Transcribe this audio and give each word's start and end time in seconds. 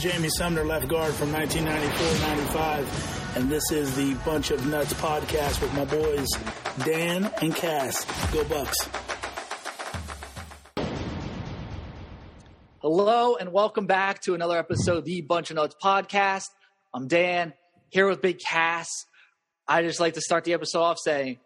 Jamie 0.00 0.30
Sumner, 0.30 0.64
left 0.64 0.88
guard 0.88 1.12
from 1.12 1.30
1994-95, 1.30 3.36
and 3.36 3.50
this 3.50 3.70
is 3.70 3.94
the 3.96 4.14
Bunch 4.24 4.50
of 4.50 4.66
Nuts 4.66 4.94
podcast 4.94 5.60
with 5.60 5.74
my 5.74 5.84
boys 5.84 6.26
Dan 6.86 7.30
and 7.42 7.54
Cass. 7.54 8.06
Go 8.32 8.42
Bucks! 8.44 8.88
Hello 12.78 13.36
and 13.36 13.52
welcome 13.52 13.86
back 13.86 14.22
to 14.22 14.34
another 14.34 14.56
episode 14.56 14.96
of 14.96 15.04
the 15.04 15.20
Bunch 15.20 15.50
of 15.50 15.56
Nuts 15.56 15.76
podcast. 15.84 16.46
I'm 16.94 17.06
Dan 17.06 17.52
here 17.90 18.08
with 18.08 18.22
Big 18.22 18.38
Cass. 18.38 18.88
I 19.68 19.82
just 19.82 20.00
like 20.00 20.14
to 20.14 20.22
start 20.22 20.44
the 20.44 20.54
episode 20.54 20.80
off 20.80 20.98
saying, 20.98 21.40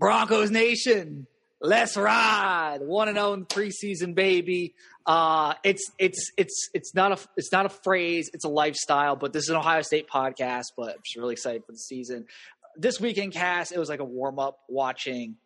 Broncos 0.00 0.50
Nation, 0.50 1.28
let's 1.62 1.96
ride! 1.96 2.78
One 2.82 3.08
and 3.08 3.16
zero 3.16 3.36
preseason, 3.38 4.14
baby. 4.14 4.74
Uh, 5.06 5.54
it's 5.64 5.90
it's 5.98 6.30
it's 6.36 6.68
it's 6.74 6.94
not 6.94 7.12
a 7.12 7.18
it's 7.36 7.52
not 7.52 7.64
a 7.66 7.68
phrase. 7.68 8.30
It's 8.34 8.44
a 8.44 8.48
lifestyle. 8.48 9.16
But 9.16 9.32
this 9.32 9.44
is 9.44 9.48
an 9.50 9.56
Ohio 9.56 9.82
State 9.82 10.08
podcast. 10.08 10.72
But 10.76 10.90
I'm 10.90 11.02
just 11.04 11.16
really 11.16 11.32
excited 11.32 11.64
for 11.64 11.72
the 11.72 11.78
season. 11.78 12.26
This 12.76 13.00
weekend, 13.00 13.32
Cass 13.32 13.70
it 13.70 13.78
was 13.78 13.88
like 13.88 14.00
a 14.00 14.04
warm 14.04 14.38
up 14.38 14.58
watching 14.68 15.36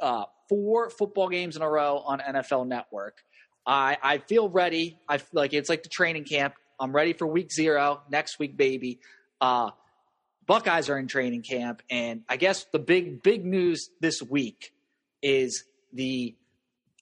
uh, 0.00 0.24
four 0.48 0.90
football 0.90 1.28
games 1.28 1.56
in 1.56 1.62
a 1.62 1.70
row 1.70 1.98
on 1.98 2.20
NFL 2.20 2.66
Network. 2.66 3.22
I 3.66 3.96
I 4.02 4.18
feel 4.18 4.48
ready. 4.48 4.98
I 5.08 5.18
feel 5.18 5.40
like 5.40 5.54
it's 5.54 5.68
like 5.68 5.82
the 5.82 5.88
training 5.88 6.24
camp. 6.24 6.54
I'm 6.80 6.94
ready 6.94 7.12
for 7.12 7.26
week 7.26 7.52
zero 7.52 8.02
next 8.10 8.38
week, 8.38 8.56
baby. 8.56 9.00
Uh, 9.40 9.70
Buckeyes 10.46 10.88
are 10.88 10.98
in 10.98 11.08
training 11.08 11.42
camp, 11.42 11.82
and 11.90 12.22
I 12.28 12.36
guess 12.36 12.64
the 12.72 12.78
big 12.78 13.22
big 13.22 13.44
news 13.44 13.90
this 14.00 14.22
week 14.22 14.72
is 15.22 15.64
the 15.92 16.36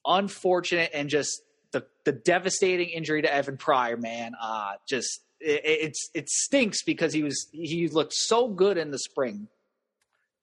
unfortunate 0.05 0.91
and 0.93 1.09
just 1.09 1.41
the 1.71 1.85
the 2.05 2.11
devastating 2.11 2.89
injury 2.89 3.21
to 3.21 3.33
Evan 3.33 3.57
Pryor, 3.57 3.97
man. 3.97 4.33
Uh, 4.41 4.73
just 4.87 5.21
it, 5.39 5.61
it's 5.63 6.09
it 6.13 6.29
stinks 6.29 6.83
because 6.83 7.13
he 7.13 7.23
was 7.23 7.47
he 7.51 7.87
looked 7.89 8.13
so 8.13 8.47
good 8.47 8.77
in 8.77 8.91
the 8.91 8.99
spring. 8.99 9.47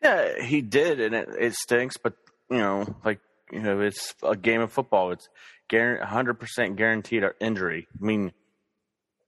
Yeah, 0.03 0.43
he 0.43 0.61
did, 0.61 1.01
and 1.01 1.15
it, 1.15 1.29
it 1.39 1.55
stinks. 1.55 1.97
But 1.97 2.15
you 2.51 2.59
know, 2.59 2.95
like 3.05 3.21
you 3.51 3.61
know, 3.61 3.81
it's 3.81 4.15
a 4.23 4.37
game 4.37 4.61
of 4.61 4.73
football. 4.73 5.13
It's 5.13 5.29
hundred 5.73 6.35
percent 6.35 6.77
guaranteed 6.77 7.25
injury. 7.41 7.89
I 8.01 8.05
mean, 8.05 8.33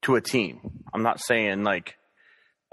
to 0.03 0.17
a 0.17 0.21
team. 0.21 0.85
I'm 0.95 1.03
not 1.03 1.21
saying 1.21 1.65
like 1.65 1.97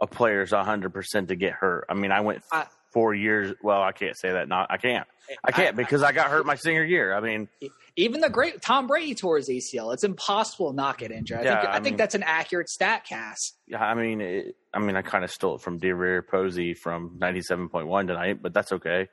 a 0.01 0.07
player's 0.07 0.51
hundred 0.51 0.93
percent 0.93 1.29
to 1.29 1.35
get 1.35 1.53
hurt. 1.53 1.85
I 1.89 1.93
mean, 1.93 2.11
I 2.11 2.21
went 2.21 2.43
I- 2.51 2.67
four 2.93 3.13
years. 3.13 3.53
Well, 3.61 3.81
I 3.81 3.91
can't 3.91 4.15
say 4.17 4.31
that. 4.33 4.47
Not 4.47 4.67
I 4.69 4.77
can't. 4.77 5.07
I 5.43 5.51
can't 5.51 5.75
because 5.75 6.03
I 6.03 6.11
got 6.11 6.29
hurt 6.29 6.45
my 6.45 6.55
senior 6.55 6.83
year. 6.83 7.13
I 7.15 7.21
mean, 7.21 7.47
Even 7.95 8.21
the 8.21 8.29
great 8.29 8.61
Tom 8.61 8.87
Brady 8.87 9.15
tore 9.15 9.37
his 9.37 9.49
ACL. 9.49 9.93
It's 9.93 10.03
impossible 10.03 10.71
to 10.71 10.75
not 10.75 10.97
get 10.97 11.11
injured. 11.11 11.39
I 11.39 11.43
Yeah, 11.43 11.61
think 11.61 11.69
I, 11.69 11.71
I 11.71 11.73
think 11.75 11.83
mean- 11.85 11.97
that's 11.97 12.15
an 12.15 12.23
accurate 12.23 12.69
stat, 12.69 13.05
Cass. 13.07 13.53
yeah, 13.67 13.81
I 13.83 13.93
mean, 13.93 14.19
it, 14.21 14.55
I 14.73 14.79
mean, 14.79 14.95
I 14.95 15.01
kind 15.01 15.23
of 15.23 15.31
stole 15.31 15.55
it 15.55 15.61
from 15.61 15.79
DeVier 15.79 16.27
Posey 16.27 16.73
from 16.73 17.17
97.1 17.19 18.07
tonight, 18.07 18.41
but 18.41 18.53
that's 18.53 18.71
okay. 18.73 19.07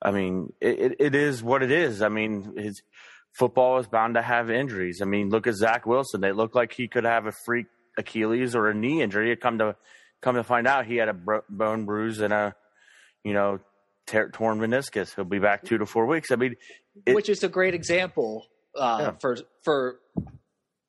I 0.00 0.10
mean, 0.10 0.52
it, 0.60 0.78
it, 0.80 0.96
it 0.98 1.14
is 1.14 1.42
what 1.42 1.62
it 1.62 1.70
is. 1.70 2.00
I 2.02 2.08
mean, 2.08 2.54
his 2.56 2.82
football 3.34 3.78
is 3.78 3.86
bound 3.86 4.14
to 4.14 4.22
have 4.22 4.50
injuries. 4.50 5.00
I 5.02 5.04
mean, 5.04 5.28
look 5.28 5.46
at 5.46 5.54
Zach 5.54 5.86
Wilson. 5.86 6.20
They 6.22 6.32
look 6.32 6.54
like 6.54 6.72
he 6.72 6.88
could 6.88 7.04
have 7.04 7.26
a 7.26 7.32
freak 7.44 7.66
Achilles 7.98 8.54
or 8.56 8.68
a 8.68 8.74
knee 8.74 9.02
injury. 9.02 9.36
Come 9.36 9.58
to 9.58 9.76
come 10.22 10.36
to 10.36 10.44
find 10.44 10.66
out, 10.66 10.86
he 10.86 10.96
had 10.96 11.08
a 11.08 11.12
bro- 11.14 11.42
bone 11.50 11.84
bruise 11.84 12.20
and 12.20 12.32
a, 12.32 12.54
you 13.24 13.32
know, 13.32 13.58
tear, 14.06 14.28
torn 14.30 14.58
meniscus. 14.58 15.14
He'll 15.14 15.24
be 15.24 15.38
back 15.38 15.64
two 15.64 15.78
to 15.78 15.86
four 15.86 16.06
weeks. 16.06 16.30
I 16.30 16.36
mean, 16.36 16.54
It- 17.06 17.14
which 17.14 17.28
is 17.28 17.42
a 17.44 17.48
great 17.48 17.74
example 17.74 18.46
uh, 18.78 18.98
Yeah. 19.00 19.10
for 19.20 19.36
for. 19.64 19.98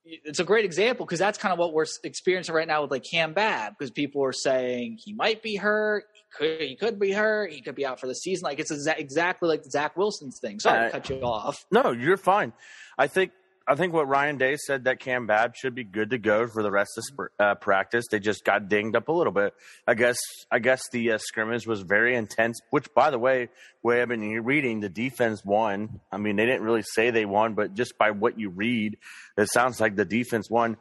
It's 0.05 0.39
a 0.39 0.43
great 0.43 0.65
example 0.65 1.05
because 1.05 1.19
that's 1.19 1.37
kind 1.37 1.53
of 1.53 1.59
what 1.59 1.71
we're 1.73 1.85
experiencing 2.03 2.53
right 2.53 2.67
now 2.67 2.81
with 2.81 2.91
like 2.91 3.05
Cam 3.09 3.33
Babb 3.33 3.75
because 3.79 3.89
people 3.89 4.21
are 4.25 4.33
saying 4.33 4.97
he 5.01 5.13
might 5.13 5.41
be 5.41 5.55
hurt, 5.55 6.03
he 6.13 6.21
could 6.37 6.61
he 6.61 6.75
could 6.75 6.99
be 6.99 7.13
hurt, 7.13 7.53
he 7.53 7.61
could 7.61 7.73
be 7.75 7.85
out 7.85 8.01
for 8.01 8.07
the 8.07 8.13
season. 8.15 8.43
Like 8.43 8.59
it's 8.59 8.71
exa- 8.71 8.99
exactly 8.99 9.47
like 9.47 9.63
Zach 9.63 9.95
Wilson's 9.95 10.39
thing. 10.39 10.59
Sorry 10.59 10.79
Yeah. 10.79 10.85
to 10.87 10.91
cut 10.91 11.09
you 11.09 11.21
off. 11.21 11.65
No, 11.71 11.91
you're 11.91 12.17
fine. 12.17 12.51
I 12.97 13.07
think 13.07 13.31
I 13.65 13.75
think 13.75 13.93
what 13.93 14.09
Ryan 14.09 14.37
Day 14.37 14.57
said 14.57 14.83
that 14.83 14.99
Cam 14.99 15.25
Babb 15.25 15.55
should 15.55 15.73
be 15.73 15.85
good 15.85 16.09
to 16.09 16.17
go 16.17 16.47
for 16.47 16.61
the 16.61 16.71
rest 16.71 16.97
of 16.97 17.03
sp- 17.07 17.31
uh, 17.39 17.55
practice. 17.55 18.05
They 18.11 18.19
just 18.19 18.43
got 18.43 18.67
dinged 18.67 18.95
up 18.95 19.07
a 19.07 19.13
little 19.13 19.31
bit. 19.31 19.53
I 19.87 19.93
guess 19.93 20.17
I 20.51 20.59
guess 20.59 20.81
the 20.91 21.13
uh, 21.13 21.17
scrimmage 21.17 21.65
was 21.65 21.81
very 21.81 22.15
intense. 22.15 22.59
Which, 22.71 22.93
by 22.93 23.09
the 23.09 23.19
way, 23.19 23.49
way 23.81 24.01
I've 24.01 24.09
been 24.09 24.43
reading, 24.43 24.81
the 24.81 24.89
defense 24.89 25.45
won. 25.45 26.01
I 26.11 26.17
mean, 26.17 26.35
they 26.35 26.45
didn't 26.45 26.63
really 26.63 26.83
say 26.83 27.11
they 27.11 27.25
won, 27.25 27.53
but 27.53 27.73
just 27.73 27.97
by 27.97 28.11
what 28.11 28.37
you 28.37 28.49
read, 28.49 28.97
it 29.37 29.49
sounds 29.49 29.79
like 29.79 29.95
the 29.95 30.05
defense 30.05 30.49
won. 30.49 30.75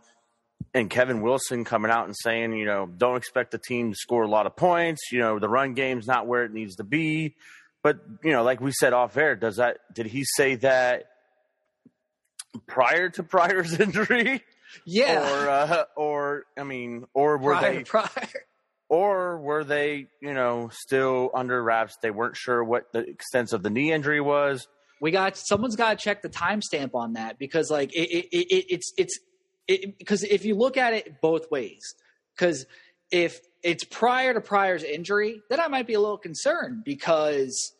And 0.74 0.90
Kevin 0.90 1.22
Wilson 1.22 1.64
coming 1.64 1.90
out 1.90 2.06
and 2.06 2.16
saying, 2.16 2.52
you 2.54 2.64
know, 2.64 2.86
don't 2.86 3.16
expect 3.16 3.52
the 3.52 3.58
team 3.58 3.92
to 3.92 3.96
score 3.96 4.22
a 4.22 4.28
lot 4.28 4.46
of 4.46 4.56
points. 4.56 5.12
You 5.12 5.20
know, 5.20 5.38
the 5.38 5.48
run 5.48 5.74
game's 5.74 6.06
not 6.06 6.26
where 6.26 6.44
it 6.44 6.52
needs 6.52 6.76
to 6.76 6.84
be. 6.84 7.36
But 7.82 7.98
you 8.24 8.32
know, 8.32 8.42
like 8.42 8.60
we 8.60 8.72
said 8.72 8.92
off 8.92 9.16
air, 9.16 9.36
does 9.36 9.56
that? 9.56 9.78
Did 9.94 10.06
he 10.06 10.24
say 10.24 10.56
that? 10.56 11.04
Prior 12.66 13.08
to 13.10 13.22
Pryor's 13.22 13.78
injury, 13.80 14.42
Yeah, 14.84 15.20
or 15.20 15.48
uh, 15.48 15.84
or 15.96 16.44
I 16.58 16.64
mean, 16.64 17.06
or 17.14 17.38
were 17.38 17.54
prior, 17.54 17.74
they, 17.76 17.84
prior. 17.84 18.28
or 18.88 19.38
were 19.38 19.64
they, 19.64 20.06
you 20.20 20.34
know, 20.34 20.70
still 20.72 21.30
under 21.34 21.62
wraps? 21.62 21.96
They 22.02 22.10
weren't 22.10 22.36
sure 22.36 22.62
what 22.62 22.92
the 22.92 23.00
extent 23.00 23.52
of 23.52 23.62
the 23.62 23.70
knee 23.70 23.92
injury 23.92 24.20
was. 24.20 24.68
we 25.00 25.10
got 25.10 25.36
someone's 25.36 25.76
got 25.76 25.98
to 25.98 26.04
check 26.04 26.22
the 26.22 26.28
timestamp 26.28 26.94
on 26.94 27.14
that 27.14 27.38
because 27.38 27.70
like 27.70 27.92
it, 27.94 28.08
it, 28.10 28.26
it, 28.32 28.46
it 28.50 28.64
it's 28.68 28.92
it's 28.96 29.18
it, 29.68 29.98
because 29.98 30.22
if 30.24 30.44
you 30.44 30.54
look 30.54 30.76
at 30.76 30.92
it 30.92 31.20
both 31.20 31.50
ways 31.50 31.94
because 32.36 32.66
if 33.10 33.40
it's 33.62 33.84
prior 33.84 34.34
to 34.34 34.40
Pryor's 34.40 34.82
injury 34.84 35.40
then 35.50 35.60
I 35.60 35.68
might 35.68 35.86
be 35.86 35.94
a 35.94 36.00
little 36.00 36.18
concerned 36.18 36.82
because 36.84 37.72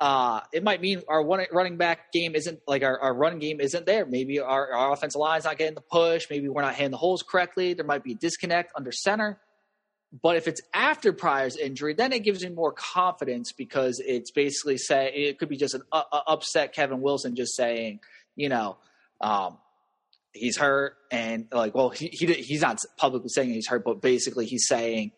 uh, 0.00 0.40
it 0.52 0.64
might 0.64 0.80
mean 0.80 1.02
our 1.08 1.22
one 1.22 1.44
running 1.52 1.76
back 1.76 2.10
game 2.10 2.34
isn't 2.34 2.60
like 2.66 2.82
our, 2.82 2.98
our 2.98 3.14
running 3.14 3.38
game 3.38 3.60
isn't 3.60 3.84
there. 3.84 4.06
Maybe 4.06 4.40
our, 4.40 4.72
our 4.72 4.92
offensive 4.92 5.18
line's 5.18 5.44
not 5.44 5.58
getting 5.58 5.74
the 5.74 5.82
push. 5.82 6.26
Maybe 6.30 6.48
we're 6.48 6.62
not 6.62 6.74
hitting 6.74 6.90
the 6.90 6.96
holes 6.96 7.22
correctly. 7.22 7.74
There 7.74 7.84
might 7.84 8.02
be 8.02 8.12
a 8.12 8.16
disconnect 8.16 8.72
under 8.74 8.92
center. 8.92 9.38
But 10.22 10.36
if 10.36 10.48
it's 10.48 10.60
after 10.74 11.12
Pryor's 11.12 11.56
injury, 11.56 11.94
then 11.94 12.12
it 12.12 12.20
gives 12.20 12.42
me 12.42 12.50
more 12.50 12.72
confidence 12.72 13.52
because 13.52 14.00
it's 14.04 14.30
basically 14.30 14.78
say 14.78 15.12
it 15.12 15.38
could 15.38 15.48
be 15.48 15.56
just 15.56 15.74
an 15.74 15.82
uh, 15.92 16.02
uh, 16.10 16.20
upset 16.26 16.72
Kevin 16.72 17.00
Wilson 17.00 17.36
just 17.36 17.54
saying, 17.54 18.00
you 18.34 18.48
know, 18.48 18.78
um, 19.20 19.58
he's 20.32 20.56
hurt 20.56 20.96
and 21.12 21.46
like, 21.52 21.74
well, 21.74 21.90
he, 21.90 22.08
he 22.08 22.26
he's 22.32 22.62
not 22.62 22.78
publicly 22.96 23.28
saying 23.28 23.50
he's 23.50 23.68
hurt, 23.68 23.84
but 23.84 24.00
basically 24.00 24.46
he's 24.46 24.66
saying 24.66 25.12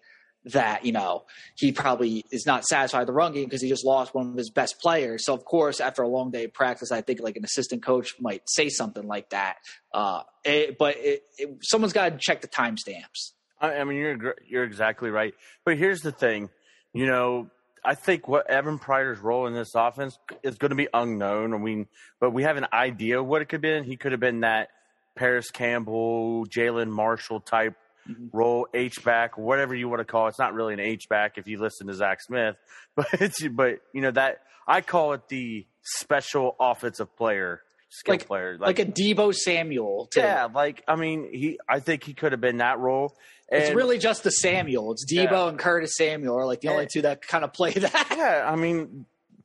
that 0.46 0.84
you 0.84 0.92
know 0.92 1.24
he 1.56 1.72
probably 1.72 2.24
is 2.30 2.46
not 2.46 2.64
satisfied 2.64 3.00
with 3.00 3.06
the 3.08 3.12
run 3.12 3.32
game 3.32 3.44
because 3.44 3.62
he 3.62 3.68
just 3.68 3.84
lost 3.84 4.14
one 4.14 4.30
of 4.30 4.36
his 4.36 4.50
best 4.50 4.80
players. 4.80 5.24
So 5.24 5.34
of 5.34 5.44
course, 5.44 5.80
after 5.80 6.02
a 6.02 6.08
long 6.08 6.30
day 6.30 6.44
of 6.44 6.52
practice, 6.52 6.90
I 6.90 7.00
think 7.00 7.20
like 7.20 7.36
an 7.36 7.44
assistant 7.44 7.82
coach 7.82 8.14
might 8.20 8.42
say 8.46 8.68
something 8.68 9.06
like 9.06 9.30
that. 9.30 9.56
Uh, 9.92 10.22
it, 10.44 10.78
but 10.78 10.96
it, 10.98 11.22
it, 11.38 11.58
someone's 11.62 11.92
got 11.92 12.10
to 12.10 12.18
check 12.18 12.40
the 12.40 12.48
timestamps. 12.48 13.32
I, 13.60 13.76
I 13.76 13.84
mean, 13.84 13.98
you're 13.98 14.34
you're 14.48 14.64
exactly 14.64 15.10
right. 15.10 15.34
But 15.64 15.78
here's 15.78 16.00
the 16.00 16.12
thing, 16.12 16.50
you 16.92 17.06
know, 17.06 17.48
I 17.84 17.94
think 17.94 18.28
what 18.28 18.48
Evan 18.48 18.78
Pryor's 18.78 19.18
role 19.18 19.46
in 19.46 19.54
this 19.54 19.74
offense 19.74 20.18
is 20.42 20.56
going 20.56 20.70
to 20.70 20.76
be 20.76 20.88
unknown. 20.94 21.52
I 21.54 21.58
mean, 21.58 21.86
but 22.20 22.30
we 22.30 22.44
have 22.44 22.56
an 22.56 22.66
idea 22.72 23.22
what 23.22 23.42
it 23.42 23.48
could 23.48 23.60
be. 23.60 23.82
He 23.82 23.96
could 23.96 24.12
have 24.12 24.20
been 24.20 24.40
that 24.40 24.68
Parris 25.16 25.50
Campbell, 25.50 26.46
Jalen 26.46 26.88
Marshall 26.88 27.40
type 27.40 27.74
Mhm. 28.08 28.30
role, 28.32 28.66
H 28.74 29.04
back, 29.04 29.38
whatever 29.38 29.74
you 29.74 29.88
want 29.88 30.00
to 30.00 30.04
call 30.04 30.26
it. 30.26 30.30
It's 30.30 30.38
not 30.38 30.54
really 30.54 30.74
an 30.74 30.80
H 30.80 31.08
back 31.08 31.38
if 31.38 31.46
you 31.46 31.60
listen 31.60 31.86
to 31.86 31.94
Zach 31.94 32.20
Smith, 32.20 32.56
but 32.96 33.06
it's 33.14 33.46
but 33.48 33.78
you 33.92 34.00
know 34.00 34.10
that 34.10 34.42
I 34.66 34.80
call 34.80 35.12
it 35.12 35.28
the 35.28 35.66
special 35.82 36.56
offensive 36.60 37.14
player, 37.16 37.62
skill 37.90 38.14
Like- 38.14 38.26
player, 38.26 38.56
Like, 38.58 38.78
a 38.78 38.84
Deebo 38.84 39.34
Samuel. 39.34 40.06
Too. 40.12 40.20
yeah, 40.20 40.48
like 40.52 40.82
I 40.88 40.96
mean, 40.96 41.28
he 41.32 41.58
I 41.68 41.80
think 41.80 42.04
he 42.04 42.14
could 42.14 42.32
have 42.32 42.40
been 42.40 42.58
that 42.58 42.78
role. 42.78 43.16
It's 43.48 43.74
really 43.74 43.98
just 43.98 44.22
the 44.24 44.30
Samuel. 44.30 44.92
It's 44.92 45.04
Debo 45.12 45.30
Yeah. 45.30 45.48
and 45.48 45.58
Curtis 45.58 45.94
Samuel 45.96 46.36
are 46.38 46.46
like 46.46 46.60
the 46.62 46.68
only 46.68 46.86
two 46.90 47.02
that 47.02 47.20
kind 47.26 47.44
of 47.44 47.52
play 47.52 47.72
that. 47.72 48.06
Yeah, 48.16 48.50
I 48.50 48.56
mean, 48.56 49.04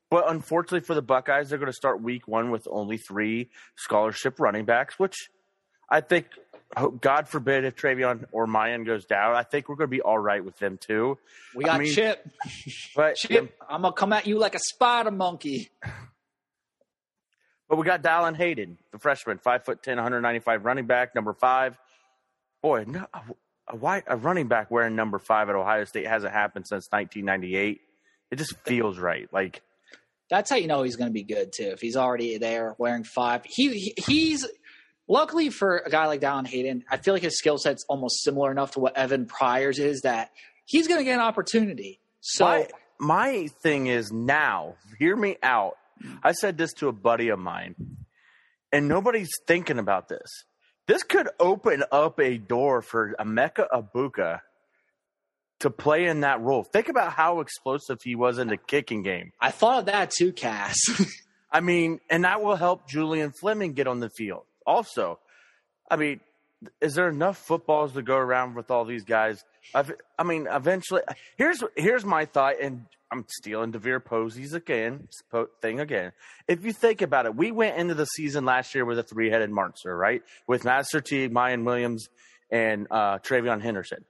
but 0.09 0.30
unfortunately 0.31 0.80
for 0.80 0.94
the 0.95 1.01
Buckeyes, 1.01 1.50
they're 1.50 1.57
going 1.59 1.68
to 1.71 1.74
start 1.75 2.01
week 2.01 2.25
one 2.27 2.50
with 2.50 2.68
only 2.71 2.98
three 2.98 3.50
scholarship 3.75 4.39
running 4.39 4.63
backs, 4.65 4.98
which 4.98 5.30
I 5.89 6.00
think, 6.01 6.27
God 6.75 7.28
forbid, 7.28 7.64
if 7.64 7.75
TreVeyon 7.75 8.25
or 8.31 8.46
Miyan 8.46 8.86
goes 8.86 9.06
down, 9.06 9.36
I 9.36 9.44
think 9.44 9.69
we're 9.69 9.75
going 9.75 9.90
to 9.90 9.96
be 9.96 10.02
all 10.02 10.19
right 10.19 10.44
with 10.44 10.58
them 10.58 10.78
too. 10.78 11.18
We 11.56 11.64
got 11.64 11.75
I 11.75 11.84
mean, 11.84 11.94
Chip. 11.94 12.28
But 12.96 13.16
Chip, 13.16 13.56
I'm 13.68 13.81
gonna 13.81 13.94
come 13.94 14.14
at 14.14 14.28
you 14.28 14.38
like 14.38 14.54
a 14.54 14.60
spider 14.60 15.12
monkey. 15.12 15.69
but 17.69 17.78
we 17.78 17.86
got 17.86 18.04
Dallan 18.04 18.36
Hayden, 18.36 18.78
the 18.92 19.00
freshman, 19.00 19.38
five 19.38 19.64
foot 19.66 19.81
ten, 19.81 19.96
195 19.96 20.66
running 20.66 20.86
back, 20.86 21.16
number 21.16 21.34
five. 21.34 21.78
Boy, 22.62 22.84
no, 22.86 23.08
a, 23.14 24.04
a 24.08 24.18
running 24.18 24.48
back 24.48 24.69
wearing 24.69 24.96
number 24.96 25.19
five 25.19 25.50
at 25.50 25.56
Ohio 25.56 25.86
State 25.86 26.08
hasn't 26.08 26.34
happened 26.34 26.68
since 26.68 26.88
1998. 26.92 27.81
It 28.30 28.36
just 28.36 28.58
feels 28.66 28.98
right. 28.98 29.28
Like 29.31 29.62
That's 30.30 30.50
how 30.50 30.58
you 30.58 30.68
know 30.68 30.84
he's 30.84 30.96
going 30.96 31.10
to 31.10 31.14
be 31.14 31.24
good 31.24 31.54
too. 31.54 31.69
If 31.69 31.81
he's 31.81 31.96
already 31.96 32.38
there 32.38 32.75
wearing 32.78 33.04
five, 33.04 33.44
he, 33.46 33.69
he 33.80 33.94
he's 34.06 34.46
luckily 35.07 35.50
for 35.50 35.77
a 35.77 35.89
guy 35.89 36.07
like 36.07 36.21
Dallan 36.21 36.48
Hayden, 36.48 36.83
I 36.89 36.98
feel 36.98 37.13
like 37.13 37.24
his 37.24 37.38
skill 37.38 37.57
set's 37.57 37.86
almost 37.89 38.24
similar 38.24 38.51
enough 38.51 38.71
to 38.71 38.80
what 38.80 38.98
Evan 38.98 39.25
Pryor's 39.25 39.80
is 39.80 40.01
that 40.01 40.31
he's 40.65 40.88
going 40.88 41.00
to 41.00 41.04
get 41.04 41.15
an 41.15 41.21
opportunity. 41.21 42.00
So 42.21 42.45
my, 42.45 42.68
my 43.00 43.48
thing 43.62 43.88
is 43.88 44.12
now, 44.12 44.75
hear 45.00 45.15
me 45.15 45.38
out. 45.42 45.77
I 46.24 46.33
said 46.33 46.57
this 46.57 46.74
to 46.74 46.89
a 46.89 46.94
buddy 46.94 47.30
of 47.30 47.39
mine, 47.39 47.75
and 48.71 48.88
nobody's 48.88 49.30
thinking 49.48 49.80
about 49.80 50.09
this. 50.09 50.30
This 50.88 51.04
could 51.04 51.27
open 51.39 51.83
up 51.92 52.19
a 52.19 52.38
door 52.38 52.81
for 52.81 53.15
Emeka 53.19 53.68
Egbuka 53.74 54.42
to 55.59 55.69
play 55.69 56.06
in 56.06 56.21
that 56.21 56.39
role. 56.42 56.63
Think 56.63 56.88
about 56.88 57.13
how 57.13 57.39
explosive 57.39 58.00
he 58.04 58.15
was 58.15 58.38
in 58.38 58.48
the 58.48 58.57
kicking 58.57 59.01
game. 59.01 59.31
I 59.42 59.51
thought 59.51 59.80
of 59.80 59.86
that 59.86 60.12
too, 60.12 60.31
Cass. 60.31 60.77
I 61.51 61.62
mean, 61.62 62.00
and 62.09 62.25
that 62.25 62.42
will 62.42 62.56
help 62.56 62.88
Julian 62.88 63.31
Fleming 63.31 63.74
get 63.74 63.88
on 63.88 64.00
the 64.00 64.09
field. 64.09 64.44
Also, 64.68 65.18
I 65.90 65.96
mean, 65.96 66.19
is 66.81 66.96
there 66.96 67.10
enough 67.10 67.38
footballs 67.38 67.94
to 67.94 68.02
go 68.02 68.18
around 68.18 68.56
with 68.56 68.69
all 68.69 68.86
these 68.86 69.04
guys? 69.04 69.44
I've, 69.74 69.92
i 70.19 70.24
mean, 70.24 70.48
eventually, 70.52 71.02
here's 71.38 71.64
here's 71.75 72.06
my 72.06 72.25
thought, 72.25 72.56
and 72.62 72.86
I'm 73.12 73.25
stealing 73.30 73.72
DeVier 73.72 74.04
Posey's 74.04 74.54
again 74.54 75.08
thing 75.62 75.80
again. 75.80 76.12
If 76.48 76.66
you 76.66 76.74
think 76.74 77.02
about 77.02 77.25
it, 77.25 77.36
we 77.36 77.52
went 77.52 77.78
into 77.78 77.94
the 77.94 78.06
season 78.06 78.46
last 78.46 78.75
year 78.75 78.86
with 78.86 79.00
a 79.00 79.04
three 79.04 79.30
headed 79.30 79.50
monster, 79.50 79.96
right? 79.96 80.22
With 80.48 80.66
Master 80.66 81.00
Teague, 81.00 81.31
Miyan 81.31 81.64
Williams, 81.64 82.08
and 82.52 82.88
uh, 82.92 83.19
TreVeyon 83.19 83.62
Henderson. 83.62 84.04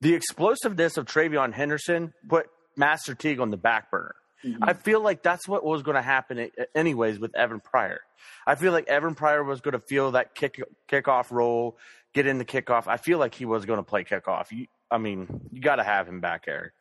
The 0.00 0.14
explosiveness 0.14 0.96
of 0.96 1.06
TreVeyon 1.06 1.52
Henderson 1.52 2.14
put 2.26 2.46
Master 2.76 3.14
Teague 3.14 3.40
on 3.40 3.50
the 3.50 3.58
back 3.58 3.90
burner. 3.90 4.14
Mm-hmm. 4.44 4.62
I 4.62 4.72
feel 4.72 5.02
like 5.02 5.22
that's 5.22 5.46
what 5.46 5.64
was 5.64 5.82
going 5.82 5.96
to 5.96 6.02
happen 6.02 6.50
anyways 6.74 7.18
with 7.18 7.34
Evan 7.36 7.60
Pryor. 7.60 8.00
I 8.46 8.54
feel 8.54 8.72
like 8.72 8.88
Evan 8.88 9.14
Pryor 9.14 9.44
was 9.44 9.60
going 9.60 9.72
to 9.72 9.80
feel 9.80 10.12
that 10.12 10.34
kick 10.34 10.60
kickoff 10.90 11.30
role, 11.30 11.78
get 12.14 12.26
in 12.26 12.38
the 12.38 12.44
kickoff. 12.44 12.86
I 12.86 12.96
feel 12.96 13.18
like 13.18 13.34
he 13.34 13.44
was 13.44 13.66
going 13.66 13.78
to 13.78 13.82
play 13.82 14.04
kickoff. 14.04 14.50
You, 14.50 14.66
I 14.90 14.98
mean, 14.98 15.48
you 15.52 15.60
got 15.60 15.76
to 15.76 15.84
have 15.84 16.08
him 16.08 16.20
back 16.20 16.46
there. 16.46 16.72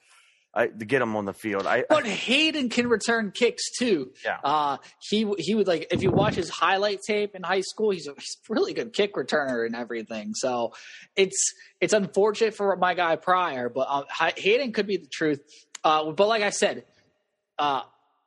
I, 0.51 0.65
to 0.65 0.85
get 0.85 1.01
him 1.01 1.15
on 1.15 1.25
the 1.25 1.33
field. 1.33 1.67
I, 1.67 1.85
but 1.88 2.07
Hayden 2.07 2.69
can 2.69 2.88
return 2.88 3.31
kicks 3.31 3.69
too. 3.77 4.11
Yeah. 4.25 4.39
Uh, 4.44 4.77
he 5.00 5.31
he 5.38 5.53
would 5.53 5.67
like 5.67 5.88
if 5.91 6.01
you 6.01 6.09
watch 6.09 6.33
his 6.33 6.50
highlight 6.50 7.01
tape 7.06 7.35
in 7.35 7.44
high 7.44 7.61
school, 7.61 7.91
he's 7.91 8.07
a, 8.07 8.13
he's 8.15 8.38
a 8.50 8.53
really 8.53 8.73
good 8.73 8.91
kick 8.91 9.13
returner 9.13 9.63
and 9.65 9.75
everything. 9.75 10.33
So 10.33 10.73
it's 11.15 11.53
it's 11.79 11.94
unfortunate 11.94 12.56
for 12.56 12.75
my 12.77 12.95
guy 12.95 13.15
Pryor, 13.15 13.69
but 13.69 13.88
um, 13.89 14.06
Hayden 14.38 14.73
could 14.73 14.88
be 14.88 14.97
the 14.97 15.07
truth. 15.07 15.39
Uh, 15.83 16.11
but 16.11 16.27
like 16.27 16.41
I 16.41 16.50
said, 16.50 16.83
uh, 17.59 17.81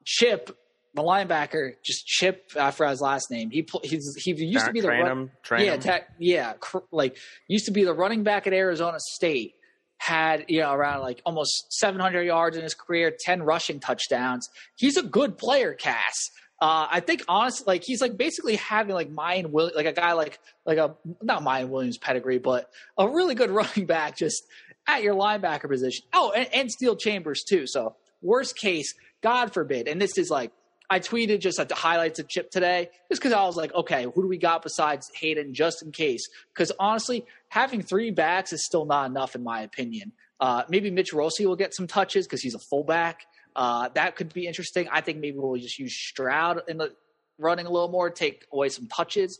Chip, 0.05 0.57
the 0.95 1.03
linebacker, 1.03 1.73
just 1.83 2.07
Chip 2.07 2.51
after 2.57 2.87
his 2.87 3.01
last 3.01 3.31
name. 3.31 3.51
He 3.51 3.67
he's, 3.83 4.15
he 4.17 4.33
used 4.33 4.67
to 4.67 4.73
be 4.73 4.81
the 4.81 4.89
run, 4.89 5.11
him, 5.11 5.31
yeah. 5.65 5.77
Ta- 5.77 6.05
yeah, 6.19 6.53
cr- 6.61 6.79
like 6.91 7.17
used 7.49 7.65
to 7.67 7.71
be 7.71 7.85
the 7.85 7.95
running 7.95 8.23
back 8.23 8.47
at 8.47 8.53
Arizona 8.53 8.99
State. 9.01 9.55
Had 9.99 10.47
you 10.49 10.61
know 10.61 10.73
around 10.73 11.03
like 11.03 11.23
almost 11.25 11.73
700 11.75 12.23
yards 12.25 12.57
in 12.57 12.65
his 12.65 12.75
career, 12.75 13.15
10 13.25 13.45
rushing 13.45 13.79
touchdowns. 13.79 14.49
He's 14.75 14.97
a 14.97 15.03
good 15.03 15.39
player, 15.39 15.75
Cass. 15.75 16.15
Uh, 16.61 16.87
I 16.91 17.01
think 17.01 17.25
honestly, 17.29 17.65
like 17.67 17.85
he's 17.85 18.01
like 18.01 18.17
basically 18.17 18.57
having 18.57 18.95
like 18.95 19.13
Miyan 19.13 19.51
Will, 19.51 19.71
like 19.75 19.87
a 19.87 19.93
guy 19.93 20.13
like 20.13 20.41
like 20.67 20.79
a 20.79 20.97
not 21.23 21.43
Miyan 21.43 21.69
Williams 21.69 21.99
pedigree, 21.99 22.39
but 22.39 22.69
a 22.99 23.09
really 23.09 23.35
good 23.37 23.51
running 23.53 23.87
back 23.87 24.17
just 24.17 24.45
at 24.89 25.03
your 25.03 25.15
linebacker 25.15 25.69
position. 25.69 26.05
Oh, 26.13 26.33
and, 26.35 26.53
and 26.53 26.71
Steele 26.71 26.97
Chambers 26.97 27.45
too. 27.45 27.67
So 27.67 27.95
worst 28.23 28.57
case, 28.57 28.95
God 29.23 29.53
forbid, 29.53 29.89
and 29.89 30.01
this 30.01 30.19
is 30.19 30.31
like 30.31 30.53
I 30.91 31.01
tweeted 31.01 31.41
just 31.41 31.59
at 31.59 31.71
the 31.71 31.75
highlights 31.75 32.19
of 32.19 32.29
Chip 32.29 32.51
today, 32.51 32.91
just 33.11 33.23
because 33.23 33.33
I 33.33 33.45
was 33.45 33.57
like, 33.57 33.75
okay, 33.75 34.05
who 34.05 34.23
do 34.23 34.29
we 34.29 34.37
got 34.37 34.63
besides 34.63 35.11
Hayden, 35.15 35.55
just 35.55 35.83
in 35.83 35.91
case? 35.91 36.29
Because 36.53 36.71
honestly, 36.79 37.25
having 37.49 37.83
three 37.83 38.11
backs 38.11 38.53
is 38.53 38.65
still 38.65 38.85
not 38.85 39.09
enough, 39.09 39.35
in 39.35 39.43
my 39.43 39.63
opinion. 39.63 40.13
Uh, 40.39 40.65
maybe 40.69 40.91
Mitch 40.91 41.15
Rossi 41.15 41.47
will 41.47 41.57
get 41.57 41.75
some 41.75 41.87
touches 41.87 42.27
because 42.27 42.43
he's 42.43 42.55
a 42.55 42.59
fullback. 42.59 43.23
Uh, 43.57 43.89
that 43.95 44.17
could 44.17 44.35
be 44.35 44.47
interesting. 44.47 44.87
I 44.91 45.01
think 45.01 45.19
maybe 45.19 45.39
we'll 45.39 45.57
just 45.57 45.79
use 45.79 45.95
Stroud 45.95 46.63
in 46.69 46.79
the 46.79 46.95
running 47.39 47.65
a 47.65 47.71
little 47.71 47.89
more, 47.89 48.11
take 48.11 48.45
away 48.53 48.69
some 48.69 48.87
touches. 48.87 49.39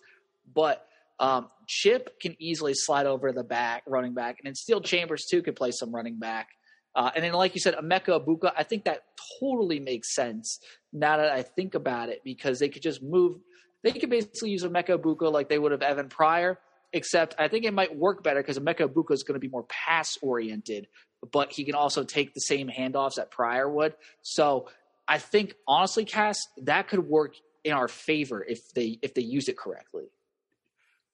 But 0.55 0.87
um, 1.19 1.49
Chip 1.67 2.19
can 2.21 2.35
easily 2.39 2.73
slide 2.75 3.07
over 3.07 3.33
the 3.33 3.45
back, 3.45 3.83
running 3.87 4.15
back, 4.15 4.39
and 4.39 4.47
then 4.47 4.55
Steele 4.55 4.81
Chambers 4.81 5.27
too 5.31 5.43
could 5.43 5.57
play 5.57 5.71
some 5.71 5.95
running 5.95 6.19
back. 6.19 6.49
Uh, 6.95 7.11
and 7.15 7.25
then, 7.25 7.33
like 7.33 7.55
you 7.55 7.61
said, 7.61 7.75
Emeka 7.75 8.25
Egbuka, 8.25 8.53
I 8.57 8.65
think 8.65 8.85
that 8.85 9.05
totally 9.41 9.81
makes 9.81 10.15
sense 10.15 10.59
now 10.93 11.17
that 11.17 11.33
I 11.33 11.43
think 11.43 11.75
about 11.75 12.11
it 12.11 12.21
because 12.25 12.59
they 12.59 12.69
could 12.69 12.83
just 12.83 13.03
move. 13.03 13.39
They 13.83 13.93
could 13.93 14.11
basically 14.11 14.51
use 14.51 14.63
Emeka 14.63 14.99
Egbuka 14.99 15.33
like 15.33 15.49
they 15.49 15.59
would 15.59 15.73
have 15.73 15.83
Evan 15.83 16.09
Pryor, 16.09 16.59
except 16.93 17.35
I 17.39 17.49
think 17.49 17.65
it 17.65 17.73
might 17.73 17.97
work 17.97 18.23
better 18.23 18.41
because 18.41 18.59
Emeka 18.59 18.89
Egbuka 18.89 19.13
is 19.13 19.23
going 19.23 19.35
to 19.35 19.41
be 19.41 19.49
more 19.49 19.65
pass 19.65 20.19
oriented, 20.21 20.87
but 21.33 21.51
he 21.53 21.65
can 21.65 21.75
also 21.75 22.05
take 22.05 22.35
the 22.35 22.41
same 22.41 22.69
handoffs 22.69 23.15
that 23.15 23.31
Pryor 23.31 23.69
would. 23.69 23.95
So 24.21 24.69
I 25.09 25.19
think 25.19 25.55
honestly, 25.67 26.05
Cass, 26.05 26.39
that 26.59 26.89
could 26.89 27.09
work 27.09 27.35
in 27.65 27.73
our 27.73 27.89
favor 27.89 28.45
if 28.47 28.73
they 28.75 28.99
if 29.03 29.15
they 29.15 29.23
use 29.23 29.49
it 29.49 29.57
correctly. 29.57 30.05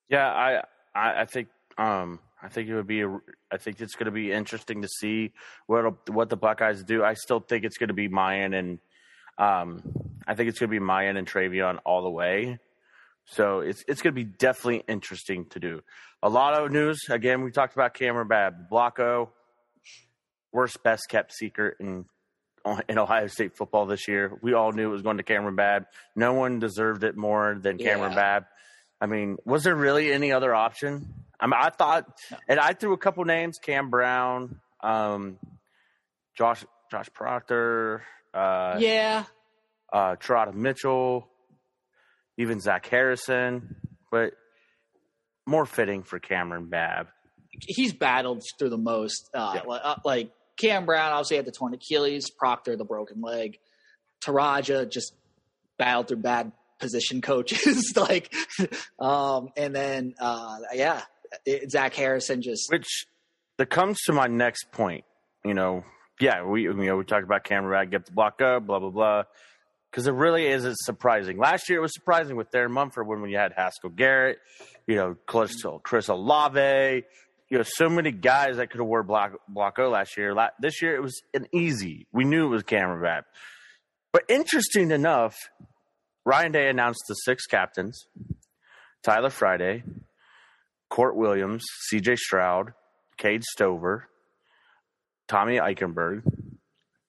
Yeah, 0.09 0.27
I 0.27 0.63
I, 0.93 1.21
I 1.21 1.25
think 1.25 1.47
um, 1.77 2.19
I 2.41 2.47
think 2.47 2.69
it 2.69 2.75
would 2.75 2.87
be. 2.87 3.01
A, 3.01 3.19
I 3.51 3.57
think 3.57 3.81
it's 3.81 3.95
going 3.95 4.05
to 4.05 4.11
be 4.11 4.31
interesting 4.31 4.81
to 4.81 4.87
see 4.87 5.33
what 5.67 6.09
what 6.09 6.29
the 6.29 6.37
Buckeyes 6.37 6.83
do. 6.83 7.03
I 7.03 7.13
still 7.13 7.39
think 7.39 7.65
it's 7.65 7.77
going 7.77 7.89
to 7.89 7.93
be 7.93 8.07
Miyan 8.09 8.57
and 8.57 8.79
um, 9.37 9.81
I 10.27 10.35
think 10.35 10.49
it's 10.49 10.59
going 10.59 10.69
to 10.71 10.79
be 10.79 10.85
Miyan 10.85 11.17
and 11.17 11.27
TreVeyon 11.27 11.79
all 11.85 12.03
the 12.03 12.09
way. 12.09 12.59
So 13.25 13.59
it's 13.59 13.83
it's 13.87 14.01
going 14.01 14.13
to 14.13 14.15
be 14.15 14.23
definitely 14.23 14.83
interesting 14.87 15.45
to 15.51 15.59
do. 15.59 15.81
A 16.23 16.29
lot 16.29 16.53
of 16.53 16.71
news. 16.71 16.99
Again, 17.09 17.43
we 17.43 17.51
talked 17.51 17.73
about 17.73 17.93
Cameron 17.93 18.27
Babb, 18.27 18.69
Block 18.69 18.99
O, 18.99 19.31
worst 20.51 20.81
best 20.83 21.03
kept 21.09 21.33
secret 21.33 21.75
in 21.79 22.05
in 22.87 22.97
Ohio 22.97 23.27
State 23.27 23.55
football 23.55 23.85
this 23.85 24.07
year. 24.07 24.37
We 24.41 24.53
all 24.53 24.71
knew 24.71 24.89
it 24.89 24.91
was 24.91 25.01
going 25.01 25.17
to 25.17 25.23
Cameron 25.23 25.55
Babb. 25.55 25.85
No 26.15 26.33
one 26.33 26.59
deserved 26.59 27.03
it 27.03 27.15
more 27.15 27.57
than 27.61 27.77
Cameron 27.77 28.11
Yeah. 28.11 28.15
Babb. 28.17 28.45
I 29.01 29.05
mean, 29.05 29.37
was 29.45 29.63
there 29.63 29.75
really 29.75 30.11
any 30.11 30.31
other 30.33 30.53
option? 30.53 31.13
I 31.39 31.45
mean, 31.47 31.53
I 31.57 31.69
thought, 31.69 32.05
and 32.47 32.59
I 32.59 32.73
threw 32.73 32.93
a 32.93 32.97
couple 32.97 33.23
names: 33.25 33.57
Cam 33.59 33.89
Brown, 33.89 34.59
um, 34.81 35.37
Josh 36.37 36.65
Josh 36.91 37.09
Proctor, 37.13 38.03
uh, 38.33 38.77
yeah, 38.79 39.23
uh, 39.93 40.15
Teradja 40.15 40.53
Mitchell, 40.53 41.27
even 42.37 42.59
Zach 42.59 42.85
Harrison, 42.87 43.75
but 44.11 44.33
more 45.45 45.65
fitting 45.65 46.03
for 46.03 46.19
Cameron 46.19 46.67
Babb. 46.69 47.07
he's 47.61 47.93
battled 47.93 48.43
through 48.57 48.69
the 48.69 48.77
most. 48.77 49.29
Uh, 49.33 49.53
Yeah. 49.65 49.71
uh, 49.73 49.95
Like 50.05 50.31
Cam 50.57 50.85
Brown, 50.85 51.11
obviously 51.11 51.37
had 51.37 51.45
the 51.45 51.51
torn 51.51 51.73
Achilles, 51.73 52.29
Proctor 52.29 52.75
the 52.75 52.85
broken 52.85 53.21
leg, 53.21 53.57
Teradja 54.23 54.89
just 54.89 55.13
battled 55.77 56.07
through 56.09 56.17
bad 56.17 56.51
position 56.79 57.21
coaches, 57.21 57.93
like, 57.97 58.33
um, 58.99 59.49
and 59.57 59.75
then 59.75 60.13
uh, 60.19 60.57
yeah, 60.73 61.01
Zach 61.69 61.93
Harrison 61.93 62.41
just 62.41 62.71
Which 62.71 63.05
that 63.57 63.69
comes 63.69 63.99
to 64.03 64.13
my 64.13 64.27
next 64.27 64.71
point. 64.71 65.03
You 65.45 65.53
know, 65.53 65.83
yeah, 66.19 66.43
we 66.43 66.63
you 66.63 66.73
know 66.73 66.97
we 66.97 67.03
talked 67.03 67.23
about 67.23 67.43
Cameron 67.43 67.85
Babb, 67.85 67.91
get 67.91 68.05
the 68.05 68.11
block 68.11 68.41
up, 68.41 68.65
blah 68.65 68.79
blah 68.79 68.89
blah. 68.89 69.23
Because 69.89 70.05
it 70.05 70.13
really 70.13 70.45
isn't 70.45 70.77
surprising. 70.77 71.37
Last 71.39 71.67
year 71.67 71.79
it 71.79 71.81
was 71.81 71.93
surprising 71.93 72.35
with 72.35 72.51
Darren 72.51 72.69
Mumford 72.69 73.07
when, 73.07 73.27
you 73.27 73.37
had 73.37 73.53
Haskell 73.53 73.89
Garrett, 73.89 74.37
you 74.85 74.95
know, 74.95 75.15
Chris, 75.25 75.55
Chris 75.81 76.09
Olave, 76.09 77.05
you 77.49 77.57
know, 77.57 77.63
so 77.65 77.89
many 77.89 78.11
guys 78.11 78.57
that 78.57 78.69
could 78.69 78.79
have 78.79 78.87
wore 78.87 79.01
block 79.01 79.31
Blocko 79.51 79.91
last 79.91 80.15
year. 80.15 80.35
This 80.59 80.83
year 80.83 80.95
it 80.95 81.01
was 81.01 81.19
an 81.33 81.47
easy. 81.51 82.05
We 82.11 82.23
knew 82.23 82.45
it 82.45 82.49
was 82.49 82.63
Cameron 82.63 83.01
Babb. 83.01 83.23
But 84.13 84.23
interesting 84.29 84.91
enough, 84.91 85.35
Ryan 86.23 86.51
Day 86.51 86.69
announced 86.69 87.05
the 87.07 87.15
six 87.15 87.45
captains: 87.47 88.05
Tyler 89.03 89.31
Friday, 89.31 89.83
Kourt 90.91 91.15
Williams, 91.15 91.63
C.J. 91.87 92.15
Stroud, 92.15 92.73
Cade 93.17 93.43
Stover, 93.43 94.07
Tommy 95.27 95.57
Eichenberg, 95.57 96.23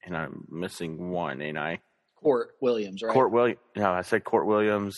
and 0.05 0.17
I'm 0.17 0.45
missing 0.51 1.11
one, 1.11 1.41
ain't 1.41 1.59
I? 1.59 1.81
Kourt 2.23 2.49
Williams, 2.61 3.03
right? 3.03 3.17
Kourt 3.17 3.31
Williams. 3.31 3.61
No, 3.77 3.91
I 3.91 4.03
said 4.03 4.25
Kourt 4.25 4.47
Williams. 4.47 4.97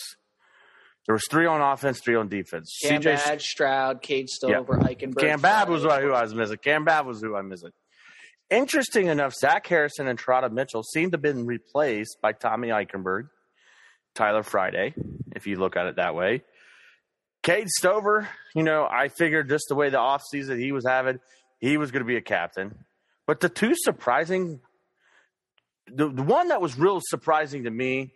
There 1.07 1.15
was 1.15 1.25
three 1.31 1.47
on 1.47 1.61
offense, 1.61 2.01
three 2.01 2.15
on 2.15 2.29
defense. 2.29 2.79
Cam 2.83 3.03
CJ 3.03 3.41
Stroud, 3.41 4.03
Cade 4.03 4.29
Stover, 4.29 4.79
Eichenberg. 4.79 5.21
Cam 5.21 5.41
Babb 5.41 5.69
was 5.69 5.83
who 5.83 5.89
I 5.91 6.23
was 6.23 6.35
missing. 6.35 6.59
Cam 6.59 6.85
Babb 6.85 7.07
was 7.07 7.21
who 7.21 7.35
I'm 7.37 7.49
missing. 7.49 7.71
Interesting 8.51 9.07
enough, 9.07 9.35
Zach 9.35 9.67
Harrison 9.67 10.07
and 10.07 10.19
Teradja 10.19 10.53
Mitchell 10.53 10.83
seem 10.83 11.11
to 11.11 11.15
have 11.17 11.23
been 11.23 11.47
replaced 11.47 12.19
by 12.21 12.33
Tommy 12.33 12.69
Eichenberg, 12.69 13.29
Tyler 14.15 14.43
Friday, 14.43 14.95
if 15.35 15.47
you 15.47 15.57
look 15.57 15.77
at 15.77 15.87
it 15.87 15.97
that 15.97 16.15
way. 16.15 16.43
Cade 17.43 17.69
Stover, 17.69 18.29
you 18.55 18.63
know, 18.63 18.87
I 18.91 19.09
figured 19.09 19.49
just 19.49 19.65
the 19.69 19.75
way 19.75 19.91
the 19.91 19.99
offseason 19.99 20.59
he 20.59 20.73
was 20.73 20.87
having, 20.87 21.19
he 21.61 21.77
was 21.77 21.91
going 21.91 22.03
to 22.03 22.07
be 22.07 22.17
a 22.17 22.21
captain. 22.23 22.75
But 23.27 23.41
the 23.41 23.49
two 23.49 23.75
surprising, 23.75 24.61
the, 25.87 26.09
the 26.09 26.23
one 26.23 26.49
that 26.49 26.61
was 26.61 26.79
real 26.79 27.01
surprising 27.03 27.65
to 27.65 27.71
me 27.71 28.13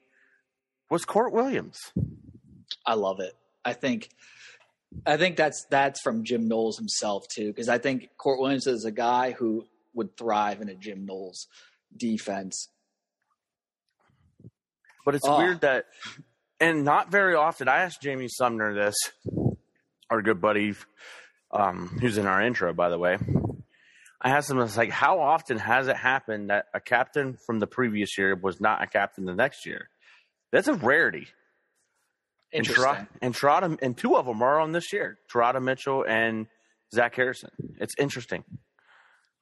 was 0.90 1.04
Kourt 1.04 1.32
Williams. 1.32 1.78
I 2.84 2.94
love 2.94 3.20
it. 3.20 3.32
I 3.64 3.72
think 3.72 4.10
I 5.04 5.16
think 5.16 5.36
that's 5.36 5.66
that's 5.70 6.00
from 6.00 6.22
Jim 6.24 6.46
Knowles 6.46 6.78
himself 6.78 7.24
too, 7.28 7.48
because 7.48 7.68
I 7.68 7.78
think 7.78 8.08
Kourt 8.18 8.38
Williams 8.38 8.66
is 8.68 8.84
a 8.84 8.92
guy 8.92 9.32
who 9.32 9.66
would 9.94 10.16
thrive 10.16 10.60
in 10.60 10.68
a 10.68 10.74
Jim 10.74 11.04
Knowles 11.04 11.48
defense. 11.96 12.68
But 15.04 15.16
it's 15.16 15.26
Oh. 15.26 15.38
weird 15.38 15.60
that, 15.62 15.86
and 16.60 16.84
not 16.84 17.10
very 17.10 17.34
often. 17.34 17.68
I 17.68 17.82
asked 17.82 18.02
Jamie 18.02 18.28
Sumner 18.28 18.74
this, 18.74 18.96
our 20.10 20.22
good 20.22 20.40
buddy, 20.40 20.74
um, 21.50 21.98
who's 22.00 22.18
in 22.18 22.26
our 22.26 22.42
intro, 22.42 22.72
by 22.72 22.88
the 22.88 22.98
way. 22.98 23.18
I 24.20 24.30
asked 24.30 24.50
him, 24.50 24.58
I 24.58 24.62
was 24.62 24.76
like, 24.76 24.90
how 24.90 25.20
often 25.20 25.58
has 25.58 25.88
it 25.88 25.96
happened 25.96 26.50
that 26.50 26.66
a 26.74 26.80
captain 26.80 27.36
from 27.46 27.58
the 27.58 27.66
previous 27.66 28.16
year 28.16 28.34
was 28.34 28.60
not 28.60 28.82
a 28.82 28.86
captain 28.86 29.24
the 29.24 29.34
next 29.34 29.66
year? 29.66 29.88
That's 30.52 30.68
a 30.68 30.74
rarity. 30.74 31.28
And, 32.52 32.66
Interesting. 32.66 33.06
And 33.20 33.34
Teradja, 33.34 33.78
and 33.82 33.96
two 33.96 34.16
of 34.16 34.26
them 34.26 34.40
are 34.42 34.60
on 34.60 34.72
this 34.72 34.92
year: 34.92 35.18
Teradja 35.30 35.62
Mitchell 35.62 36.04
and 36.08 36.46
Zach 36.94 37.14
Harrison. 37.14 37.50
It's 37.78 37.94
interesting. 37.98 38.44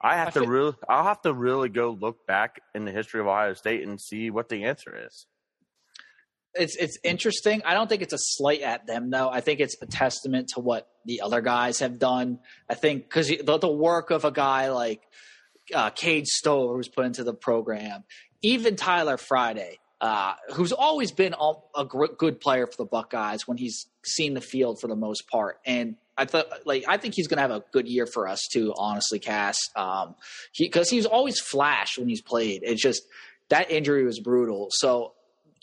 I 0.01 0.17
have 0.17 0.29
I 0.29 0.41
to 0.41 0.47
really, 0.47 0.75
I'll 0.89 1.05
have 1.05 1.23
to 1.23 1.33
really 1.33 1.69
go 1.69 1.91
look 1.91 2.27
back 2.27 2.61
in 2.75 2.85
the 2.85 2.93
history 2.93 3.21
of 3.21 3.27
Ohio 3.27 3.55
State 3.55 3.87
and 3.87 4.01
see 4.01 4.31
what 4.31 4.49
the 4.49 4.65
answer 4.65 5.07
is. 5.07 5.27
It's 6.55 6.77
it's 6.77 6.99
interesting. 7.03 7.63
I 7.65 7.75
don't 7.75 7.89
think 7.89 8.03
it's 8.03 8.13
a 8.13 8.19
slight 8.19 8.61
at 8.61 8.87
them 8.87 9.11
though. 9.11 9.29
I 9.29 9.41
think 9.41 9.61
it's 9.61 9.77
a 9.81 9.87
testament 9.87 10.49
to 10.55 10.61
what 10.61 10.89
the 11.05 11.21
other 11.21 11.41
guys 11.41 11.81
have 11.81 11.99
done. 11.99 12.39
I 12.69 12.75
think 12.75 13.05
because 13.05 13.29
the, 13.29 13.59
the 13.59 13.69
work 13.69 14.11
of 14.11 14.25
a 14.25 14.31
guy 14.31 14.71
like 14.71 15.03
uh, 15.75 15.91
Cade 15.91 16.27
Stover, 16.27 16.75
who's 16.75 16.89
put 16.89 17.07
into 17.07 17.25
the 17.25 17.35
program, 17.35 18.05
even 18.43 18.77
Tyler 18.77 19.17
Friday, 19.17 19.79
uh, 20.01 20.35
who's 20.53 20.73
always 20.73 21.13
been 21.13 21.35
a, 21.35 21.85
good 21.85 22.41
player 22.41 22.67
for 22.67 22.77
the 22.77 22.85
Buckeyes 22.85 23.49
when 23.49 23.57
he's 23.57 23.87
seen 24.05 24.35
the 24.35 24.41
field 24.41 24.81
for 24.81 24.89
the 24.89 24.97
most 24.97 25.29
part, 25.29 25.61
and. 25.65 25.97
I 26.17 26.27
thought, 26.27 26.47
like, 26.65 26.85
I 26.87 26.97
think 26.97 27.15
he's 27.17 27.27
going 27.27 27.39
to 27.39 27.43
have 27.43 27.51
a 27.51 27.65
good 27.73 27.89
year 27.89 28.07
for 28.07 28.29
us 28.29 28.39
too. 28.53 28.73
Honestly, 28.77 29.19
Cass, 29.19 29.59
um, 29.75 30.15
he 30.53 30.67
because 30.67 30.89
he's 30.89 31.07
always 31.07 31.41
flashed 31.41 31.99
when 31.99 32.09
he's 32.09 32.23
played. 32.23 32.61
It's 32.63 32.81
just 32.81 33.03
that 33.49 33.73
injury 33.73 34.05
was 34.05 34.21
brutal. 34.21 34.69
So 34.71 35.15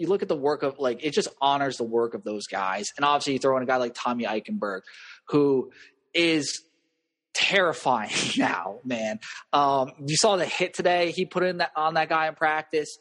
you 0.01 0.07
look 0.07 0.23
at 0.23 0.27
the 0.27 0.35
work 0.35 0.63
of 0.63 0.79
like 0.79 1.03
it 1.03 1.11
just 1.11 1.29
honors 1.39 1.77
the 1.77 1.83
work 1.83 2.13
of 2.15 2.23
those 2.23 2.47
guys, 2.47 2.89
and 2.97 3.05
obviously 3.05 3.33
you 3.33 3.39
throw 3.39 3.55
in 3.57 3.63
a 3.63 3.65
guy 3.67 3.77
like 3.77 3.93
Tommy 3.93 4.25
Eichenberg, 4.25 4.81
who 5.25 5.71
is 6.13 6.63
terrifying 7.33 8.11
now, 8.37 8.79
man. 8.83 9.19
Um, 9.53 9.91
you 10.05 10.17
saw 10.17 10.35
the 10.35 10.45
hit 10.45 10.73
today 10.73 11.11
he 11.11 11.25
put 11.25 11.43
in 11.43 11.57
that 11.57 11.71
on 11.75 11.93
that 11.93 12.09
guy 12.09 12.27
in 12.27 12.35
practice. 12.35 12.97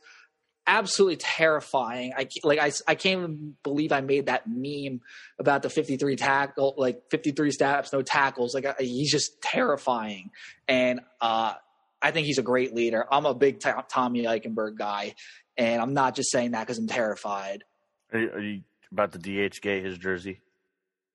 Absolutely 0.66 1.16
terrifying. 1.16 2.12
I 2.16 2.28
like 2.44 2.58
I, 2.60 2.70
I 2.86 2.94
can't 2.94 3.20
even 3.20 3.56
believe 3.62 3.92
I 3.92 4.02
made 4.02 4.26
that 4.26 4.44
meme 4.46 5.00
about 5.38 5.62
the 5.62 5.70
53 5.70 6.16
tackle, 6.16 6.74
like 6.76 7.02
53 7.10 7.50
steps, 7.50 7.92
no 7.92 8.02
tackles. 8.02 8.54
Like 8.54 8.66
I, 8.66 8.74
he's 8.78 9.10
just 9.10 9.40
terrifying, 9.40 10.30
and 10.68 11.00
uh, 11.20 11.54
I 12.00 12.10
think 12.12 12.26
he's 12.26 12.38
a 12.38 12.42
great 12.42 12.74
leader. 12.74 13.04
I'm 13.10 13.26
a 13.26 13.34
big 13.34 13.58
Tom- 13.58 13.82
Tommy 13.88 14.24
Eichenberg 14.24 14.76
guy, 14.76 15.14
and 15.60 15.82
I'm 15.82 15.92
not 15.92 16.16
just 16.16 16.32
saying 16.32 16.52
that 16.52 16.60
because 16.60 16.78
I'm 16.78 16.88
terrified. 16.88 17.64
Are 18.12 18.18
you, 18.18 18.30
are 18.30 18.40
you 18.40 18.62
about 18.90 19.12
to 19.12 19.18
DHgate 19.18 19.84
his 19.84 19.98
jersey? 19.98 20.40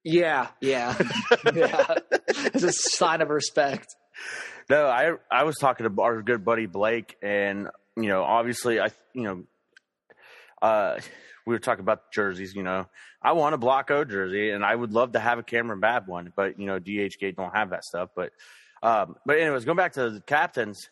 Yeah, 0.04 0.50
yeah, 0.62 0.96
yeah. 1.56 1.96
It's 2.28 2.64
a 2.64 2.72
sign 2.72 3.22
of 3.22 3.30
respect. 3.30 3.96
No, 4.70 4.86
I 4.86 5.14
I 5.32 5.44
was 5.44 5.56
talking 5.58 5.90
to 5.90 6.02
our 6.02 6.22
good 6.22 6.46
buddy 6.46 6.68
Blake, 6.68 7.18
and 7.24 7.70
you 7.98 8.08
know, 8.08 8.24
obviously, 8.24 8.80
I 8.80 8.90
you 9.14 9.24
know, 9.24 9.44
uh, 10.62 11.00
we 11.48 11.56
were 11.56 11.60
talking 11.60 11.82
about 11.82 12.12
jerseys. 12.14 12.54
You 12.54 12.62
know, 12.62 12.86
I 13.24 13.32
want 13.32 13.56
a 13.56 13.58
Block 13.58 13.90
O 13.90 14.06
jersey, 14.06 14.52
and 14.52 14.64
I 14.64 14.76
would 14.76 14.94
love 14.94 15.14
to 15.14 15.20
have 15.20 15.40
a 15.40 15.44
Cameron 15.44 15.80
Babb 15.80 16.08
one, 16.08 16.32
but 16.36 16.60
you 16.60 16.68
know, 16.68 16.80
DHgate 16.80 17.36
don't 17.36 17.56
have 17.56 17.72
that 17.72 17.84
stuff. 17.84 18.10
But 18.16 18.32
um, 18.84 19.16
but 19.26 19.40
anyways, 19.40 19.66
going 19.66 19.78
back 19.78 19.94
to 19.94 20.12
the 20.12 20.22
captains, 20.22 20.88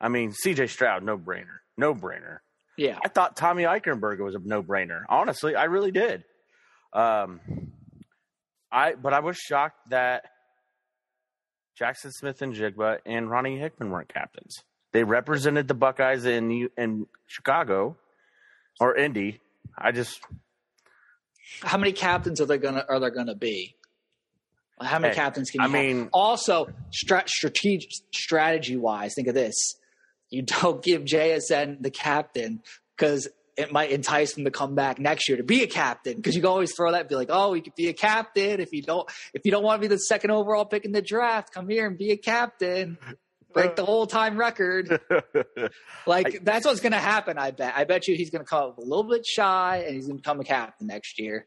I 0.00 0.08
mean, 0.08 0.30
CJ 0.30 0.70
Stroud, 0.70 1.02
no 1.02 1.18
brainer, 1.18 1.58
no 1.76 1.92
brainer. 1.92 2.38
Yeah, 2.76 2.98
I 3.04 3.08
thought 3.08 3.36
Tommy 3.36 3.62
Eichenberg 3.64 4.18
was 4.18 4.34
a 4.34 4.38
no 4.40 4.62
brainer. 4.62 5.02
Honestly, 5.08 5.54
I 5.54 5.64
really 5.64 5.90
did. 5.92 6.24
Um, 6.92 7.40
I 8.72 8.94
but 8.94 9.12
I 9.12 9.20
was 9.20 9.36
shocked 9.36 9.90
that 9.90 10.24
Jaxon 11.80 12.12
Smith-Njigba 12.12 12.98
and 13.06 13.30
Ronnie 13.30 13.58
Hickman 13.58 13.90
weren't 13.90 14.12
captains. 14.12 14.56
They 14.92 15.04
represented 15.04 15.68
the 15.68 15.74
Buckeyes 15.74 16.24
in 16.24 16.68
in 16.76 17.06
Chicago 17.26 17.96
or 18.80 18.96
Indy. 18.96 19.40
I 19.76 19.92
just 19.92 20.20
how 21.62 21.78
many 21.78 21.92
captains 21.92 22.40
are 22.40 22.46
there 22.46 22.58
gonna 22.58 22.84
are 22.88 22.98
there 23.00 23.10
gonna 23.10 23.34
be? 23.34 23.74
How 24.80 24.98
many 24.98 25.10
Hey, 25.14 25.20
captains 25.20 25.50
can 25.50 25.60
I 25.60 25.66
you 25.66 25.72
have? 25.72 25.82
mean- 25.84 26.08
Also, 26.12 26.68
stra- 26.90 27.28
strategic 27.28 27.90
strategy 28.12 28.76
wise, 28.76 29.14
think 29.14 29.28
of 29.28 29.34
this: 29.34 29.54
you 30.34 30.42
don't 30.42 30.82
give 30.82 31.02
JSN 31.04 31.82
the 31.82 31.90
captain 31.90 32.62
because 32.96 33.28
it 33.56 33.70
might 33.72 33.90
entice 33.90 34.36
him 34.36 34.44
to 34.44 34.50
come 34.50 34.74
back 34.74 34.98
next 34.98 35.28
year 35.28 35.36
to 35.36 35.44
be 35.44 35.62
a 35.62 35.66
captain. 35.68 36.16
Because 36.16 36.34
you 36.34 36.40
can 36.42 36.50
always 36.50 36.74
throw 36.74 36.90
that 36.90 37.00
and 37.02 37.08
be 37.08 37.14
like, 37.14 37.28
"Oh, 37.30 37.52
he 37.54 37.60
could 37.60 37.74
be 37.76 37.88
a 37.88 37.92
captain 37.92 38.60
if 38.60 38.72
you 38.72 38.82
don't 38.82 39.08
if 39.32 39.42
you 39.44 39.52
don't 39.52 39.62
want 39.62 39.80
to 39.80 39.88
be 39.88 39.94
the 39.94 39.98
second 39.98 40.30
overall 40.32 40.64
pick 40.64 40.84
in 40.84 40.92
the 40.92 41.00
draft. 41.02 41.52
Come 41.54 41.68
here 41.68 41.86
and 41.86 41.96
be 41.96 42.10
a 42.10 42.16
captain." 42.16 42.98
Break 43.52 43.76
the 43.76 43.84
whole 43.84 44.06
time 44.08 44.36
record. 44.36 45.00
Like 46.06 46.42
that's 46.42 46.66
what's 46.66 46.80
going 46.80 46.92
to 46.92 46.98
happen. 46.98 47.38
I 47.38 47.52
bet. 47.52 47.72
I 47.76 47.84
bet 47.84 48.08
you 48.08 48.16
he's 48.16 48.30
going 48.30 48.44
to 48.44 48.48
come 48.48 48.70
up 48.70 48.78
a 48.78 48.80
little 48.80 49.04
bit 49.04 49.24
shy, 49.24 49.84
and 49.86 49.94
he's 49.94 50.06
going 50.06 50.18
to 50.18 50.22
become 50.22 50.40
a 50.40 50.44
captain 50.44 50.88
next 50.88 51.20
year. 51.20 51.46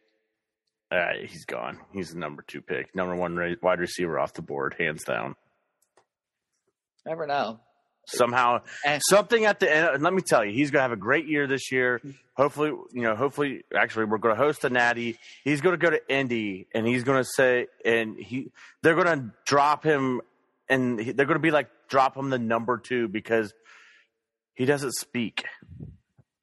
uh, 0.90 1.10
he's 1.26 1.44
gone. 1.46 1.80
He's 1.94 2.14
the 2.14 2.20
number 2.20 2.44
two 2.48 2.62
pick, 2.62 2.96
number 2.96 3.14
one 3.16 3.36
wide 3.62 3.80
receiver 3.80 4.18
off 4.18 4.32
the 4.34 4.42
board, 4.42 4.76
hands 4.80 5.04
down. 5.04 5.36
Never 7.06 7.28
know. 7.28 7.60
Somehow 8.08 8.62
eh. 8.86 9.00
something 9.10 9.46
at 9.46 9.60
the 9.60 9.74
end. 9.74 10.04
Let 10.04 10.14
me 10.14 10.22
tell 10.26 10.44
you, 10.44 10.52
he's 10.54 10.72
going 10.72 10.80
to 10.80 10.84
have 10.84 10.92
a 10.92 10.96
great 10.96 11.28
year 11.28 11.48
this 11.48 11.72
year. 11.72 12.02
Hopefully, 12.36 12.70
you 12.94 13.02
know, 13.02 13.16
hopefully, 13.16 13.64
actually, 13.76 14.06
we're 14.06 14.18
going 14.18 14.36
to 14.36 14.42
host 14.42 14.64
a 14.64 14.70
natty. 14.70 15.18
He's 15.44 15.62
going 15.62 15.74
to 15.74 15.84
go 15.84 15.90
to 15.90 16.08
Indy, 16.10 16.68
and 16.74 16.86
he's 16.86 17.04
going 17.04 17.22
to 17.22 17.28
say, 17.36 17.68
and 17.84 18.16
he, 18.18 18.52
they're 18.84 18.96
going 18.96 19.08
to 19.20 19.32
drop 19.46 19.84
him, 19.84 20.22
and 20.70 21.00
he, 21.00 21.12
they're 21.12 21.26
going 21.26 21.38
to 21.38 21.42
be 21.42 21.52
like 21.52 21.70
drop 21.90 22.16
him 22.16 22.30
the 22.30 22.40
number 22.40 22.78
two 22.78 23.08
because 23.08 23.54
he 24.54 24.66
doesn't 24.66 24.94
speak 24.94 25.46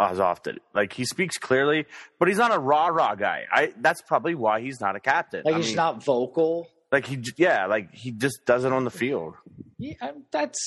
as 0.00 0.20
often. 0.20 0.58
Like 0.74 0.92
he 0.92 1.04
speaks 1.04 1.38
clearly, 1.38 1.86
but 2.18 2.28
he's 2.28 2.38
not 2.38 2.52
a 2.54 2.58
rah 2.58 2.88
rah 2.88 3.14
guy. 3.14 3.44
I 3.50 3.72
that's 3.80 4.02
probably 4.02 4.34
why 4.34 4.60
he's 4.60 4.80
not 4.80 4.96
a 4.96 5.00
captain. 5.00 5.42
Like 5.44 5.54
I 5.54 5.58
he's 5.58 5.68
mean, 5.68 5.76
not 5.76 6.04
vocal. 6.04 6.68
like 6.90 7.06
he, 7.06 7.22
yeah, 7.36 7.66
like 7.66 7.94
he 7.94 8.10
just 8.10 8.40
does 8.46 8.64
it 8.64 8.72
on 8.72 8.84
the 8.84 8.90
field. 8.90 9.34
Yeah, 9.78 10.12
that's 10.30 10.58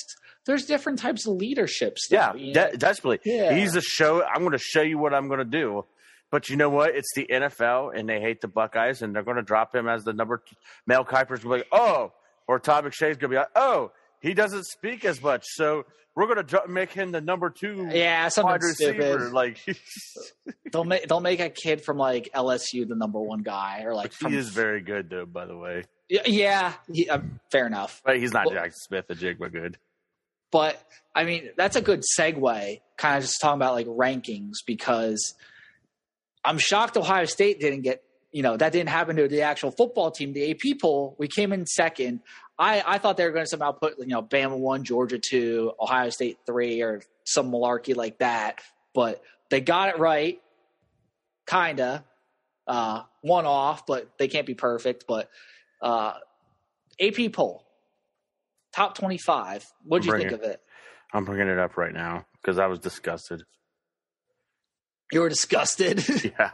there's 0.45 0.65
different 0.65 0.99
types 0.99 1.27
of 1.27 1.35
leaderships. 1.35 2.07
Yeah, 2.09 2.31
though, 2.31 2.37
you 2.37 2.53
know? 2.53 2.71
de- 2.71 2.77
desperately. 2.77 3.19
Yeah. 3.23 3.53
He's 3.53 3.75
a 3.75 3.81
show. 3.81 4.23
I'm 4.23 4.41
going 4.41 4.51
to 4.51 4.57
show 4.57 4.81
you 4.81 4.97
what 4.97 5.13
I'm 5.13 5.27
going 5.27 5.39
to 5.39 5.45
do. 5.45 5.85
But 6.29 6.49
you 6.49 6.57
know 6.57 6.69
what? 6.69 6.93
It's 6.93 7.07
the 7.15 7.25
NFL, 7.29 7.97
and 7.97 8.09
they 8.09 8.19
hate 8.19 8.41
the 8.41 8.49
Buckeyes, 8.49 9.01
and 9.01 9.15
they're 9.15 9.23
going 9.23 9.37
to 9.37 9.43
drop 9.43 9.73
him 9.73 9.87
as 9.87 10.03
the 10.03 10.11
number. 10.11 10.43
Two. 10.45 10.55
Mel 10.85 11.05
Kiper's 11.05 11.41
going 11.41 11.59
to 11.59 11.65
be 11.65 11.69
like, 11.69 11.69
oh, 11.71 12.11
or 12.47 12.59
Todd 12.59 12.83
McShay's 12.83 13.17
going 13.17 13.19
to 13.19 13.27
be 13.29 13.35
like, 13.37 13.49
oh, 13.55 13.91
he 14.27 14.33
doesn't 14.33 14.65
speak 14.65 15.05
as 15.05 15.21
much, 15.21 15.43
so 15.47 15.85
we're 16.15 16.27
going 16.33 16.45
to 16.45 16.61
make 16.67 16.91
him 16.91 17.11
the 17.11 17.21
number 17.21 17.49
two 17.49 17.89
yeah, 17.91 18.27
something 18.29 18.51
wide 18.51 18.63
receiver. 18.63 19.01
stupid. 19.19 19.31
Like 19.33 19.59
They'll 20.71 20.83
make 20.83 21.07
they'll 21.07 21.19
make 21.19 21.39
a 21.39 21.49
kid 21.49 21.83
from 21.83 21.97
like 21.97 22.29
LSU 22.35 22.87
the 22.87 22.95
number 22.95 23.19
one 23.19 23.41
guy, 23.43 23.83
or 23.85 23.93
like 23.93 24.11
from 24.11 24.31
he 24.31 24.37
is 24.37 24.49
very 24.49 24.81
good, 24.81 25.09
though. 25.09 25.25
By 25.25 25.45
the 25.45 25.55
way, 25.57 25.83
yeah, 26.09 26.21
yeah, 26.25 26.73
he- 26.91 27.09
uh, 27.09 27.19
fair 27.51 27.65
enough. 27.67 28.01
but 28.05 28.17
he's 28.17 28.33
not 28.33 28.47
Well- 28.47 28.55
Jaxon 28.55 28.73
Smith-Njigba 28.73 29.51
good. 29.51 29.77
But 30.51 30.81
I 31.15 31.25
mean, 31.25 31.49
that's 31.57 31.75
a 31.75 31.81
good 31.81 32.03
segue. 32.17 32.81
Kind 32.97 33.17
of 33.17 33.23
just 33.23 33.35
talking 33.41 33.57
about 33.59 33.73
like 33.73 33.87
rankings 33.87 34.53
because 34.65 35.35
I'm 36.43 36.57
shocked 36.57 36.95
Ohio 36.97 37.25
State 37.25 37.59
didn't 37.59 37.81
get. 37.81 38.01
You 38.31 38.43
know 38.43 38.57
that 38.57 38.71
didn't 38.71 38.89
happen 38.89 39.15
to 39.17 39.27
the 39.27 39.41
actual 39.43 39.71
football 39.71 40.11
team. 40.11 40.33
The 40.33 40.51
AP 40.51 40.79
poll, 40.81 41.15
we 41.17 41.27
came 41.27 41.51
in 41.53 41.65
second. 41.65 42.19
I, 42.59 42.83
I 42.85 42.97
thought 42.97 43.17
they 43.17 43.25
were 43.25 43.31
going 43.31 43.45
to 43.45 43.49
somehow 43.49 43.71
put 43.71 43.99
you 43.99 44.07
know 44.07 44.21
Bama 44.23 44.57
one, 44.57 44.83
Georgia 44.83 45.19
two, 45.19 45.73
Ohio 45.79 46.09
State 46.09 46.39
three, 46.45 46.81
or 46.81 47.01
some 47.23 47.51
malarkey 47.51 47.95
like 47.95 48.19
that. 48.19 48.61
But 48.93 49.21
they 49.49 49.61
got 49.61 49.89
it 49.89 49.99
right, 49.99 50.41
kinda. 51.47 52.03
Uh, 52.65 53.03
one 53.21 53.45
off, 53.45 53.85
but 53.85 54.09
they 54.17 54.27
can't 54.27 54.45
be 54.45 54.53
perfect. 54.55 55.05
But 55.07 55.29
uh, 55.81 56.13
AP 56.99 57.31
poll, 57.31 57.65
top 58.73 58.97
twenty 58.97 59.17
five. 59.17 59.65
What'd 59.83 60.05
you 60.05 60.17
think 60.17 60.31
it. 60.31 60.35
of 60.35 60.41
it? 60.43 60.61
I'm 61.13 61.23
bringing 61.23 61.47
it 61.47 61.59
up 61.59 61.77
right 61.77 61.93
now 61.93 62.25
because 62.41 62.59
I 62.59 62.65
was 62.67 62.79
disgusted. 62.79 63.43
You 65.11 65.21
were 65.21 65.29
disgusted. 65.29 66.03
Yeah. 66.37 66.51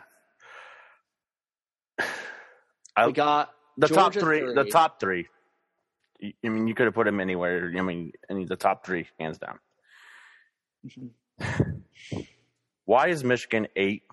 I- 2.95 3.07
we 3.07 3.13
got 3.13 3.49
the 3.77 3.87
top 3.87 4.13
Georgia 4.13 4.19
three, 4.19 4.53
the 4.53 4.65
top 4.65 4.99
three. 4.99 5.27
I 6.21 6.49
mean, 6.49 6.67
you 6.67 6.75
could 6.75 6.85
have 6.85 6.93
put 6.93 7.07
him 7.07 7.19
anywhere. 7.19 7.71
I 7.77 7.81
mean, 7.81 8.11
any 8.29 8.45
the 8.45 8.55
top 8.55 8.85
three, 8.85 9.07
hands 9.19 9.37
down. 9.37 9.59
Mhm. 10.85 11.81
Why 12.85 13.07
is 13.07 13.23
Michigan 13.23 13.67
eight, 13.75 14.03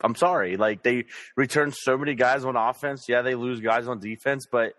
I'm 0.00 0.14
sorry. 0.14 0.56
Like 0.56 0.82
they 0.82 1.06
return 1.36 1.72
so 1.72 1.96
many 1.96 2.14
guys 2.14 2.44
on 2.44 2.56
offense. 2.56 3.06
Yeah, 3.08 3.22
they 3.22 3.34
lose 3.34 3.60
guys 3.60 3.88
on 3.88 4.00
defense, 4.00 4.46
but 4.50 4.74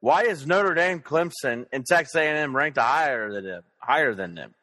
why 0.00 0.24
is 0.24 0.46
Notre 0.46 0.74
Dame, 0.74 1.00
Clemson, 1.00 1.66
and 1.72 1.84
Texas 1.84 2.14
A&M 2.16 2.54
ranked 2.54 2.78
higher 2.78 3.32
than 3.32 3.44
them? 3.44 3.62
Higher 3.78 4.14
than 4.14 4.34
them? 4.34 4.54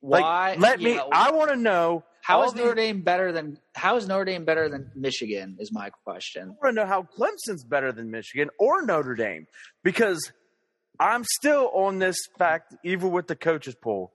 Why? 0.00 0.50
Like, 0.50 0.58
let 0.60 0.80
me. 0.80 0.94
yeah, 0.94 1.04
I 1.12 1.32
want 1.32 1.50
to 1.50 1.56
know 1.56 2.04
how 2.26 2.42
is 2.42 2.56
Notre 2.56 2.74
Dame 2.74 3.02
better 3.02 3.30
than 3.30 3.56
how 3.76 3.96
is 3.96 4.08
Notre 4.08 4.24
Dame 4.24 4.44
better 4.44 4.68
than 4.68 4.90
Michigan? 4.96 5.58
Is 5.60 5.70
my 5.72 5.90
question. 5.90 6.42
I 6.42 6.66
want 6.66 6.76
to 6.76 6.82
know 6.82 6.86
how 6.86 7.06
Clemson's 7.16 7.62
better 7.62 7.92
than 7.92 8.10
Michigan 8.10 8.50
or 8.58 8.84
Notre 8.84 9.14
Dame 9.14 9.46
because 9.84 10.32
I'm 10.98 11.22
still 11.38 11.70
on 11.72 12.00
this 12.00 12.16
fact, 12.36 12.74
even 12.82 13.12
with 13.12 13.28
the 13.28 13.36
coaches 13.36 13.76
poll. 13.80 14.12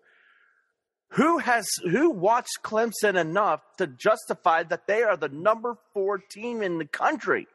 Who 1.12 1.38
has 1.38 1.65
who 1.84 2.10
watched 2.10 2.60
Clemson 2.62 3.15
enough 3.18 3.62
to 3.77 3.88
justify 3.88 4.63
that 4.63 4.88
they 4.88 5.03
are 5.03 5.15
the 5.15 5.30
number 5.30 5.77
four 5.94 6.18
team 6.18 6.62
in 6.62 6.80
the 6.80 6.86
country? 6.86 7.48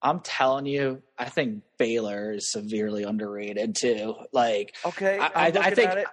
I'm 0.00 0.20
telling 0.20 0.64
you, 0.64 1.02
I 1.18 1.26
think 1.26 1.64
Baylor 1.76 2.32
is 2.32 2.50
severely 2.50 3.02
underrated 3.02 3.76
too. 3.78 4.14
Like 4.32 4.74
Okay, 4.86 5.18
I, 5.18 5.26
I, 5.26 5.46
I 5.48 5.74
think. 5.74 6.06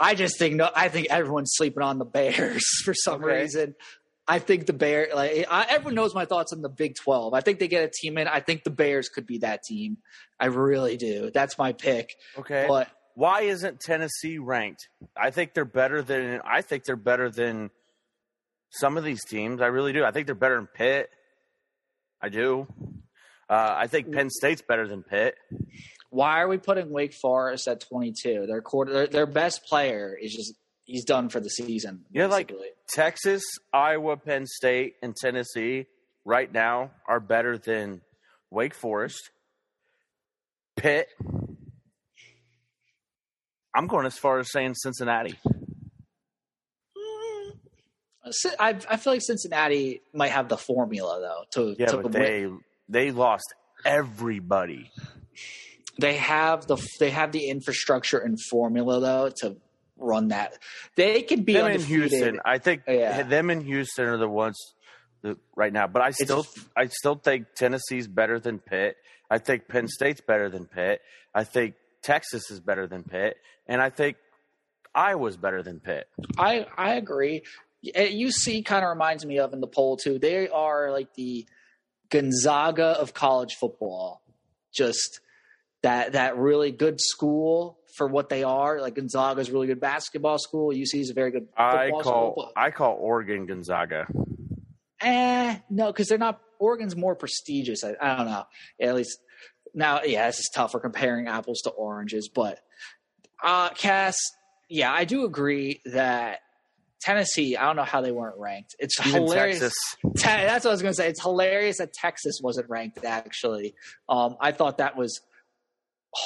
I 0.00 0.14
just 0.14 0.38
think 0.38 0.56
no. 0.56 0.68
I 0.74 0.88
think 0.88 1.08
everyone's 1.10 1.52
sleeping 1.54 1.82
on 1.82 1.98
the 1.98 2.04
Bears 2.04 2.64
for 2.84 2.94
some 2.94 3.22
Okay. 3.24 3.40
reason. 3.42 3.74
I 4.26 4.38
think 4.38 4.64
the 4.66 4.72
Bear, 4.72 5.08
like 5.14 5.46
I, 5.50 5.66
everyone 5.68 5.94
knows 5.94 6.14
my 6.14 6.24
thoughts 6.24 6.52
on 6.52 6.62
the 6.62 6.68
Big 6.70 6.94
Twelve. 6.96 7.34
I 7.34 7.40
think 7.42 7.58
they 7.58 7.68
get 7.68 7.84
a 7.84 7.90
team 7.92 8.16
in. 8.18 8.26
I 8.26 8.40
think 8.40 8.64
the 8.64 8.70
Bears 8.70 9.08
could 9.08 9.26
be 9.26 9.38
that 9.38 9.62
team. 9.62 9.98
I 10.40 10.46
really 10.46 10.96
do. 10.96 11.30
That's 11.32 11.58
my 11.58 11.72
pick. 11.74 12.08
Okay, 12.38 12.64
But 12.66 12.88
why 13.14 13.42
isn't 13.42 13.80
Tennessee 13.80 14.38
ranked? 14.38 14.88
I 15.16 15.30
think 15.30 15.52
they're 15.54 15.64
better 15.66 16.02
than 16.02 16.40
I 16.44 16.62
think 16.62 16.84
they're 16.84 16.96
better 16.96 17.30
than 17.30 17.70
some 18.70 18.96
of 18.96 19.04
these 19.04 19.24
teams. 19.24 19.60
I 19.60 19.66
really 19.66 19.92
do. 19.92 20.04
I 20.04 20.10
think 20.10 20.26
they're 20.26 20.34
better 20.34 20.56
than 20.56 20.66
Pitt. 20.68 21.10
I 22.20 22.30
do. 22.30 22.66
Uh, 23.48 23.74
I 23.76 23.86
think 23.86 24.12
Penn 24.12 24.30
State's 24.30 24.62
better 24.62 24.86
than 24.88 25.02
Pitt. 25.02 25.36
why 26.10 26.40
are 26.40 26.48
we 26.48 26.58
putting 26.58 26.90
Wake 26.90 27.12
Forest 27.12 27.68
at 27.68 27.80
22? 27.80 28.46
Their 28.46 28.62
quarter, 28.62 28.92
their, 28.92 29.06
their 29.06 29.26
best 29.26 29.64
player 29.66 30.16
is 30.20 30.32
just 30.34 30.54
he's 30.84 31.04
done 31.04 31.28
for 31.28 31.40
the 31.40 31.50
season. 31.50 32.04
Yeah, 32.10 32.26
like- 32.26 32.52
Texas, 32.88 33.42
Iowa, 33.72 34.16
Penn 34.16 34.46
State, 34.46 34.94
and 35.02 35.14
Tennessee 35.16 35.86
right 36.24 36.50
now 36.52 36.90
are 37.08 37.20
better 37.20 37.58
than 37.58 38.00
Wake 38.50 38.74
Forest, 38.74 39.30
Pitt. 40.76 41.08
I'm 43.74 43.86
going 43.88 44.06
as 44.06 44.16
far 44.16 44.38
as 44.38 44.52
saying 44.52 44.74
Cincinnati. 44.74 45.34
I, 48.58 48.76
I 48.88 48.96
feel 48.96 49.12
like 49.12 49.22
Cincinnati 49.22 50.00
might 50.14 50.30
have 50.30 50.48
the 50.48 50.56
formula 50.56 51.20
though 51.20 51.44
to 51.62 51.76
Yeah, 51.78 51.86
to 51.88 51.96
but 51.98 52.04
win. 52.04 52.12
they 52.12 52.46
they 52.88 53.10
lost 53.10 53.54
everybody. 53.84 54.90
they 55.98 56.14
have 56.16 56.66
the 56.66 56.76
they 57.00 57.10
have 57.10 57.32
the 57.32 57.48
infrastructure 57.48 58.18
and 58.18 58.38
formula 58.50 59.00
though 59.00 59.30
to 59.40 59.56
run 59.96 60.28
that. 60.28 60.58
They 60.96 61.22
could 61.22 61.44
be 61.44 61.52
them 61.54 61.70
in. 61.70 61.80
Houston, 61.80 62.40
I 62.44 62.58
think 62.58 62.82
oh, 62.88 62.92
Yeah. 62.92 63.22
them 63.22 63.50
in 63.50 63.60
Houston 63.62 64.06
are 64.06 64.16
the 64.18 64.28
ones 64.28 64.56
that, 65.22 65.38
right 65.56 65.72
now. 65.72 65.86
But 65.86 66.02
I 66.02 66.10
still, 66.10 66.46
I 66.76 66.86
still 66.88 67.14
think 67.14 67.46
Tennessee's 67.54 68.08
better 68.08 68.40
than 68.40 68.58
Pitt. 68.58 68.96
I 69.30 69.38
think 69.38 69.68
Penn 69.68 69.88
State's 69.88 70.20
better 70.20 70.48
than 70.50 70.66
Pitt. 70.66 71.00
I 71.34 71.44
think 71.44 71.74
Texas 72.02 72.50
is 72.50 72.60
better 72.60 72.86
than 72.86 73.02
Pitt, 73.04 73.36
and 73.66 73.80
I 73.80 73.88
think 73.90 74.16
Iowa's 74.94 75.36
better 75.36 75.62
than 75.62 75.80
Pitt. 75.80 76.08
I 76.36 76.66
I 76.76 76.94
agree. 76.94 77.42
UC 77.84 78.64
kind 78.64 78.84
of 78.84 78.88
reminds 78.90 79.24
me 79.26 79.38
of 79.38 79.52
in 79.52 79.60
the 79.60 79.66
poll 79.66 79.96
too. 79.96 80.18
They 80.18 80.48
are 80.48 80.90
like 80.90 81.14
the 81.14 81.46
Gonzaga 82.14 82.96
of 83.00 83.12
college 83.12 83.54
football. 83.54 84.22
Just 84.72 85.18
that 85.82 86.12
that 86.12 86.36
really 86.36 86.70
good 86.70 87.00
school 87.00 87.78
for 87.96 88.06
what 88.06 88.28
they 88.28 88.44
are. 88.44 88.80
Like 88.80 88.94
Gonzaga's 88.94 89.48
a 89.48 89.52
really 89.52 89.66
good 89.66 89.80
basketball 89.80 90.38
school. 90.38 90.70
UC 90.72 91.00
is 91.00 91.10
a 91.10 91.14
very 91.14 91.32
good 91.32 91.48
I 91.56 91.90
call 91.90 92.02
school. 92.02 92.52
I 92.56 92.70
call 92.70 92.96
Oregon 93.00 93.46
Gonzaga. 93.46 94.06
Eh, 95.00 95.58
no, 95.68 95.88
because 95.88 96.06
they're 96.06 96.16
not. 96.16 96.40
Oregon's 96.60 96.94
more 96.94 97.16
prestigious. 97.16 97.82
I, 97.82 97.96
I 98.00 98.16
don't 98.16 98.26
know. 98.26 98.44
At 98.80 98.94
least 98.94 99.18
now, 99.74 100.02
yeah, 100.04 100.26
this 100.28 100.38
is 100.38 100.50
tough. 100.54 100.72
We're 100.72 100.80
comparing 100.80 101.26
apples 101.26 101.62
to 101.62 101.70
oranges, 101.70 102.30
but 102.32 102.60
uh, 103.42 103.70
Cass, 103.70 104.16
yeah, 104.68 104.92
I 104.92 105.04
do 105.04 105.24
agree 105.24 105.80
that 105.84 106.38
Tennessee. 107.04 107.54
I 107.56 107.66
don't 107.66 107.76
know 107.76 107.84
how 107.84 108.00
they 108.00 108.12
weren't 108.12 108.38
ranked. 108.38 108.74
It's 108.78 108.98
Even 109.06 109.24
hilarious. 109.24 109.60
Texas. 109.60 109.74
Te- 110.16 110.22
that's 110.22 110.64
what 110.64 110.70
I 110.70 110.74
was 110.74 110.82
going 110.82 110.92
to 110.92 110.96
say. 110.96 111.08
It's 111.08 111.20
hilarious 111.20 111.78
that 111.78 111.92
Texas 111.92 112.40
wasn't 112.42 112.70
ranked. 112.70 113.04
Actually, 113.04 113.74
um, 114.08 114.36
I 114.40 114.52
thought 114.52 114.78
that 114.78 114.96
was 114.96 115.20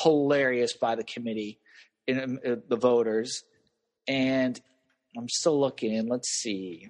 hilarious 0.03 0.75
by 0.75 0.95
the 0.95 1.03
committee, 1.03 1.59
in, 2.07 2.39
uh, 2.47 2.57
the 2.69 2.77
voters, 2.77 3.43
and 4.07 4.59
I'm 5.17 5.29
still 5.29 5.59
looking. 5.59 6.09
Let's 6.09 6.29
see. 6.29 6.89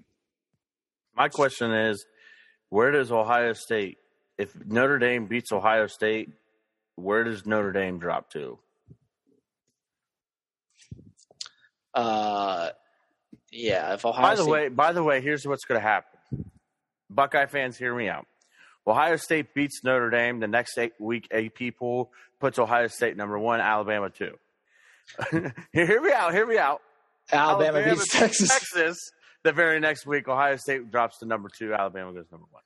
My 1.16 1.29
question 1.29 1.72
is, 1.72 2.05
where 2.68 2.90
does 2.90 3.11
Ohio 3.11 3.55
State? 3.55 3.96
If 4.37 4.55
Notre 4.66 4.98
Dame 4.98 5.27
beats 5.27 5.51
Ohio 5.51 5.87
State, 5.87 6.31
where 6.96 7.24
does 7.24 7.46
Notre 7.46 7.72
Dame 7.72 7.98
drop 7.98 8.31
to? 8.33 8.59
Uh, 11.94 12.68
yeah. 13.52 13.94
If 13.94 14.04
Ohio 14.04 14.22
By 14.22 14.34
the 14.34 14.42
State- 14.42 14.50
way, 14.52 14.68
by 14.68 14.92
the 14.92 15.02
way, 15.02 15.20
here's 15.20 15.46
what's 15.46 15.64
going 15.64 15.80
to 15.80 15.87
happen. 15.87 16.50
Buckeye 17.11 17.46
fans, 17.46 17.76
hear 17.78 17.94
me 17.94 18.08
out. 18.08 18.26
Ohio 18.87 19.16
State 19.16 19.54
beats 19.54 19.82
Notre 19.84 20.11
Dame. 20.11 20.40
The 20.40 20.48
next 20.48 20.76
eight 20.78 20.92
week 20.98 21.28
AP 21.30 21.74
poll 21.78 22.11
puts 22.40 22.58
Ohio 22.58 22.87
State 22.87 23.16
number 23.16 23.38
one, 23.38 23.61
Alabama 23.61 24.11
two. 24.11 24.34
hear 25.72 26.00
me 26.02 26.12
out. 26.12 26.32
Hear 26.34 26.46
me 26.46 26.58
out. 26.58 26.80
Alabama, 27.32 27.82
beats 27.84 28.08
Texas. 28.11 28.48
Texas. 28.48 28.96
The 29.44 29.52
very 29.52 29.78
next 29.80 30.06
week, 30.06 30.26
Ohio 30.28 30.56
State 30.56 30.90
drops 30.90 31.18
to 31.18 31.26
number 31.26 31.48
two. 31.48 31.72
Alabama 31.74 32.12
goes 32.12 32.26
number 32.30 32.46
one. 32.50 32.62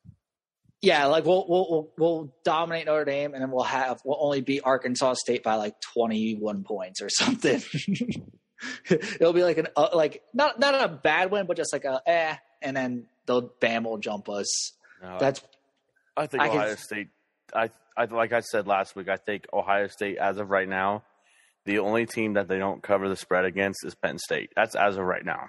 Yeah, 0.81 1.07
like 1.07 1.25
we'll, 1.25 1.45
we'll 1.49 1.66
we'll 1.71 1.92
we'll 1.99 2.35
dominate 2.45 2.87
Notre 2.87 3.05
Dame, 3.05 3.35
and 3.35 3.42
then 3.42 3.51
we'll 3.53 3.62
have 3.64 4.01
we'll 4.05 4.18
only 4.21 4.40
beat 4.40 4.62
Arkansas 4.64 5.14
State 5.14 5.42
by 5.45 5.55
like 5.57 5.75
twenty 5.81 6.35
one 6.35 6.64
points 6.64 7.01
or 7.03 7.09
something. 7.09 7.62
It'll 8.90 9.33
be 9.33 9.42
like 9.42 9.59
an 9.59 9.68
uh, 9.77 9.88
like 9.94 10.22
not 10.33 10.59
not 10.59 10.83
a 10.83 10.88
bad 10.88 11.31
win, 11.31 11.46
but 11.46 11.57
just 11.57 11.72
like 11.72 11.85
a 11.85 12.01
eh, 12.07 12.37
and 12.61 12.77
then 12.77 13.07
they'll 13.27 13.53
Bam 13.61 13.85
will 13.85 13.98
jump 13.98 14.29
us. 14.29 14.72
No, 15.03 15.18
That's 15.18 15.42
I 16.16 16.27
think 16.27 16.42
I 16.42 16.48
can- 16.48 16.59
Ohio 16.59 16.75
State. 16.77 17.09
I, 17.55 17.70
I 17.96 18.05
like 18.07 18.33
I 18.33 18.40
said 18.40 18.66
last 18.66 18.96
week. 18.96 19.09
I 19.09 19.16
think 19.16 19.46
Ohio 19.53 19.87
State, 19.88 20.16
as 20.18 20.38
of 20.38 20.51
right 20.51 20.68
now, 20.68 21.03
the 21.64 21.81
only 21.81 22.07
team 22.07 22.35
that 22.35 22.48
they 22.48 22.59
don't 22.59 22.83
cover 22.83 23.09
the 23.09 23.16
spread 23.16 23.44
against 23.44 23.85
is 23.85 23.94
Penn 23.94 24.18
State. 24.18 24.51
That's 24.57 24.75
as 24.75 24.96
of 24.96 25.05
right 25.05 25.25
now. 25.25 25.48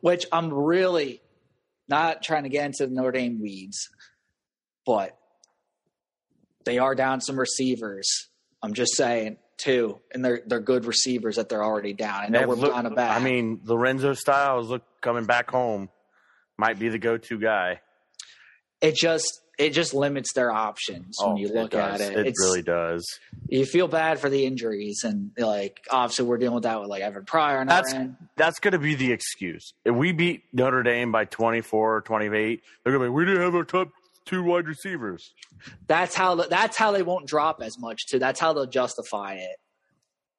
which 0.00 0.26
I'm 0.32 0.52
really 0.52 1.22
not 1.88 2.22
trying 2.22 2.42
to 2.44 2.48
get 2.48 2.66
into 2.66 2.86
the 2.86 2.94
Notre 2.94 3.12
Dame 3.12 3.40
weeds, 3.40 3.88
but 4.84 5.16
they 6.64 6.78
are 6.78 6.94
down 6.94 7.20
some 7.20 7.38
receivers. 7.38 8.06
I'm 8.62 8.74
just 8.74 8.96
saying 8.96 9.38
too, 9.58 10.00
and 10.12 10.24
they're 10.24 10.42
they're 10.46 10.60
good 10.60 10.84
receivers 10.84 11.36
that 11.36 11.48
they're 11.48 11.64
already 11.64 11.92
down. 11.92 12.22
I 12.24 12.28
know 12.28 12.46
we're 12.48 12.54
look- 12.54 12.72
kind 12.72 12.86
of 12.86 12.94
bad. 12.94 13.20
I 13.20 13.22
mean, 13.24 13.60
Lorenzo 13.64 14.14
Styles 14.14 14.68
look 14.68 14.82
coming 15.00 15.24
back 15.24 15.50
home 15.50 15.88
might 16.58 16.78
be 16.78 16.88
the 16.88 16.98
go-to 16.98 17.38
guy. 17.38 17.80
it 18.80 18.94
just 18.94 19.40
it 19.58 19.70
just 19.70 19.94
limits 19.94 20.32
their 20.34 20.50
options 20.50 21.16
when 21.20 21.32
oh, 21.32 21.36
you 21.36 21.48
Oh, 21.50 21.60
look 21.62 21.74
at 21.74 22.00
it. 22.00 22.12
It 22.14 22.18
It's- 22.20 22.34
really 22.40 22.62
does. 22.62 23.06
you 23.48 23.64
feel 23.66 23.86
bad 23.86 24.18
for 24.18 24.28
the 24.30 24.44
injuries, 24.46 25.02
and 25.04 25.30
like 25.38 25.80
obviously 25.90 26.24
we're 26.24 26.38
dealing 26.38 26.54
with 26.54 26.64
that 26.64 26.80
with 26.80 26.88
like 26.88 27.02
Evan 27.02 27.24
Pryor 27.24 27.60
And 27.60 27.68
That's- 27.70 27.94
That's 28.36 28.58
going 28.58 28.72
to 28.72 28.78
be 28.78 28.94
the 28.94 29.12
excuse. 29.12 29.74
If 29.84 29.94
we 29.94 30.12
beat 30.12 30.44
Notre 30.52 30.82
Dame 30.82 31.12
by 31.12 31.26
24 31.26 31.96
or 31.96 32.00
28, 32.00 32.62
they're 32.82 32.92
going 32.92 33.04
to 33.04 33.10
be, 33.10 33.14
we 33.14 33.24
didn't 33.26 33.42
have 33.42 33.54
our 33.54 33.64
top 33.64 33.88
two 34.24 34.42
wide 34.42 34.66
receivers. 34.66 35.34
That's 35.86 36.14
how 36.14 36.34
that's 36.34 36.76
how 36.76 36.92
they 36.92 37.02
won't 37.02 37.26
drop 37.26 37.62
as 37.62 37.78
much 37.78 38.06
too. 38.08 38.18
That's 38.18 38.40
how 38.40 38.52
they'll 38.52 38.66
justify 38.66 39.34
it. 39.34 39.56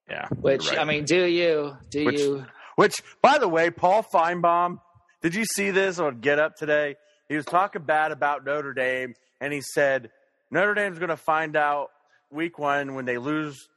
Yeah. 0.10 0.28
Which 0.30 0.70
right. 0.70 0.80
I 0.80 0.84
mean, 0.84 1.06
do 1.06 1.24
you 1.26 1.78
do 1.90 2.06
Which- 2.06 2.20
you? 2.20 2.46
Which, 2.76 2.96
by 3.22 3.38
the 3.38 3.48
way, 3.48 3.70
Paul 3.70 4.04
Finebaum, 4.04 4.80
did 5.22 5.36
you 5.36 5.46
see 5.46 5.70
this 5.70 6.00
on 6.00 6.22
Get 6.22 6.40
Up 6.40 6.56
today? 6.56 6.96
He 7.30 7.36
was 7.36 7.46
talking 7.46 7.84
bad 7.84 8.12
about 8.12 8.44
Notre 8.44 8.74
Dame, 8.74 9.14
and 9.40 9.54
he 9.54 9.62
said 9.62 10.10
Notre 10.50 10.74
Dame's 10.74 10.98
going 10.98 11.10
to 11.10 11.16
find 11.18 11.56
out 11.56 11.90
week 12.32 12.58
one 12.58 12.96
when 12.96 13.06
they 13.06 13.20
lose 13.20 13.70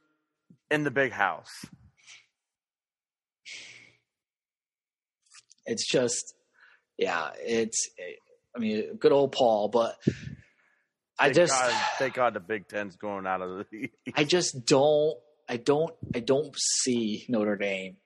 in 0.71 0.83
the 0.83 0.89
big 0.89 1.11
house. 1.11 1.51
It's 5.65 5.87
just, 5.87 6.33
yeah, 6.97 7.29
it's. 7.39 7.89
I 8.57 8.59
mean, 8.59 8.95
good 8.97 9.11
old 9.11 9.33
Paul, 9.33 9.69
but 9.69 9.95
I 11.19 11.29
just, 11.29 11.53
God, 11.53 11.73
thank 11.99 12.15
God 12.15 12.33
the 12.33 12.39
Big 12.39 12.67
Ten's 12.67 12.95
going 12.95 13.27
out 13.27 13.41
of 13.41 13.67
the. 13.69 13.91
I 14.15 14.23
just 14.23 14.65
don't, 14.65 15.15
I 15.47 15.57
don't, 15.57 15.93
I 16.15 16.19
don't 16.19 16.55
see 16.57 17.25
Notre 17.29 17.55
Dame 17.55 17.97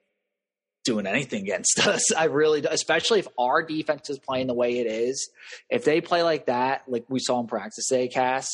doing 0.83 1.07
anything 1.07 1.43
against 1.43 1.79
us. 1.87 2.13
I 2.13 2.25
really, 2.25 2.61
do. 2.61 2.67
especially 2.69 3.19
if 3.19 3.29
our 3.39 3.63
defense 3.63 4.09
is 4.09 4.19
playing 4.19 4.47
the 4.47 4.53
way 4.53 4.79
it 4.79 4.87
is. 4.87 5.29
If 5.69 5.85
they 5.85 6.01
play 6.01 6.21
like 6.21 6.47
that, 6.47 6.83
like 6.87 7.05
we 7.07 7.19
saw 7.19 7.39
in 7.39 7.47
practice 7.47 7.87
today, 7.87 8.09
Cass, 8.09 8.49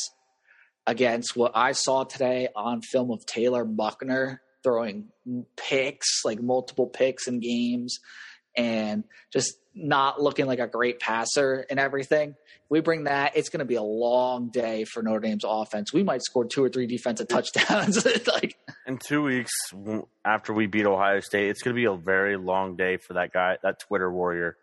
against 0.86 1.36
what 1.36 1.52
I 1.56 1.72
saw 1.72 2.04
today 2.04 2.48
on 2.54 2.80
film 2.80 3.10
of 3.10 3.26
Tyler 3.26 3.64
Buchner 3.64 4.40
throwing 4.62 5.08
picks, 5.56 6.24
like 6.24 6.40
multiple 6.40 6.86
picks 6.86 7.26
in 7.26 7.40
games, 7.40 7.98
and 8.58 9.04
just 9.32 9.54
not 9.74 10.20
looking 10.20 10.46
like 10.46 10.58
a 10.58 10.66
great 10.66 10.98
passer 10.98 11.64
and 11.70 11.78
everything. 11.78 12.34
We 12.68 12.80
bring 12.80 13.04
that, 13.04 13.36
it's 13.36 13.48
going 13.48 13.60
to 13.60 13.64
be 13.64 13.76
a 13.76 13.82
long 13.82 14.50
day 14.50 14.84
for 14.84 15.02
Notre 15.02 15.20
Dame's 15.20 15.44
offense. 15.46 15.92
We 15.92 16.02
might 16.02 16.22
score 16.22 16.44
two 16.44 16.62
or 16.62 16.68
three 16.68 16.86
defensive 16.86 17.28
touchdowns. 17.28 18.04
like 18.26 18.56
In 18.86 18.98
two 18.98 19.22
weeks 19.22 19.52
after 20.24 20.52
we 20.52 20.66
beat 20.66 20.84
Ohio 20.84 21.20
State, 21.20 21.48
it's 21.48 21.62
going 21.62 21.74
to 21.74 21.80
be 21.80 21.86
a 21.86 21.96
very 21.96 22.36
long 22.36 22.76
day 22.76 22.98
for 22.98 23.14
that 23.14 23.32
guy, 23.32 23.56
that 23.62 23.78
Twitter 23.78 24.12
warrior. 24.12 24.58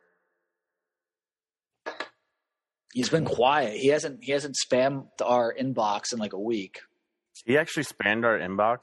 he's 2.94 3.10
been 3.10 3.26
quiet. 3.26 3.78
He 3.78 3.88
hasn't 3.88 4.24
he 4.24 4.32
hasn't 4.32 4.56
spammed 4.56 5.08
our 5.24 5.54
inbox 5.54 6.14
in 6.14 6.20
like 6.20 6.34
a 6.34 6.40
week. 6.40 6.80
He 7.46 7.58
actually 7.58 7.84
spanned 7.84 8.26
our 8.26 8.40
inbox. 8.40 8.80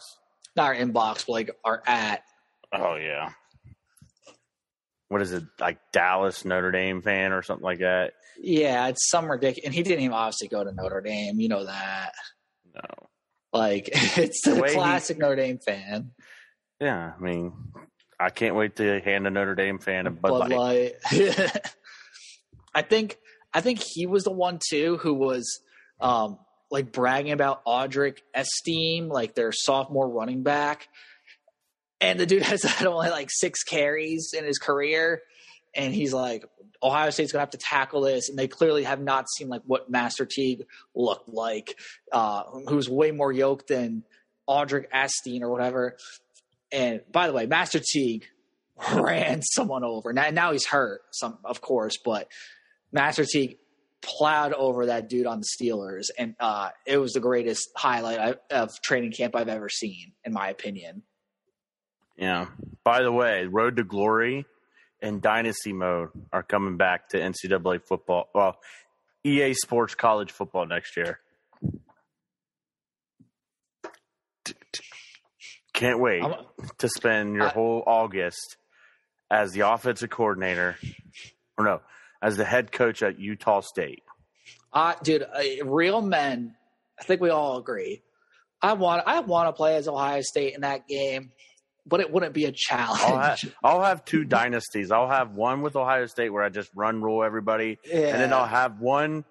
Not 0.57 0.67
our 0.67 0.75
inbox, 0.75 1.27
but 1.27 1.33
like 1.33 1.51
our 1.65 1.83
at. 1.87 2.23
Oh 2.73 2.97
yeah. 2.97 3.31
What 5.13 5.21
is 5.21 5.33
it 5.33 5.45
like 5.61 5.79
Dallas 5.93 6.45
Notre 6.47 6.71
Dame 6.71 7.03
fan 7.03 7.33
or 7.33 7.43
something 7.43 7.65
like 7.65 7.81
that? 7.81 8.15
Yeah, 8.41 8.89
it's 8.89 9.11
some 9.11 9.31
ridiculous. 9.31 9.67
And 9.67 9.75
he 9.75 9.83
didn't 9.83 10.01
even 10.05 10.15
obviously 10.15 10.49
go 10.49 10.65
to 10.65 10.73
Notre 10.73 11.03
Dame. 11.03 11.39
You 11.39 11.49
know 11.49 11.67
that. 11.67 12.13
No. 12.75 12.81
Like 13.53 13.91
it's 13.93 14.43
the, 14.43 14.55
The 14.55 14.63
way 14.63 14.69
he- 14.71 14.75
classic 14.75 15.19
Notre 15.19 15.37
Dame 15.37 15.59
fan. 15.59 16.13
Yeah, 16.81 17.13
I 17.15 17.23
mean, 17.23 17.53
I 18.19 18.31
can't 18.31 18.57
wait 18.57 18.77
to 18.77 19.01
hand 19.01 19.27
a 19.27 19.31
Notre 19.31 19.55
Dame 19.55 19.79
fan 19.79 20.07
a 20.07 20.11
Bud, 20.11 20.31
Bud 20.31 20.51
Light. 20.51 20.95
Light. 21.13 21.61
I 22.75 22.81
think 22.83 23.19
I 23.53 23.61
think 23.61 23.81
he 23.81 24.07
was 24.07 24.25
the 24.25 24.33
one 24.33 24.59
too 24.71 24.97
who 24.97 25.13
was 25.13 25.61
um, 26.01 26.39
like 26.71 26.91
bragging 26.91 27.33
about 27.33 27.65
Audric 27.67 28.19
Estime, 28.35 29.09
like 29.09 29.35
their 29.35 29.53
sophomore 29.53 30.09
running 30.09 30.43
back. 30.43 30.89
And 32.03 32.21
the 32.21 32.27
dude 32.27 32.43
has 32.53 32.63
had 32.63 32.87
only 32.87 33.09
like 33.09 33.31
six 33.31 33.63
carries 33.63 34.35
in 34.37 34.45
his 34.45 34.59
career. 34.59 35.23
And 35.75 35.95
he's 35.95 36.13
like, 36.13 36.45
Ohio 36.83 37.11
State's 37.11 37.33
gonna 37.33 37.43
have 37.43 37.51
to 37.51 37.59
tackle 37.59 38.01
this, 38.03 38.29
and 38.29 38.39
they 38.39 38.49
clearly 38.49 38.83
have 38.83 39.01
not 39.01 39.27
seen 39.31 39.49
like 39.49 39.63
what 39.65 39.89
Master 39.89 40.27
Teague 40.27 40.67
looked 40.95 41.29
like, 41.29 41.79
uh, 42.11 42.43
who's 42.69 42.89
way 42.89 43.13
more 43.13 43.33
yoked 43.33 43.69
than 43.69 44.03
Audric 44.49 44.87
Estime 44.93 45.43
or 45.43 45.51
whatever. 45.51 45.97
And 46.73 47.01
by 47.11 47.29
the 47.29 47.33
way, 47.33 47.47
Master 47.47 47.81
Teague 47.81 48.27
ran 48.95 49.43
someone 49.43 49.85
over. 49.85 50.13
Now, 50.13 50.31
now 50.31 50.53
he's 50.53 50.67
hurt, 50.67 51.03
some 51.13 51.39
of 51.45 51.61
course, 51.61 51.99
but 52.05 52.29
Master 52.91 53.25
Teague 53.25 53.59
plowed 54.01 54.53
over 54.53 54.87
that 54.87 55.09
dude 55.09 55.27
on 55.27 55.41
the 55.41 55.47
Steelers, 55.47 56.07
and 56.19 56.35
uh, 56.41 56.71
it 56.85 56.99
was 56.99 57.13
the 57.13 57.21
greatest 57.21 57.71
highlight 57.77 58.19
I, 58.19 58.35
of 58.55 58.83
training 58.83 59.13
camp 59.13 59.37
I've 59.37 59.49
ever 59.49 59.69
seen, 59.69 60.13
in 60.25 60.33
my 60.33 60.49
opinion. 60.49 61.05
Yeah. 62.23 62.47
By 62.85 63.03
the 63.03 63.11
way, 63.11 63.47
Road 63.47 63.79
to 63.79 63.83
Glory 63.83 64.47
and 65.01 65.21
Dynasty 65.21 65.73
Mode 65.73 66.11
are 66.33 66.45
coming 66.45 66.77
back 66.77 67.09
to 67.09 67.19
NCAA 67.19 67.83
football. 67.85 68.29
Well, 68.33 68.59
EA 69.25 69.55
Sports 69.55 69.97
College 69.97 70.31
football 70.31 70.65
next 70.65 70.97
year. 70.97 71.19
Can't 75.73 75.99
wait 75.99 76.23
I'm- 76.23 76.47
to 76.79 76.89
spend 76.89 77.35
your 77.35 77.47
I- 77.47 77.49
whole 77.49 77.83
August 77.89 78.57
as 79.29 79.51
the 79.51 79.69
offensive 79.69 80.11
coordinator, 80.11 80.77
or 81.59 81.65
no, 81.65 81.81
as 82.23 82.37
the 82.37 82.45
head 82.45 82.71
coach 82.71 83.03
at 83.03 83.19
Utah 83.19 83.63
State. 83.63 84.05
Uh, 84.73 84.95
dude, 85.03 85.23
uh, 85.25 85.65
real 85.65 86.01
men. 86.01 86.55
I 87.01 87.03
think 87.03 87.21
we 87.21 87.31
all 87.31 87.57
agree. 87.59 88.05
I 88.61 88.75
want 88.75 89.03
I 89.09 89.19
want 89.21 89.49
to 89.49 89.53
play 89.55 89.75
as 89.75 89.89
Ohio 89.89 90.21
State 90.21 90.55
in 90.55 90.61
that 90.61 90.87
game, 90.87 91.33
but 91.87 92.01
it 92.01 92.11
wouldn't 92.13 92.33
be 92.35 92.45
a 92.45 92.53
challenge. 92.53 93.01
I'll 93.03 93.19
have, 93.19 93.55
I'll 93.65 93.83
have 93.83 94.05
two 94.05 94.25
dynasties. 94.25 94.91
I'll 94.91 95.09
have 95.09 95.33
one 95.35 95.63
with 95.63 95.75
Ohio 95.77 96.07
State 96.07 96.31
where 96.31 96.43
I 96.43 96.49
just 96.49 96.71
run 96.75 97.03
rule 97.03 97.25
everybody, 97.25 97.79
Yeah. 97.85 97.99
and 97.99 98.21
then 98.21 98.33
I'll 98.33 98.47
have 98.47 98.81
one 98.81 99.25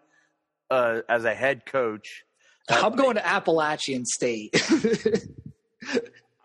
uh, 0.70 1.02
as 1.10 1.26
a 1.26 1.34
head 1.34 1.66
coach. 1.66 2.24
I'm 2.70 2.96
going 2.96 3.16
to 3.16 3.26
Appalachian 3.26 4.06
State. 4.06 4.54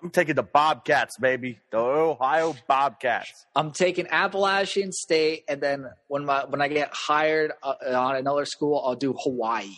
I'm 0.03 0.11
taking 0.11 0.35
the 0.35 0.43
Bobcats, 0.43 1.19
baby, 1.19 1.59
the 1.71 1.79
Ohio 1.79 2.55
Bobcats. 2.69 3.47
I'm 3.57 3.73
taking 3.73 4.07
Appalachian 4.09 4.93
State, 4.93 5.45
and 5.49 5.61
then 5.61 5.87
when 6.09 6.25
my 6.25 6.45
when 6.45 6.61
I 6.61 6.69
get 6.69 6.91
hired 6.93 7.53
uh, 7.63 7.75
on 7.85 8.17
another 8.17 8.45
school, 8.45 8.83
I'll 8.85 8.95
do 8.95 9.15
Hawaii. 9.19 9.69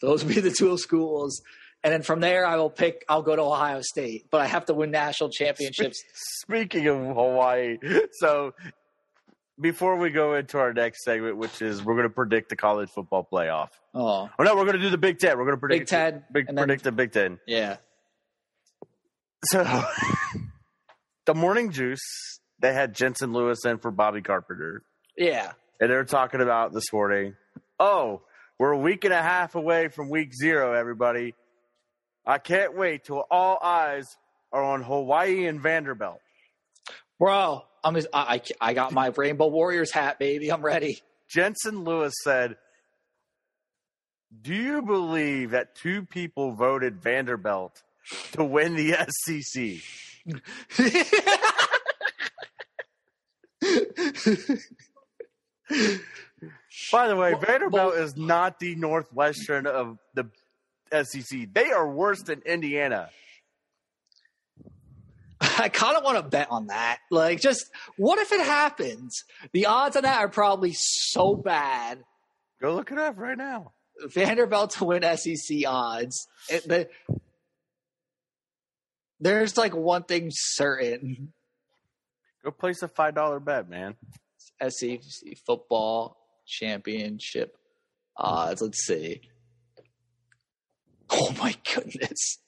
Those 0.00 0.24
will 0.24 0.34
be 0.34 0.40
the 0.40 0.50
two 0.50 0.78
schools, 0.78 1.42
and 1.84 1.92
then 1.92 2.02
from 2.02 2.18
there, 2.20 2.44
I 2.46 2.56
will 2.56 2.70
pick. 2.70 3.04
I'll 3.08 3.22
go 3.22 3.36
to 3.36 3.42
Ohio 3.42 3.80
State, 3.82 4.26
but 4.30 4.40
I 4.40 4.46
have 4.46 4.64
to 4.66 4.74
win 4.74 4.90
national 4.90 5.30
championships. 5.30 6.02
Speaking 6.42 6.88
of 6.88 6.96
Hawaii, 6.98 7.78
so 8.18 8.52
before 9.60 9.96
we 9.96 10.10
go 10.10 10.34
into 10.34 10.58
our 10.58 10.72
next 10.72 11.04
segment, 11.04 11.36
which 11.36 11.62
is 11.62 11.84
we're 11.84 11.94
going 11.94 12.08
to 12.08 12.14
predict 12.14 12.48
the 12.48 12.56
college 12.56 12.90
football 12.90 13.26
playoff. 13.30 13.68
Oh, 13.94 14.28
Oh 14.36 14.42
no, 14.42 14.56
we're 14.56 14.64
going 14.64 14.76
to 14.76 14.82
do 14.82 14.90
the 14.90 14.98
Big 14.98 15.18
Ten. 15.20 15.38
We're 15.38 15.44
going 15.44 15.56
to 15.56 15.60
predict 15.60 15.82
Big 15.82 15.88
Ten, 15.88 16.24
Big, 16.32 16.46
then- 16.46 16.56
predict 16.56 16.82
the 16.84 16.90
Big 16.92 17.12
Ten. 17.12 17.38
yeah. 17.46 17.76
So 19.44 19.62
the 21.26 21.34
morning 21.34 21.70
juice, 21.70 22.00
they 22.60 22.72
had 22.72 22.94
Jensen 22.94 23.32
Lewis 23.32 23.64
in 23.64 23.78
for 23.78 23.90
Bobby 23.90 24.22
Carpenter. 24.22 24.82
Yeah. 25.16 25.52
And 25.80 25.90
they're 25.90 26.04
talking 26.04 26.40
about 26.40 26.72
this 26.72 26.92
morning. 26.92 27.34
Oh, 27.78 28.22
we're 28.58 28.70
a 28.72 28.78
week 28.78 29.04
and 29.04 29.12
a 29.12 29.20
half 29.22 29.54
away 29.54 29.88
from 29.88 30.08
week 30.08 30.30
zero, 30.34 30.72
everybody. 30.72 31.34
I 32.26 32.38
can't 32.38 32.76
wait 32.76 33.04
till 33.04 33.24
all 33.30 33.58
eyes 33.62 34.16
are 34.52 34.62
on 34.62 34.82
Hawaii 34.82 35.46
and 35.46 35.60
Vanderbilt. 35.60 36.20
Bro, 37.18 37.62
I'm 37.82 37.94
just, 37.94 38.08
I, 38.12 38.40
I 38.60 38.68
I 38.70 38.74
got 38.74 38.92
my 38.92 39.08
Rainbow 39.16 39.48
Warriors 39.48 39.90
hat, 39.90 40.18
baby. 40.18 40.50
I'm 40.50 40.62
ready. 40.62 41.00
Jensen 41.28 41.84
Lewis 41.84 42.14
said, 42.22 42.56
Do 44.42 44.54
you 44.54 44.82
believe 44.82 45.50
that 45.50 45.74
two 45.74 46.04
people 46.04 46.52
voted 46.52 47.02
Vanderbilt 47.02 47.82
to 48.32 48.44
win 48.44 48.74
the 48.74 48.96
SEC? 49.24 49.80
By 56.92 57.08
the 57.08 57.16
way, 57.16 57.32
Well- 57.32 57.40
Vanderbilt 57.40 57.94
well- 57.94 58.02
is 58.04 58.16
not 58.16 58.58
the 58.60 58.74
Northwestern 58.76 59.66
of 59.66 59.98
the 60.14 60.30
SEC. 60.92 61.52
They 61.52 61.70
are 61.70 61.88
worse 61.88 62.22
than 62.22 62.42
Indiana. 62.42 63.10
I 65.58 65.68
kind 65.68 65.96
of 65.96 66.04
want 66.04 66.16
to 66.16 66.22
bet 66.22 66.48
on 66.50 66.68
that. 66.68 66.98
Like, 67.10 67.40
just 67.40 67.70
what 67.96 68.18
if 68.18 68.32
it 68.32 68.40
happens? 68.40 69.24
The 69.52 69.66
odds 69.66 69.96
on 69.96 70.02
that 70.02 70.18
are 70.18 70.28
probably 70.28 70.72
so 70.74 71.34
bad. 71.34 72.02
Go 72.60 72.74
look 72.74 72.90
it 72.90 72.98
up 72.98 73.18
right 73.18 73.36
now. 73.36 73.72
Vanderbilt 74.06 74.70
to 74.72 74.84
win 74.84 75.02
SEC 75.16 75.58
odds. 75.66 76.26
It, 76.48 76.66
the, 76.66 76.88
there's 79.20 79.56
like 79.56 79.74
one 79.74 80.04
thing 80.04 80.28
certain: 80.30 81.32
Go 82.44 82.50
place 82.50 82.82
a 82.82 82.88
five 82.88 83.14
dollar 83.14 83.40
bet, 83.40 83.68
man. 83.68 83.96
SEC 84.68 85.00
football 85.46 86.16
championship 86.46 87.56
odds. 88.16 88.62
Let's 88.62 88.84
see. 88.84 89.22
Oh 91.16 91.32
my 91.38 91.54
goodness. 91.72 92.38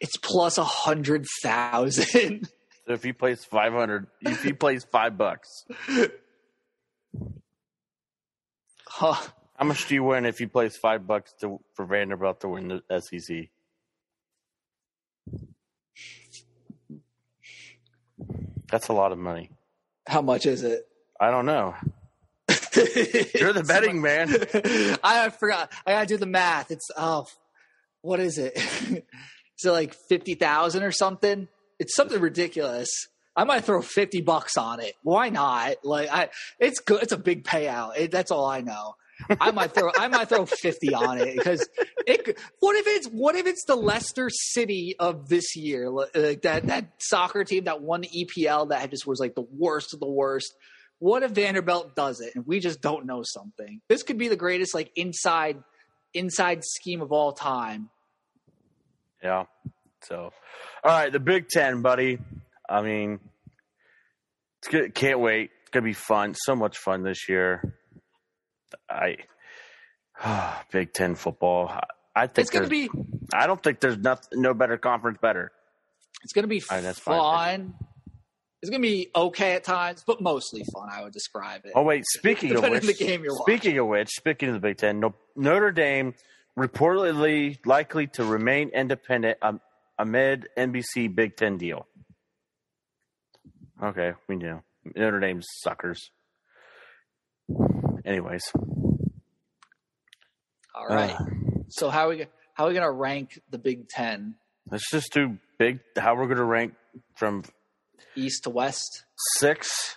it's 0.00 0.16
plus 0.22 0.58
a 0.58 0.64
hundred 0.64 1.26
thousand. 1.42 2.48
So 2.86 2.94
if 2.94 3.04
you 3.04 3.12
place 3.14 3.44
five 3.44 3.72
hundred, 3.72 4.06
if 4.22 4.44
you 4.44 4.54
place 4.54 4.84
five 4.84 5.18
bucks, 5.18 5.64
Huh. 8.86 9.14
how 9.56 9.64
much 9.66 9.86
do 9.86 9.94
you 9.94 10.02
win 10.04 10.24
if 10.24 10.40
you 10.40 10.48
place 10.48 10.76
five 10.76 11.06
bucks 11.06 11.32
to 11.40 11.60
for 11.74 11.84
Vanderbilt 11.84 12.40
to 12.40 12.48
win 12.48 12.68
the 12.88 13.00
SEC? 13.00 13.48
That's 18.70 18.88
a 18.88 18.92
lot 18.92 19.12
of 19.12 19.18
money. 19.18 19.50
How 20.06 20.22
much 20.22 20.46
is 20.46 20.62
it? 20.62 20.86
I 21.20 21.30
don't 21.30 21.46
know. 21.46 21.74
You're 23.34 23.52
the 23.52 23.64
betting 23.66 24.00
man. 24.00 24.28
I 25.04 25.28
forgot. 25.30 25.72
I 25.86 25.92
gotta 25.92 26.06
do 26.06 26.16
the 26.16 26.26
math. 26.26 26.70
It's 26.70 26.88
oh, 26.96 27.26
what 28.02 28.20
is 28.20 28.38
it? 28.38 28.56
is 28.56 29.64
it 29.64 29.70
like 29.70 29.94
fifty 30.08 30.34
thousand 30.34 30.82
or 30.82 30.92
something? 30.92 31.48
It's 31.78 31.94
something 31.94 32.20
ridiculous. 32.20 32.88
I 33.36 33.44
might 33.44 33.64
throw 33.64 33.82
fifty 33.82 34.20
bucks 34.20 34.56
on 34.56 34.80
it. 34.80 34.94
Why 35.02 35.28
not? 35.28 35.76
Like 35.84 36.08
I, 36.10 36.28
it's 36.58 36.80
good. 36.80 37.02
It's 37.02 37.12
a 37.12 37.18
big 37.18 37.44
payout. 37.44 37.98
It, 37.98 38.10
that's 38.10 38.30
all 38.30 38.46
I 38.46 38.60
know. 38.60 38.94
I 39.40 39.50
might 39.50 39.72
throw 39.72 39.90
I 39.96 40.08
might 40.08 40.28
throw 40.28 40.46
fifty 40.46 40.94
on 40.94 41.18
it 41.18 41.36
because 41.36 41.68
it. 42.06 42.38
What 42.60 42.76
if 42.76 42.86
it's 42.86 43.06
what 43.08 43.34
if 43.34 43.46
it's 43.46 43.64
the 43.64 43.74
Leicester 43.74 44.30
City 44.30 44.94
of 44.98 45.28
this 45.28 45.56
year? 45.56 45.90
Like 45.90 46.42
that 46.42 46.66
that 46.66 46.92
soccer 46.98 47.44
team 47.44 47.64
that 47.64 47.82
won 47.82 48.02
the 48.02 48.08
EPL 48.08 48.68
that 48.68 48.90
just 48.90 49.06
was 49.06 49.18
like 49.18 49.34
the 49.34 49.46
worst 49.56 49.92
of 49.92 50.00
the 50.00 50.08
worst. 50.08 50.54
What 51.00 51.22
if 51.22 51.30
Vanderbilt 51.30 51.94
does 51.94 52.20
it 52.20 52.34
and 52.34 52.46
we 52.46 52.58
just 52.60 52.80
don't 52.80 53.06
know 53.06 53.22
something? 53.24 53.80
This 53.88 54.02
could 54.02 54.18
be 54.18 54.28
the 54.28 54.36
greatest 54.36 54.74
like 54.74 54.90
inside 54.96 55.62
inside 56.14 56.64
scheme 56.64 57.00
of 57.02 57.12
all 57.12 57.32
time. 57.32 57.90
Yeah. 59.22 59.44
So, 60.02 60.32
all 60.84 60.90
right, 60.90 61.12
the 61.12 61.20
Big 61.20 61.48
Ten, 61.48 61.82
buddy. 61.82 62.18
I 62.68 62.82
mean, 62.82 63.20
it's 64.60 64.68
good. 64.68 64.94
Can't 64.94 65.20
wait. 65.20 65.50
It's 65.62 65.70
gonna 65.70 65.84
be 65.84 65.92
fun. 65.92 66.34
So 66.34 66.54
much 66.56 66.78
fun 66.78 67.02
this 67.02 67.28
year. 67.28 67.74
I 68.90 69.16
Big 70.72 70.92
Ten 70.92 71.14
football. 71.14 71.70
I 72.14 72.26
think 72.26 72.38
It's 72.46 72.50
gonna 72.50 72.68
be 72.68 72.88
I 73.32 73.46
don't 73.46 73.62
think 73.62 73.80
there's 73.80 73.98
nothing, 73.98 74.40
no 74.40 74.54
better 74.54 74.76
conference 74.78 75.18
better. 75.20 75.52
it's 76.24 76.32
gonna 76.32 76.48
be 76.48 76.62
right, 76.70 76.82
that's 76.82 76.98
fine. 76.98 77.74
fun. 77.74 77.74
It's 78.60 78.70
gonna 78.70 78.82
be 78.82 79.10
okay 79.14 79.54
at 79.54 79.62
times, 79.64 80.02
but 80.06 80.20
mostly 80.20 80.64
fun. 80.74 80.88
I 80.90 81.02
would 81.02 81.12
describe 81.12 81.64
it. 81.64 81.72
Oh 81.74 81.82
wait, 81.82 82.04
speaking 82.06 82.56
of 82.56 82.62
which, 82.62 82.82
on 82.82 82.86
the 82.86 82.94
game 82.94 83.22
you're 83.22 83.36
speaking 83.36 83.78
of 83.78 83.86
which, 83.86 84.08
speaking 84.10 84.48
of 84.48 84.54
the 84.54 84.60
Big 84.60 84.78
Ten, 84.78 84.98
no, 84.98 85.14
Notre 85.36 85.70
Dame 85.70 86.14
reportedly 86.58 87.64
likely 87.64 88.08
to 88.08 88.24
remain 88.24 88.70
independent 88.70 89.38
um, 89.42 89.60
amid 89.96 90.48
NBC 90.56 91.14
Big 91.14 91.36
Ten 91.36 91.56
deal. 91.56 91.86
Okay, 93.80 94.14
we 94.28 94.34
knew 94.34 94.60
Notre 94.96 95.20
Dame's 95.20 95.46
suckers. 95.62 96.10
Anyways, 98.04 98.42
All 100.74 100.86
right. 100.88 101.12
uh, 101.12 101.24
so 101.68 101.90
how 101.90 102.06
are 102.06 102.10
we 102.10 102.26
how 102.54 102.64
are 102.64 102.68
we 102.68 102.74
gonna 102.74 102.90
rank 102.90 103.40
the 103.50 103.58
Big 103.58 103.88
Ten, 103.88 104.34
let's 104.70 104.90
just 104.90 105.12
do 105.12 105.38
big. 105.58 105.80
How 105.96 106.14
we're 106.14 106.26
going 106.26 106.38
to 106.38 106.44
rank 106.44 106.74
from 107.14 107.44
East 108.16 108.44
to 108.44 108.50
West? 108.50 109.04
six, 109.36 109.96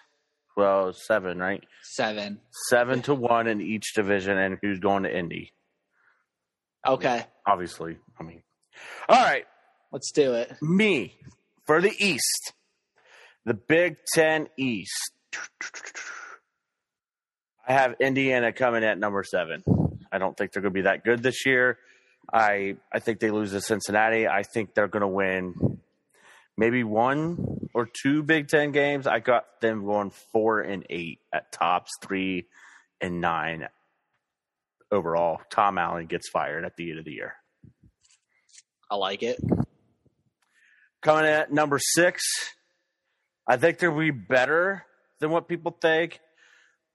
well, 0.58 0.94
seven, 0.94 1.38
right? 1.40 1.64
Seven. 1.84 2.40
Seven 2.70 3.02
to 3.04 3.14
one 3.16 3.48
in 3.48 3.62
each 3.62 3.94
division, 3.94 4.38
and 4.38 4.58
who's 4.62 4.80
going 4.80 5.04
to 5.04 5.16
Indy? 5.18 5.54
Okay, 6.88 7.26
Obviously, 7.46 7.98
I 8.20 8.24
mean, 8.24 8.42
all 9.08 9.22
right. 9.24 9.46
let's 9.92 10.12
do 10.12 10.34
it. 10.34 10.52
me 10.62 11.16
for 11.68 11.80
the 11.82 11.94
East, 12.00 12.54
the 13.46 13.54
Big 13.54 13.98
Ten 14.16 14.48
East. 14.58 15.12
I 17.68 17.74
have 17.74 17.96
Indiana 18.00 18.52
coming 18.52 18.84
at 18.84 18.98
number 18.98 19.24
seven. 19.24 19.64
I 20.12 20.18
don't 20.18 20.36
think 20.36 20.52
they're 20.52 20.62
going 20.62 20.74
to 20.74 20.78
be 20.80 20.82
that 20.84 21.04
good 21.04 21.22
this 21.24 21.46
year. 21.46 21.78
I 22.34 22.78
I 22.92 23.00
think 23.00 23.20
they 23.20 23.30
lose 23.32 23.52
to 23.52 23.62
Cincinnati. 23.62 24.28
I 24.28 24.44
think 24.44 24.74
they're 24.74 24.88
going 24.88 25.02
to 25.02 25.08
win 25.08 25.80
maybe 26.58 26.84
one 26.84 27.61
or 27.74 27.86
two 27.86 28.24
Big 28.24 28.48
Ten 28.48 28.72
games. 28.72 29.08
I 29.08 29.20
got 29.20 29.46
them 29.62 29.86
going 29.86 30.12
four 30.32 30.62
and 30.62 30.86
eight 30.90 31.20
at 31.34 31.52
tops, 31.52 31.92
three 32.02 32.48
and 33.00 33.22
nine 33.22 33.68
overall. 34.92 35.40
Tom 35.52 35.78
Allen 35.78 36.06
gets 36.06 36.30
fired 36.30 36.66
at 36.66 36.76
the 36.76 36.90
end 36.92 37.00
of 37.00 37.06
the 37.06 37.12
year. 37.14 37.34
I 38.90 38.96
like 38.96 39.24
it. 39.24 39.40
coming 41.02 41.26
at 41.26 41.52
number 41.52 41.80
six. 41.80 42.22
I 43.48 43.58
think 43.58 43.80
they'll 43.80 43.98
be 43.98 44.12
better 44.12 44.86
than 45.20 45.32
what 45.32 45.48
people 45.48 45.76
think, 45.82 46.20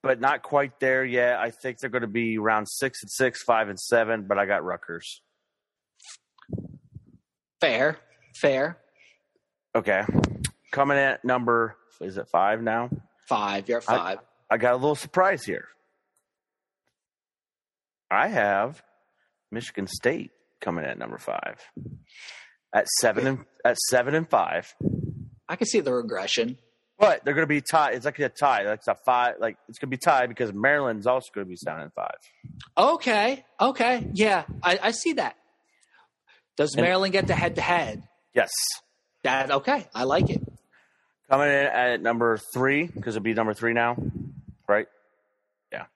but 0.03 0.21
not 0.21 0.43
quite 0.43 0.79
there 0.79 1.05
yet. 1.05 1.39
I 1.39 1.51
think 1.51 1.79
they're 1.79 1.91
going 1.91 2.03
to 2.03 2.07
be 2.09 2.39
around 2.39 2.67
six 2.67 3.03
and 3.03 3.11
six, 3.11 3.43
five 3.43 3.69
and 3.69 3.79
seven, 3.81 4.27
but 4.29 4.39
I 4.39 4.47
got 4.47 4.65
Rutgers. 4.65 5.23
Fair, 7.61 7.99
fair. 8.35 8.79
Okay. 9.75 10.03
Coming 10.73 10.97
in 10.99 11.03
at 11.05 11.25
number, 11.25 11.77
is 12.01 12.17
it 12.17 12.29
five 12.29 12.63
now? 12.63 12.91
Five. 13.29 13.69
You're 13.69 13.79
at 13.79 13.89
I- 13.91 13.97
five. 13.97 14.19
I 14.51 14.57
got 14.59 14.75
a 14.75 14.77
little 14.77 14.95
surprise 14.95 15.43
here. 15.45 15.67
I 18.11 18.29
have 18.29 18.83
Michigan 19.51 19.87
State 19.89 20.31
coming 20.61 20.85
in 20.85 20.91
at 20.91 20.99
number 20.99 21.19
five. 21.19 21.61
At 22.73 22.87
seven 23.01 23.27
and 23.27 23.39
at 23.65 23.77
seven 23.91 24.15
and 24.15 24.29
five. 24.29 24.73
I 25.49 25.57
can 25.57 25.67
see 25.67 25.81
the 25.81 25.93
regression. 25.93 26.59
But 26.99 27.25
they're 27.25 27.35
going 27.35 27.43
to 27.47 27.53
be 27.55 27.61
tied. 27.61 27.95
It's 27.95 28.05
like 28.05 28.19
a 28.21 28.29
tie. 28.29 28.63
It's 28.73 28.89
a 28.89 28.95
five. 29.05 29.35
Like 29.41 29.57
it's 29.69 29.79
going 29.79 29.91
to 29.91 29.97
be 29.97 30.01
tied 30.01 30.29
because 30.29 30.53
Maryland's 30.53 31.07
also 31.07 31.27
going 31.35 31.47
to 31.47 31.49
be 31.49 31.57
seven 31.57 31.83
and 31.83 31.93
five. 31.93 32.17
Okay, 32.79 33.45
okay, 33.61 34.09
yeah, 34.15 34.45
I, 34.63 34.79
I 34.83 34.91
see 34.93 35.15
that. 35.15 35.37
Does 36.57 36.75
And- 36.75 36.83
Maryland 36.85 37.13
get 37.13 37.27
the 37.27 37.35
head 37.35 37.57
to 37.57 37.61
head? 37.61 38.03
Yes. 38.35 38.51
That 39.25 39.51
okay? 39.51 39.87
I 39.95 40.05
like 40.05 40.31
it. 40.31 40.41
Coming 41.31 41.49
in 41.49 41.67
at 41.67 42.01
number 42.01 42.39
three 42.39 42.87
because 42.87 43.17
it'll 43.17 43.25
be 43.25 43.35
number 43.35 43.53
three 43.55 43.73
now, 43.73 43.97
right? 44.69 44.87
Yeah, 45.73 45.87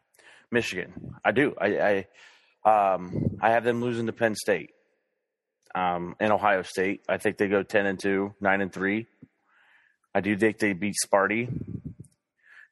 Michigan. 0.50 1.14
I 1.24 1.30
do. 1.30 1.54
I 1.60 2.06
I, 2.64 2.94
um, 2.94 3.38
I 3.40 3.50
have 3.50 3.62
them 3.62 3.80
losing 3.80 4.06
to 4.06 4.12
Penn 4.12 4.34
State. 4.34 4.70
Um, 5.72 6.16
and 6.18 6.32
Ohio 6.32 6.62
State. 6.62 7.02
I 7.08 7.18
think 7.18 7.36
they 7.36 7.46
go 7.46 7.62
ten 7.62 7.86
and 7.86 7.98
two, 7.98 8.34
nine 8.40 8.60
and 8.60 8.72
three. 8.72 9.06
I 10.12 10.20
do 10.20 10.36
think 10.36 10.58
they 10.58 10.72
beat 10.72 10.96
Sparty. 11.06 11.48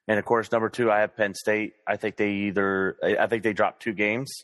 And 0.09 0.19
of 0.19 0.25
course, 0.25 0.51
number 0.51 0.67
two, 0.67 0.91
I 0.91 0.99
have 0.99 1.15
Penn 1.15 1.33
State. 1.33 1.75
I 1.87 1.95
think 1.95 2.17
they 2.17 2.31
either 2.31 2.97
I 3.01 3.15
I 3.17 3.27
think 3.27 3.43
they 3.43 3.53
drop 3.53 3.79
two 3.79 3.93
games, 3.93 4.43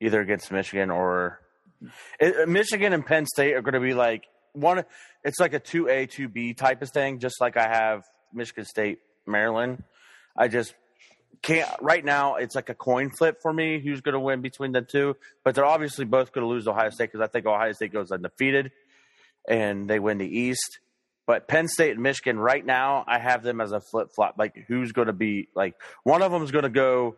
either 0.00 0.20
against 0.20 0.52
Michigan 0.52 0.90
or 0.90 1.40
it, 2.20 2.48
Michigan 2.48 2.92
and 2.92 3.04
Penn 3.04 3.26
State 3.26 3.54
are 3.54 3.62
going 3.62 3.74
to 3.74 3.80
be 3.80 3.94
like 3.94 4.24
one. 4.52 4.84
It's 5.28 5.38
like 5.38 5.52
a 5.52 5.58
two 5.58 5.90
A 5.90 6.06
two 6.06 6.26
B 6.26 6.54
type 6.54 6.80
of 6.80 6.88
thing, 6.88 7.18
just 7.18 7.38
like 7.38 7.58
I 7.58 7.68
have 7.68 8.04
Michigan 8.32 8.64
State, 8.64 9.00
Maryland. 9.26 9.84
I 10.34 10.48
just 10.48 10.74
can't 11.42 11.68
right 11.82 12.02
now. 12.02 12.36
It's 12.36 12.54
like 12.54 12.70
a 12.70 12.74
coin 12.74 13.10
flip 13.10 13.36
for 13.42 13.52
me. 13.52 13.78
Who's 13.78 14.00
going 14.00 14.14
to 14.14 14.20
win 14.20 14.40
between 14.40 14.72
the 14.72 14.80
two? 14.80 15.16
But 15.44 15.54
they're 15.54 15.66
obviously 15.66 16.06
both 16.06 16.32
going 16.32 16.46
to 16.46 16.48
lose 16.48 16.66
Ohio 16.66 16.88
State 16.88 17.12
because 17.12 17.20
I 17.20 17.26
think 17.26 17.44
Ohio 17.44 17.72
State 17.72 17.92
goes 17.92 18.10
undefeated 18.10 18.72
and 19.46 19.86
they 19.88 19.98
win 19.98 20.16
the 20.16 20.26
East. 20.26 20.78
But 21.26 21.46
Penn 21.46 21.68
State 21.68 21.92
and 21.92 22.02
Michigan 22.02 22.38
right 22.38 22.64
now, 22.64 23.04
I 23.06 23.18
have 23.18 23.42
them 23.42 23.60
as 23.60 23.72
a 23.72 23.82
flip 23.82 24.08
flop. 24.14 24.36
Like 24.38 24.64
who's 24.66 24.92
going 24.92 25.08
to 25.08 25.12
be 25.12 25.48
like 25.54 25.74
one 26.04 26.22
of 26.22 26.32
them 26.32 26.42
is 26.42 26.52
going 26.52 26.62
to 26.62 26.70
go. 26.70 27.16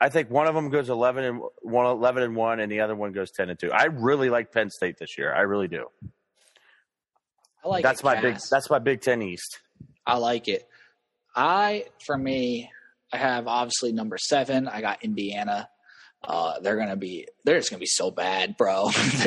I 0.00 0.08
think 0.08 0.30
one 0.30 0.48
of 0.48 0.56
them 0.56 0.68
goes 0.68 0.88
eleven 0.88 1.22
and 1.22 1.42
one, 1.62 1.86
11 1.86 2.24
and 2.24 2.34
one, 2.34 2.58
and 2.58 2.72
the 2.72 2.80
other 2.80 2.96
one 2.96 3.12
goes 3.12 3.30
ten 3.30 3.50
and 3.50 3.56
two. 3.56 3.70
I 3.70 3.84
really 3.84 4.30
like 4.30 4.50
Penn 4.50 4.68
State 4.68 4.96
this 4.98 5.16
year. 5.16 5.32
I 5.32 5.42
really 5.42 5.68
do. 5.68 5.86
I 7.64 7.68
like 7.68 7.82
that's 7.82 8.00
it, 8.00 8.04
my 8.04 8.20
big. 8.20 8.36
That's 8.50 8.70
my 8.70 8.78
Big 8.78 9.00
Ten 9.00 9.22
East. 9.22 9.60
I 10.06 10.16
like 10.16 10.48
it. 10.48 10.66
I, 11.36 11.84
for 12.04 12.16
me, 12.16 12.70
I 13.12 13.16
have 13.18 13.46
obviously 13.46 13.92
number 13.92 14.18
seven. 14.18 14.66
I 14.68 14.80
got 14.80 15.02
Indiana. 15.04 15.68
Uh, 16.22 16.60
they're 16.60 16.76
gonna 16.76 16.96
be. 16.96 17.26
They're 17.44 17.58
just 17.58 17.70
gonna 17.70 17.80
be 17.80 17.86
so 17.86 18.10
bad, 18.10 18.56
bro. 18.56 18.90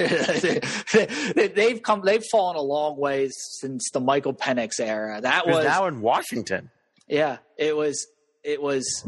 They- 0.93 1.51
they've 1.55 1.81
come. 1.81 2.01
They've 2.05 2.23
fallen 2.31 2.55
a 2.55 2.61
long 2.61 2.97
ways 2.97 3.33
since 3.59 3.89
the 3.91 3.99
Michael 3.99 4.33
Penix 4.33 4.79
era. 4.79 5.19
That 5.21 5.47
was 5.47 5.63
now 5.65 5.87
in 5.87 6.01
Washington. 6.01 6.69
yeah. 7.07 7.37
It 7.57 7.75
was. 7.75 8.07
It 8.43 8.61
was 8.61 9.07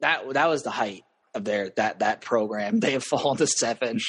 that. 0.00 0.28
That 0.34 0.48
was 0.48 0.62
the 0.62 0.70
height 0.70 1.04
of 1.34 1.44
their 1.44 1.70
that 1.76 2.00
that 2.00 2.20
program. 2.20 2.80
They 2.80 2.92
have 2.92 3.04
fallen 3.04 3.36
to 3.38 3.46
seven. 3.46 4.00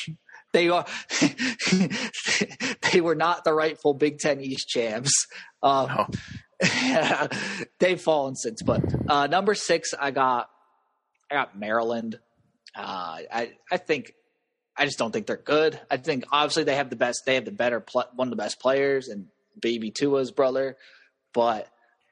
They 0.55 0.69
are. 0.69 0.85
they 2.93 3.01
were 3.01 3.13
not 3.15 3.43
the 3.43 3.53
rightful 3.53 3.93
Big 3.93 4.19
Ten 4.19 4.39
East 4.39 4.69
champs. 4.69 5.11
Um, 5.61 5.87
No. 5.87 6.07
yeah, 6.63 7.27
they've 7.79 7.99
fallen 7.99 8.35
since. 8.37 8.61
But 8.61 8.81
uh, 9.09 9.27
number 9.27 9.53
six, 9.53 9.93
I 9.99 10.11
got 10.11 10.49
I 11.29 11.35
got 11.35 11.59
Maryland. 11.59 12.19
Uh, 12.73 13.19
I 13.33 13.51
I 13.69 13.75
think 13.77 14.13
I 14.77 14.85
just 14.85 14.97
don't 14.97 15.11
think 15.11 15.27
they're 15.27 15.35
good. 15.35 15.77
I 15.91 15.97
think 15.97 16.23
obviously 16.31 16.63
they 16.63 16.75
have 16.77 16.89
the 16.89 16.95
best. 16.95 17.23
They 17.25 17.35
have 17.35 17.43
the 17.43 17.51
better 17.51 17.81
pl- 17.81 18.09
one 18.15 18.27
of 18.27 18.31
the 18.31 18.37
best 18.41 18.61
players 18.61 19.09
and 19.09 19.27
Baby 19.59 19.91
Tua's 19.91 20.31
brother, 20.31 20.77
but 21.33 21.67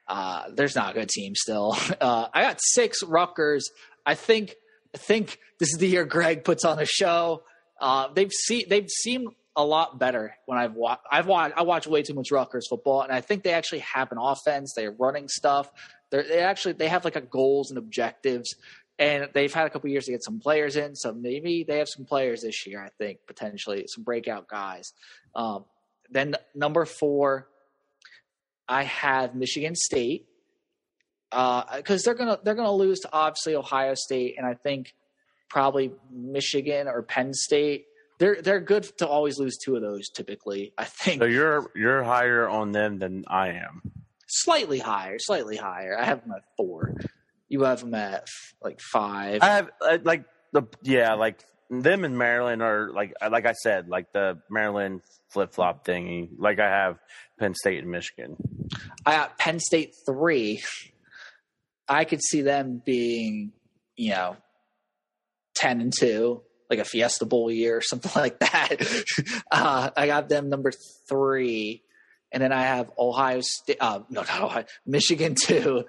uh, 0.06 0.50
there's 0.54 0.76
not 0.76 0.90
a 0.90 1.00
good 1.00 1.08
team 1.08 1.34
still. 1.34 1.76
Uh, 2.00 2.28
I 2.34 2.42
got 2.42 2.58
six 2.60 3.02
Rutgers. 3.02 3.70
I 4.04 4.14
think 4.14 4.54
I 4.94 4.98
think 4.98 5.38
this 5.58 5.70
is 5.72 5.78
the 5.78 5.88
year 5.88 6.04
Greg 6.04 6.44
puts 6.44 6.66
on 6.66 6.78
a 6.78 6.84
show. 6.84 7.42
Uh, 7.80 8.08
they've 8.14 8.32
seen 8.32 8.64
they've 8.68 8.88
seemed 8.88 9.28
a 9.56 9.64
lot 9.64 9.98
better 9.98 10.34
when 10.46 10.58
I've 10.58 10.74
watched. 10.74 11.02
I've 11.10 11.26
watched. 11.26 11.54
I 11.56 11.62
watch 11.62 11.86
way 11.86 12.02
too 12.02 12.14
much 12.14 12.30
Rutgers 12.30 12.66
football, 12.68 13.02
and 13.02 13.12
I 13.12 13.20
think 13.20 13.42
they 13.42 13.52
actually 13.52 13.80
have 13.80 14.10
an 14.12 14.18
offense. 14.20 14.72
They're 14.74 14.92
running 14.92 15.28
stuff. 15.28 15.70
They're, 16.10 16.24
they 16.24 16.40
actually 16.40 16.74
they 16.74 16.88
have 16.88 17.04
like 17.04 17.16
a 17.16 17.20
goals 17.20 17.70
and 17.70 17.78
objectives, 17.78 18.54
and 18.98 19.28
they've 19.32 19.52
had 19.52 19.66
a 19.66 19.70
couple 19.70 19.90
years 19.90 20.06
to 20.06 20.12
get 20.12 20.24
some 20.24 20.40
players 20.40 20.76
in. 20.76 20.94
So 20.96 21.12
maybe 21.12 21.64
they 21.66 21.78
have 21.78 21.88
some 21.88 22.04
players 22.04 22.42
this 22.42 22.66
year. 22.66 22.82
I 22.82 22.90
think 22.98 23.20
potentially 23.26 23.84
some 23.88 24.04
breakout 24.04 24.48
guys. 24.48 24.92
Um, 25.34 25.64
then 26.10 26.34
number 26.54 26.84
four, 26.84 27.48
I 28.68 28.84
have 28.84 29.34
Michigan 29.34 29.74
State. 29.74 30.26
because 31.30 32.02
they're 32.02 32.14
gonna 32.14 32.38
they're 32.42 32.54
gonna 32.54 32.72
lose 32.72 33.00
to 33.00 33.08
obviously 33.12 33.54
Ohio 33.54 33.94
State 33.94 34.34
and 34.36 34.46
I 34.46 34.54
think 34.54 34.94
probably 35.54 35.92
Michigan 36.10 36.88
or 36.88 37.00
Penn 37.02 37.32
State. 37.32 37.86
They're 38.18 38.42
they're 38.42 38.60
good 38.60 38.82
to 38.98 39.06
always 39.06 39.38
lose 39.38 39.56
two 39.56 39.76
of 39.76 39.82
those 39.82 40.08
typically. 40.08 40.72
I 40.76 40.84
think 40.84 41.22
So 41.22 41.26
you're 41.28 41.70
you're 41.76 42.02
higher 42.02 42.48
on 42.48 42.72
them 42.72 42.98
than 42.98 43.24
I 43.28 43.50
am. 43.50 43.80
slightly 44.26 44.80
higher, 44.80 45.16
slightly 45.20 45.56
higher. 45.56 45.96
I 45.98 46.04
have 46.04 46.22
them 46.22 46.32
at 46.32 46.42
four. 46.56 46.94
You 47.48 47.62
have 47.62 47.80
them 47.80 47.94
at 47.94 48.26
like 48.60 48.80
five. 48.80 49.38
I 49.42 49.46
have 49.54 49.70
uh, 49.80 49.98
like 50.02 50.24
the 50.52 50.64
yeah, 50.82 51.14
like 51.14 51.44
them 51.70 52.04
in 52.04 52.18
Maryland 52.18 52.60
are 52.62 52.90
like 52.90 53.14
like 53.30 53.46
I 53.46 53.52
said, 53.52 53.88
like 53.88 54.12
the 54.12 54.40
Maryland 54.50 55.02
flip 55.30 55.52
flop 55.54 55.84
thingy. 55.86 56.30
Like 56.36 56.58
I 56.58 56.68
have 56.68 56.98
Penn 57.38 57.54
State 57.54 57.78
and 57.82 57.90
Michigan. 57.92 58.36
I 59.06 59.12
got 59.12 59.38
Penn 59.38 59.60
State 59.60 59.94
three. 60.04 60.62
I 61.88 62.04
could 62.04 62.22
see 62.22 62.42
them 62.42 62.82
being, 62.84 63.52
you 63.96 64.10
know, 64.10 64.36
ten 65.54 65.80
and 65.80 65.92
two, 65.96 66.42
like 66.70 66.78
a 66.78 66.84
Fiesta 66.84 67.26
Bowl 67.26 67.50
year 67.50 67.78
or 67.78 67.82
something 67.84 68.12
like 68.14 68.38
that. 68.40 68.76
uh, 69.50 69.90
I 69.96 70.06
got 70.06 70.28
them 70.28 70.48
number 70.48 70.72
three, 71.08 71.82
and 72.32 72.42
then 72.42 72.52
I 72.52 72.62
have 72.62 72.90
Ohio 72.98 73.40
State. 73.42 73.78
Uh, 73.80 74.00
no, 74.10 74.22
not 74.22 74.40
Ohio. 74.42 74.64
Michigan 74.86 75.34
two, 75.40 75.84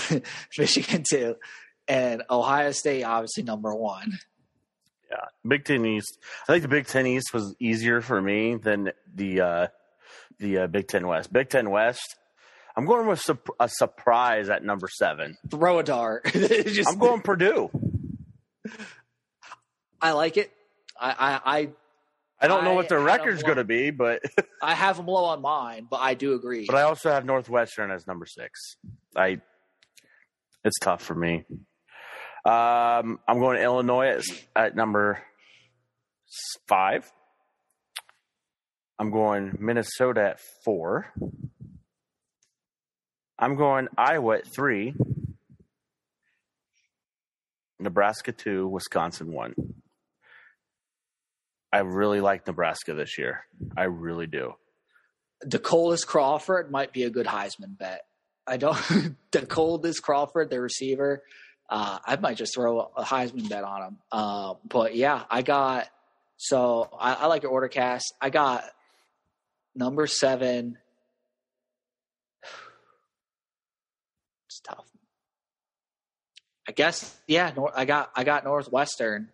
Michigan 0.58 1.04
two, 1.08 1.36
and 1.88 2.22
Ohio 2.30 2.72
State 2.72 3.02
obviously 3.04 3.42
number 3.42 3.74
one. 3.74 4.18
Yeah, 5.10 5.24
Big 5.46 5.64
Ten 5.64 5.84
East. 5.84 6.18
I 6.48 6.52
think 6.52 6.62
the 6.62 6.68
Big 6.68 6.86
Ten 6.86 7.06
East 7.06 7.34
was 7.34 7.54
easier 7.58 8.00
for 8.00 8.20
me 8.22 8.54
than 8.54 8.92
the 9.12 9.40
uh, 9.40 9.66
the 10.38 10.58
uh, 10.58 10.66
Big 10.68 10.86
Ten 10.86 11.06
West. 11.06 11.32
Big 11.32 11.48
Ten 11.48 11.70
West. 11.70 12.16
I'm 12.76 12.86
going 12.86 13.08
with 13.08 13.20
sup- 13.20 13.48
a 13.58 13.68
surprise 13.68 14.48
at 14.48 14.62
number 14.62 14.86
seven. 14.88 15.36
Throw 15.50 15.80
a 15.80 15.82
dart. 15.82 16.26
Just, 16.32 16.88
I'm 16.88 16.98
going 16.98 17.20
Purdue. 17.20 17.68
I 20.00 20.12
like 20.12 20.36
it. 20.36 20.50
I 20.98 21.10
I 21.10 21.58
I, 21.58 21.68
I 22.40 22.48
don't 22.48 22.64
know 22.64 22.74
what 22.74 22.88
their 22.88 23.00
record's 23.00 23.42
going 23.42 23.58
to 23.58 23.64
be, 23.64 23.90
but 23.90 24.22
I 24.62 24.74
have 24.74 24.96
them 24.96 25.06
low 25.06 25.24
on 25.24 25.42
mine, 25.42 25.86
but 25.90 26.00
I 26.00 26.14
do 26.14 26.34
agree. 26.34 26.66
but 26.66 26.76
I 26.76 26.82
also 26.82 27.10
have 27.10 27.24
Northwestern 27.24 27.90
as 27.90 28.06
number 28.06 28.26
six. 28.26 28.76
I 29.16 29.40
it's 30.64 30.78
tough 30.80 31.02
for 31.02 31.14
me. 31.14 31.44
Um, 32.44 33.18
I'm 33.28 33.38
going 33.38 33.58
to 33.58 33.62
Illinois 33.62 34.06
at, 34.08 34.24
at 34.56 34.76
number 34.76 35.22
five. 36.68 37.10
I'm 38.98 39.10
going 39.10 39.56
Minnesota 39.58 40.22
at 40.22 40.40
four. 40.64 41.06
I'm 43.38 43.56
going 43.56 43.88
Iowa 43.96 44.38
at 44.38 44.46
three. 44.54 44.94
Nebraska 47.78 48.32
two, 48.32 48.68
Wisconsin 48.68 49.32
one. 49.32 49.54
I 51.72 51.78
really 51.78 52.20
like 52.20 52.46
Nebraska 52.46 52.94
this 52.94 53.18
year. 53.18 53.44
I 53.76 53.84
really 53.84 54.26
do. 54.26 54.54
Decoldest 55.46 56.06
Crawford 56.06 56.70
might 56.70 56.92
be 56.92 57.04
a 57.04 57.10
good 57.10 57.26
Heisman 57.26 57.78
bet. 57.78 58.02
I 58.46 58.56
don't 58.56 58.76
Decoldest 59.32 60.02
Crawford, 60.02 60.50
the 60.50 60.60
receiver. 60.60 61.22
Uh, 61.68 61.98
I 62.04 62.16
might 62.16 62.36
just 62.36 62.54
throw 62.54 62.80
a 62.96 63.04
Heisman 63.04 63.48
bet 63.48 63.62
on 63.62 63.82
him. 63.82 63.98
Uh, 64.10 64.54
but 64.68 64.96
yeah, 64.96 65.22
I 65.30 65.42
got 65.42 65.88
so 66.36 66.90
I, 66.98 67.14
I 67.14 67.26
like 67.26 67.42
your 67.44 67.52
order 67.52 67.68
Cass. 67.68 68.02
I 68.20 68.30
got 68.30 68.64
number 69.74 70.06
seven. 70.08 70.78
It's 74.48 74.60
tough. 74.60 74.86
I 76.68 76.72
guess 76.72 77.16
yeah. 77.28 77.52
I 77.76 77.84
got 77.84 78.10
I 78.16 78.24
got 78.24 78.44
Northwestern. 78.44 79.28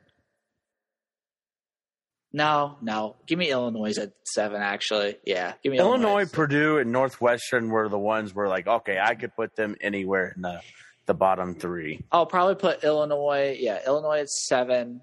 No, 2.36 2.76
no. 2.82 3.16
Give 3.26 3.38
me 3.38 3.50
Illinois 3.50 3.96
at 3.96 4.12
seven. 4.24 4.60
Actually, 4.60 5.16
yeah. 5.24 5.54
Give 5.62 5.72
me 5.72 5.78
Illinois, 5.78 6.20
at 6.20 6.28
seven. 6.28 6.34
Purdue, 6.34 6.76
and 6.76 6.92
Northwestern 6.92 7.70
were 7.70 7.88
the 7.88 7.98
ones 7.98 8.34
where 8.34 8.46
like, 8.46 8.66
okay, 8.66 8.98
I 9.02 9.14
could 9.14 9.34
put 9.34 9.56
them 9.56 9.74
anywhere 9.80 10.34
in 10.36 10.42
the 10.42 10.60
the 11.06 11.14
bottom 11.14 11.54
three. 11.54 12.04
I'll 12.12 12.26
probably 12.26 12.56
put 12.56 12.84
Illinois. 12.84 13.56
Yeah, 13.58 13.78
Illinois 13.86 14.20
at 14.20 14.28
seven. 14.28 15.00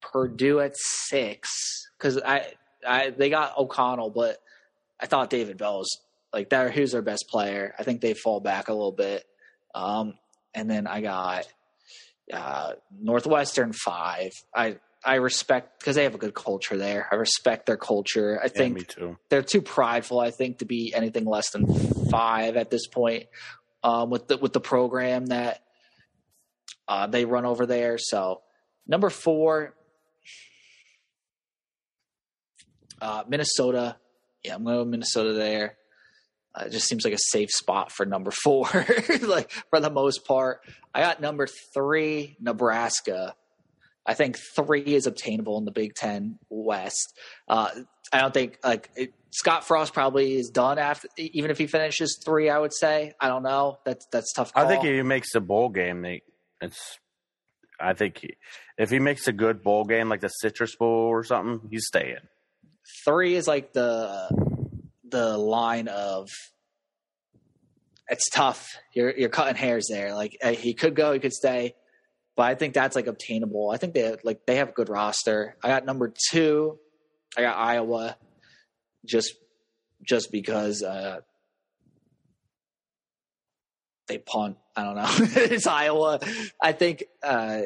Purdue 0.00 0.58
at 0.58 0.76
six 0.76 1.86
because 1.96 2.20
I, 2.20 2.48
I 2.84 3.10
they 3.10 3.30
got 3.30 3.56
O'Connell, 3.56 4.10
but 4.10 4.38
I 4.98 5.06
thought 5.06 5.30
David 5.30 5.56
Bell's 5.56 5.98
like 6.34 6.50
that. 6.50 6.72
Who's 6.72 6.90
their 6.90 7.00
best 7.00 7.26
player? 7.28 7.76
I 7.78 7.84
think 7.84 8.00
they 8.00 8.14
fall 8.14 8.40
back 8.40 8.66
a 8.66 8.72
little 8.72 8.90
bit. 8.90 9.24
Um, 9.72 10.14
and 10.52 10.68
then 10.68 10.88
I 10.88 11.00
got 11.00 11.46
uh, 12.32 12.72
Northwestern 13.00 13.72
five. 13.72 14.32
I 14.54 14.78
I 15.04 15.16
respect 15.16 15.80
because 15.80 15.96
they 15.96 16.04
have 16.04 16.14
a 16.14 16.18
good 16.18 16.34
culture 16.34 16.76
there. 16.76 17.08
I 17.10 17.16
respect 17.16 17.66
their 17.66 17.76
culture. 17.76 18.38
I 18.40 18.44
Yeah, 18.44 18.48
think 18.48 18.86
too. 18.88 19.18
they're 19.28 19.42
too 19.42 19.60
prideful, 19.62 20.20
I 20.20 20.30
think, 20.30 20.58
to 20.58 20.64
be 20.64 20.92
anything 20.94 21.24
less 21.24 21.50
than 21.50 21.66
five 22.10 22.56
at 22.56 22.70
this 22.70 22.86
point 22.86 23.26
um, 23.82 24.10
with 24.10 24.28
the 24.28 24.38
with 24.38 24.52
the 24.52 24.60
program 24.60 25.26
that 25.26 25.60
uh, 26.88 27.06
they 27.08 27.24
run 27.24 27.44
over 27.44 27.66
there. 27.66 27.98
So 27.98 28.42
number 28.86 29.10
four, 29.10 29.74
uh, 33.00 33.24
Minnesota. 33.28 33.96
Yeah, 34.44 34.54
I'm 34.56 34.64
going 34.64 34.78
to 34.78 34.84
Minnesota 34.84 35.32
there. 35.32 35.76
Uh, 36.54 36.64
it 36.66 36.72
just 36.72 36.86
seems 36.86 37.04
like 37.04 37.14
a 37.14 37.18
safe 37.18 37.50
spot 37.50 37.90
for 37.90 38.04
number 38.04 38.30
four, 38.30 38.66
like 39.22 39.50
for 39.70 39.80
the 39.80 39.90
most 39.90 40.26
part. 40.26 40.60
I 40.94 41.00
got 41.00 41.20
number 41.20 41.46
three, 41.74 42.36
Nebraska. 42.40 43.34
I 44.04 44.14
think 44.14 44.36
three 44.56 44.82
is 44.82 45.06
obtainable 45.06 45.58
in 45.58 45.64
the 45.64 45.70
Big 45.70 45.94
Ten 45.94 46.38
West. 46.50 47.16
Uh, 47.48 47.70
I 48.12 48.20
don't 48.20 48.34
think 48.34 48.58
like 48.64 48.90
it, 48.96 49.14
Scott 49.30 49.66
Frost 49.66 49.94
probably 49.94 50.34
is 50.34 50.50
done 50.50 50.78
after, 50.78 51.08
even 51.16 51.50
if 51.50 51.58
he 51.58 51.66
finishes 51.66 52.20
three. 52.22 52.50
I 52.50 52.58
would 52.58 52.74
say 52.74 53.12
I 53.20 53.28
don't 53.28 53.42
know. 53.42 53.78
That's 53.84 54.06
that's 54.12 54.32
tough. 54.32 54.52
Call. 54.52 54.64
I 54.64 54.68
think 54.68 54.84
if 54.84 54.94
he 54.94 55.02
makes 55.02 55.34
a 55.34 55.40
bowl 55.40 55.68
game, 55.68 56.02
they 56.02 56.22
it's. 56.60 56.98
I 57.80 57.94
think 57.94 58.18
he, 58.18 58.36
if 58.78 58.90
he 58.90 58.98
makes 58.98 59.26
a 59.26 59.32
good 59.32 59.62
bowl 59.62 59.84
game, 59.84 60.08
like 60.08 60.20
the 60.20 60.28
Citrus 60.28 60.76
Bowl 60.76 61.08
or 61.08 61.24
something, 61.24 61.68
he's 61.70 61.86
staying. 61.86 62.18
three 63.04 63.34
is 63.34 63.48
like 63.48 63.72
the 63.72 64.28
the 65.12 65.38
line 65.38 65.86
of 65.86 66.28
it's 68.08 68.28
tough. 68.28 68.76
You're 68.94 69.16
you're 69.16 69.28
cutting 69.28 69.54
hairs 69.54 69.86
there. 69.88 70.14
Like 70.14 70.36
uh, 70.42 70.52
he 70.52 70.74
could 70.74 70.96
go, 70.96 71.12
he 71.12 71.20
could 71.20 71.32
stay, 71.32 71.74
but 72.36 72.44
I 72.44 72.54
think 72.56 72.74
that's 72.74 72.96
like 72.96 73.06
obtainable. 73.06 73.70
I 73.70 73.76
think 73.76 73.94
they 73.94 74.16
like 74.24 74.44
they 74.46 74.56
have 74.56 74.70
a 74.70 74.72
good 74.72 74.88
roster. 74.88 75.56
I 75.62 75.68
got 75.68 75.86
number 75.86 76.12
two. 76.30 76.78
I 77.36 77.42
got 77.42 77.56
Iowa, 77.56 78.16
just 79.06 79.34
just 80.06 80.32
because 80.32 80.82
uh, 80.82 81.20
they 84.08 84.18
punt. 84.18 84.56
I 84.74 84.84
don't 84.84 84.96
know. 84.96 85.10
it's 85.42 85.66
Iowa. 85.66 86.18
I 86.60 86.72
think 86.72 87.04
uh, 87.22 87.62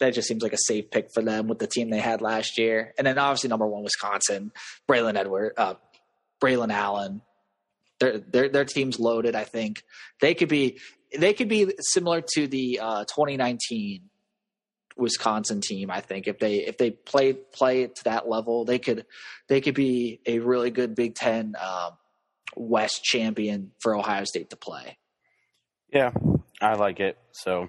that 0.00 0.14
just 0.14 0.26
seems 0.26 0.42
like 0.42 0.52
a 0.52 0.58
safe 0.58 0.90
pick 0.90 1.12
for 1.12 1.22
them 1.22 1.46
with 1.46 1.58
the 1.58 1.66
team 1.66 1.90
they 1.90 2.00
had 2.00 2.22
last 2.22 2.58
year. 2.58 2.92
And 2.98 3.06
then 3.06 3.18
obviously 3.18 3.48
number 3.48 3.66
one, 3.66 3.84
Wisconsin, 3.84 4.50
Braylon 4.88 5.16
Edward, 5.16 5.52
uh, 5.56 5.74
Braylon 6.42 6.72
Allen. 6.72 7.22
Their 8.00 8.18
their 8.18 8.48
their 8.48 8.64
team's 8.64 8.98
loaded. 8.98 9.34
I 9.34 9.44
think 9.44 9.84
they 10.22 10.34
could 10.34 10.48
be 10.48 10.78
they 11.16 11.34
could 11.34 11.48
be 11.48 11.74
similar 11.80 12.22
to 12.34 12.46
the 12.46 12.80
uh, 12.82 13.04
2019 13.04 14.08
Wisconsin 14.96 15.60
team. 15.60 15.90
I 15.90 16.00
think 16.00 16.26
if 16.26 16.38
they 16.38 16.56
if 16.56 16.78
they 16.78 16.92
play 16.92 17.34
play 17.34 17.86
to 17.86 18.04
that 18.04 18.26
level, 18.26 18.64
they 18.64 18.78
could 18.78 19.04
they 19.48 19.60
could 19.60 19.74
be 19.74 20.20
a 20.24 20.38
really 20.38 20.70
good 20.70 20.94
Big 20.94 21.14
Ten 21.14 21.54
um, 21.60 21.98
West 22.56 23.04
champion 23.04 23.72
for 23.80 23.94
Ohio 23.94 24.24
State 24.24 24.48
to 24.50 24.56
play. 24.56 24.96
Yeah, 25.92 26.12
I 26.60 26.74
like 26.74 27.00
it. 27.00 27.18
So, 27.32 27.68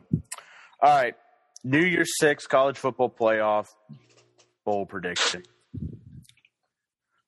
all 0.82 0.96
right, 0.96 1.16
New 1.64 1.82
Year's 1.82 2.12
Six 2.20 2.48
college 2.48 2.78
football 2.78 3.10
playoff 3.10 3.68
bowl 4.66 4.86
prediction. 4.86 5.44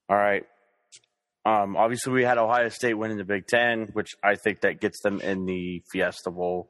All 0.10 0.18
right. 0.18 0.44
Um, 1.46 1.76
obviously, 1.76 2.14
we 2.14 2.24
had 2.24 2.38
Ohio 2.38 2.70
State 2.70 2.94
winning 2.96 3.18
the 3.18 3.26
Big 3.26 3.48
Ten, 3.48 3.90
which 3.94 4.16
I 4.24 4.36
think 4.36 4.62
that 4.62 4.80
gets 4.80 5.02
them 5.02 5.20
in 5.20 5.46
the 5.46 5.84
Fiesta 5.92 6.32
Bowl. 6.32 6.70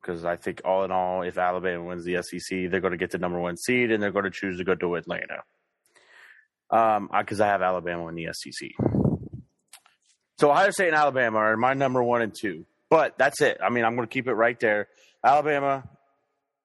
Because 0.00 0.24
I 0.24 0.36
think, 0.36 0.62
all 0.64 0.84
in 0.84 0.90
all, 0.90 1.22
if 1.22 1.38
Alabama 1.38 1.84
wins 1.84 2.04
the 2.04 2.20
SEC, 2.22 2.70
they're 2.70 2.80
going 2.80 2.92
to 2.92 2.98
get 2.98 3.12
the 3.12 3.18
number 3.18 3.38
one 3.38 3.56
seed, 3.56 3.92
and 3.92 4.02
they're 4.02 4.10
going 4.10 4.24
to 4.24 4.30
choose 4.30 4.58
to 4.58 4.64
go 4.64 4.74
to 4.74 4.96
Atlanta. 4.96 5.44
Um, 6.70 7.08
because 7.16 7.40
I 7.40 7.48
have 7.48 7.62
Alabama 7.62 8.08
in 8.08 8.16
the 8.16 8.28
SEC. 8.32 8.70
So 10.40 10.50
Ohio 10.50 10.70
State 10.70 10.88
and 10.88 10.96
Alabama 10.96 11.38
are 11.38 11.56
my 11.56 11.74
number 11.74 12.02
one 12.02 12.22
and 12.22 12.34
two. 12.34 12.64
But 12.90 13.16
that's 13.18 13.40
it. 13.40 13.58
I 13.62 13.70
mean, 13.70 13.84
I'm 13.84 13.94
going 13.94 14.08
to 14.08 14.12
keep 14.12 14.26
it 14.26 14.34
right 14.34 14.58
there. 14.58 14.88
Alabama 15.24 15.84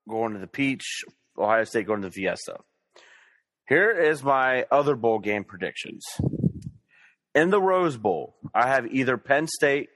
going 0.07 0.33
to 0.33 0.39
the 0.39 0.47
Peach, 0.47 1.03
Ohio 1.37 1.63
State 1.63 1.87
going 1.87 2.01
to 2.01 2.07
the 2.07 2.13
Fiesta. 2.13 2.57
Here 3.67 3.91
is 3.91 4.23
my 4.23 4.65
other 4.71 4.95
bowl 4.95 5.19
game 5.19 5.43
predictions. 5.43 6.03
In 7.35 7.49
the 7.49 7.61
Rose 7.61 7.97
Bowl, 7.97 8.35
I 8.53 8.67
have 8.67 8.87
either 8.87 9.17
Penn 9.17 9.47
State. 9.47 9.89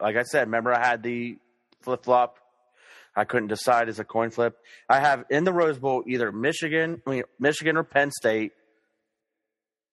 Like 0.00 0.16
I 0.16 0.22
said, 0.22 0.46
remember 0.46 0.72
I 0.72 0.86
had 0.86 1.02
the 1.02 1.38
flip 1.82 2.04
flop. 2.04 2.38
I 3.16 3.24
couldn't 3.24 3.48
decide 3.48 3.88
as 3.88 3.98
a 3.98 4.04
coin 4.04 4.30
flip. 4.30 4.56
I 4.88 5.00
have 5.00 5.24
in 5.30 5.42
the 5.44 5.52
Rose 5.52 5.78
Bowl 5.78 6.04
either 6.06 6.30
Michigan, 6.30 7.02
I 7.06 7.10
mean, 7.10 7.22
Michigan 7.40 7.76
or 7.76 7.82
Penn 7.82 8.12
State, 8.12 8.52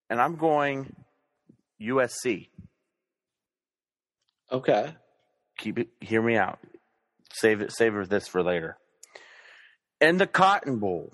and 0.09 0.21
I'm 0.21 0.35
going 0.35 0.95
USC. 1.81 2.49
Okay. 4.51 4.93
Keep 5.57 5.79
it. 5.79 5.87
Hear 6.01 6.21
me 6.21 6.35
out. 6.35 6.59
Save 7.33 7.61
it. 7.61 7.71
Save 7.71 8.09
this 8.09 8.27
for 8.27 8.43
later. 8.43 8.77
In 10.01 10.17
the 10.17 10.27
Cotton 10.27 10.79
Bowl, 10.79 11.11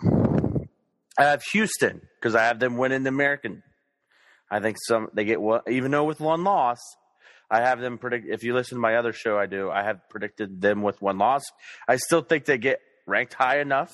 I 1.18 1.24
have 1.26 1.44
Houston 1.54 2.02
because 2.20 2.36
I 2.36 2.44
have 2.44 2.60
them 2.60 2.78
winning 2.78 3.04
the 3.04 3.10
American. 3.10 3.64
I 4.50 4.60
think 4.60 4.78
some 4.88 5.10
they 5.14 5.24
get 5.24 5.40
one, 5.40 5.62
even 5.70 5.92
though 5.92 6.04
with 6.04 6.20
one 6.20 6.44
loss, 6.44 6.80
I 7.50 7.62
have 7.62 7.80
them 7.80 7.98
predict. 7.98 8.28
If 8.28 8.44
you 8.44 8.54
listen 8.54 8.78
to 8.78 8.82
my 8.82 8.96
other 8.96 9.14
show, 9.14 9.38
I 9.38 9.46
do. 9.46 9.70
I 9.70 9.84
have 9.84 10.10
predicted 10.10 10.62
them 10.62 10.82
with 10.82 11.02
one 11.02 11.18
loss. 11.18 11.44
I 11.88 11.98
still 11.98 12.22
think 12.22 12.46
they 12.46 12.58
get 12.58 12.80
ranked 13.06 13.34
high 13.34 13.60
enough 13.60 13.94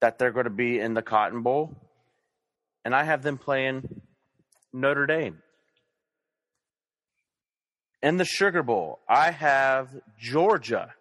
that 0.00 0.18
they're 0.18 0.32
going 0.32 0.44
to 0.44 0.50
be 0.50 0.78
in 0.78 0.94
the 0.94 1.02
Cotton 1.02 1.42
Bowl, 1.42 1.76
and 2.84 2.94
I 2.94 3.04
have 3.04 3.22
them 3.22 3.38
playing 3.38 4.02
Notre 4.72 5.06
Dame. 5.06 5.38
In 8.02 8.16
the 8.16 8.24
Sugar 8.24 8.62
Bowl, 8.62 9.00
I 9.08 9.30
have 9.30 9.88
Georgia 10.20 10.94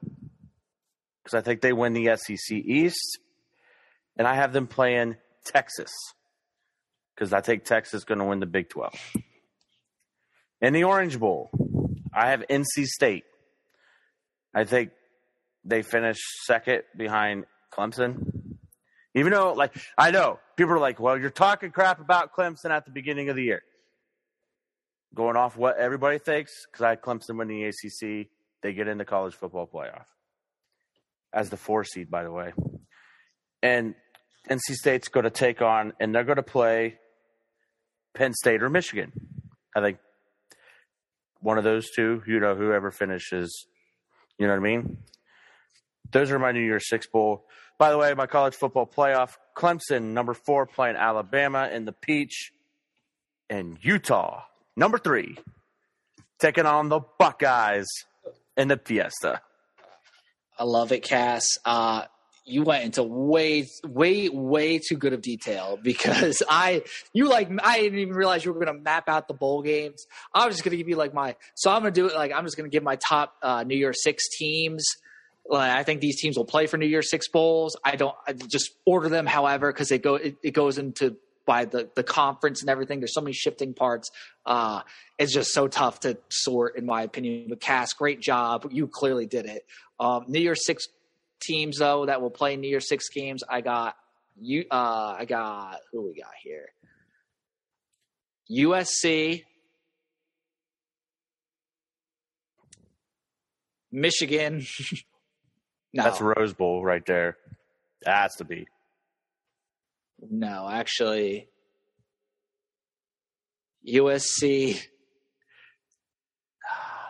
because 1.27 1.39
I 1.39 1.43
think 1.43 1.59
they 1.59 1.73
win 1.73 1.91
the 1.91 2.15
SEC 2.15 2.55
East, 2.55 3.19
and 4.15 4.25
I 4.25 4.35
have 4.35 4.53
them 4.53 4.65
playing 4.65 5.17
Texas 5.43 5.91
because 7.13 7.33
I 7.33 7.41
think 7.41 7.65
Texas 7.65 7.95
is 7.95 8.05
going 8.05 8.19
to 8.19 8.23
win 8.23 8.39
the 8.39 8.45
Big 8.45 8.69
12. 8.69 8.93
In 10.61 10.71
the 10.71 10.85
Orange 10.85 11.19
Bowl, 11.19 11.49
I 12.13 12.29
have 12.29 12.45
NC 12.49 12.85
State. 12.85 13.25
I 14.55 14.63
think 14.63 14.91
they 15.65 15.81
finish 15.81 16.17
second 16.45 16.83
behind 16.95 17.43
Clemson. 17.73 18.55
Even 19.13 19.33
though, 19.33 19.51
like, 19.51 19.75
I 19.97 20.11
know 20.11 20.39
people 20.55 20.75
are 20.75 20.79
like, 20.79 20.97
well, 20.97 21.19
you're 21.19 21.29
talking 21.29 21.71
crap 21.71 21.99
about 21.99 22.33
Clemson 22.33 22.69
at 22.69 22.85
the 22.85 22.91
beginning 22.91 23.27
of 23.27 23.35
the 23.35 23.43
year 23.43 23.63
going 25.13 25.35
off 25.35 25.57
what 25.57 25.77
everybody 25.77 26.19
thinks, 26.19 26.53
because 26.71 26.85
I 26.85 26.95
Clemson 26.95 27.37
win 27.37 27.49
the 27.49 27.63
ACC, 27.65 28.27
they 28.63 28.71
get 28.71 28.87
into 28.87 29.03
college 29.03 29.33
football 29.33 29.67
playoff 29.67 30.05
as 31.37 31.49
the 31.49 31.57
four 31.57 31.83
seed, 31.83 32.09
by 32.09 32.23
the 32.23 32.31
way. 32.31 32.53
And 33.61 33.95
NC 34.49 34.73
State's 34.73 35.07
going 35.07 35.25
to 35.25 35.29
take 35.29 35.61
on, 35.61 35.93
and 35.99 36.13
they're 36.13 36.23
going 36.23 36.37
to 36.37 36.43
play 36.43 36.95
Penn 38.13 38.33
State 38.33 38.63
or 38.63 38.69
Michigan. 38.69 39.11
I 39.75 39.81
think 39.81 39.97
one 41.39 41.57
of 41.57 41.63
those 41.63 41.89
two, 41.95 42.23
you 42.25 42.39
know, 42.39 42.55
whoever 42.55 42.91
finishes, 42.91 43.67
you 44.37 44.47
know 44.47 44.53
what 44.53 44.59
I 44.59 44.63
mean? 44.63 44.97
Those 46.11 46.31
are 46.31 46.39
my 46.39 46.51
New 46.51 46.63
Year's 46.63 46.89
Six 46.89 47.07
Bowl. 47.07 47.45
By 47.77 47.91
the 47.91 47.97
way, 47.97 48.13
my 48.13 48.25
college 48.25 48.55
football 48.55 48.87
playoff, 48.87 49.35
Clemson, 49.55 50.13
number 50.13 50.33
four, 50.33 50.65
playing 50.65 50.95
Alabama 50.95 51.69
in 51.71 51.85
the 51.85 51.91
Peach, 51.91 52.51
and 53.49 53.77
Utah, 53.81 54.43
Number 54.77 54.99
three, 54.99 55.39
taking 56.39 56.67
on 56.67 56.89
the 56.89 56.99
Buckeyes 57.17 57.87
in 58.55 58.67
the 58.67 58.77
Fiesta. 58.77 59.41
I 60.57 60.63
love 60.63 60.91
it, 60.91 61.03
Cass. 61.03 61.45
Uh, 61.65 62.05
you 62.47 62.63
went 62.63 62.85
into 62.85 63.03
way, 63.03 63.67
way, 63.85 64.29
way 64.29 64.79
too 64.79 64.95
good 64.95 65.13
of 65.13 65.21
detail 65.21 65.77
because 65.83 66.41
I, 66.49 66.83
you 67.13 67.27
like, 67.27 67.49
I 67.63 67.81
didn't 67.81 67.99
even 67.99 68.13
realize 68.15 68.45
you 68.45 68.53
were 68.53 68.63
going 68.63 68.75
to 68.75 68.81
map 68.81 69.09
out 69.09 69.27
the 69.27 69.33
bowl 69.33 69.61
games. 69.61 70.07
I 70.33 70.45
was 70.45 70.55
just 70.55 70.63
going 70.63 70.71
to 70.71 70.77
give 70.77 70.87
you 70.87 70.95
like 70.95 71.13
my, 71.13 71.35
so 71.55 71.71
I'm 71.71 71.81
going 71.81 71.93
to 71.93 72.01
do 72.01 72.07
it 72.07 72.15
like, 72.15 72.31
I'm 72.33 72.45
just 72.45 72.57
going 72.57 72.69
to 72.69 72.73
give 72.73 72.83
my 72.83 72.95
top 72.95 73.35
uh, 73.41 73.63
New 73.63 73.75
Year 73.75 73.93
Six 73.93 74.29
teams. 74.37 74.85
Like, 75.49 75.71
I 75.71 75.83
think 75.83 76.01
these 76.01 76.19
teams 76.19 76.37
will 76.37 76.45
play 76.45 76.67
for 76.67 76.77
New 76.77 76.87
Year 76.87 77.01
Six 77.01 77.27
bowls. 77.29 77.77
I 77.83 77.95
don't 77.95 78.15
I 78.27 78.33
just 78.33 78.71
order 78.85 79.09
them, 79.09 79.25
however, 79.25 79.71
because 79.71 79.91
it 79.91 80.01
go 80.01 80.15
it, 80.15 80.35
it 80.43 80.51
goes 80.51 80.77
into 80.77 81.15
by 81.47 81.65
the 81.65 81.89
the 81.95 82.03
conference 82.03 82.61
and 82.61 82.69
everything. 82.69 82.99
There's 82.99 83.15
so 83.15 83.21
many 83.21 83.33
shifting 83.33 83.73
parts. 83.73 84.11
Uh, 84.45 84.81
it's 85.17 85.33
just 85.33 85.51
so 85.51 85.67
tough 85.67 86.01
to 86.01 86.17
sort, 86.29 86.77
in 86.77 86.85
my 86.85 87.01
opinion. 87.01 87.47
But 87.49 87.59
Cass, 87.59 87.93
great 87.93 88.19
job. 88.19 88.67
You 88.69 88.87
clearly 88.87 89.25
did 89.25 89.47
it. 89.47 89.65
Um, 89.99 90.25
New 90.27 90.39
Year's 90.39 90.63
Six 90.63 90.87
teams 91.41 91.77
though 91.77 92.05
that 92.05 92.21
will 92.21 92.29
play 92.29 92.55
New 92.55 92.69
Year's 92.69 92.87
Six 92.87 93.09
games. 93.09 93.41
I 93.49 93.61
got 93.61 93.95
you. 94.39 94.65
Uh, 94.69 95.15
I 95.17 95.25
got 95.25 95.79
who 95.91 96.03
we 96.03 96.21
got 96.21 96.33
here. 96.43 96.67
USC, 98.51 99.43
Michigan. 103.91 104.65
no. 105.93 106.03
That's 106.03 106.21
Rose 106.21 106.53
Bowl 106.53 106.83
right 106.83 107.05
there. 107.05 107.37
That 108.03 108.21
has 108.21 108.35
to 108.35 108.45
be. 108.45 108.67
No, 110.19 110.67
actually, 110.69 111.47
USC. 113.87 114.81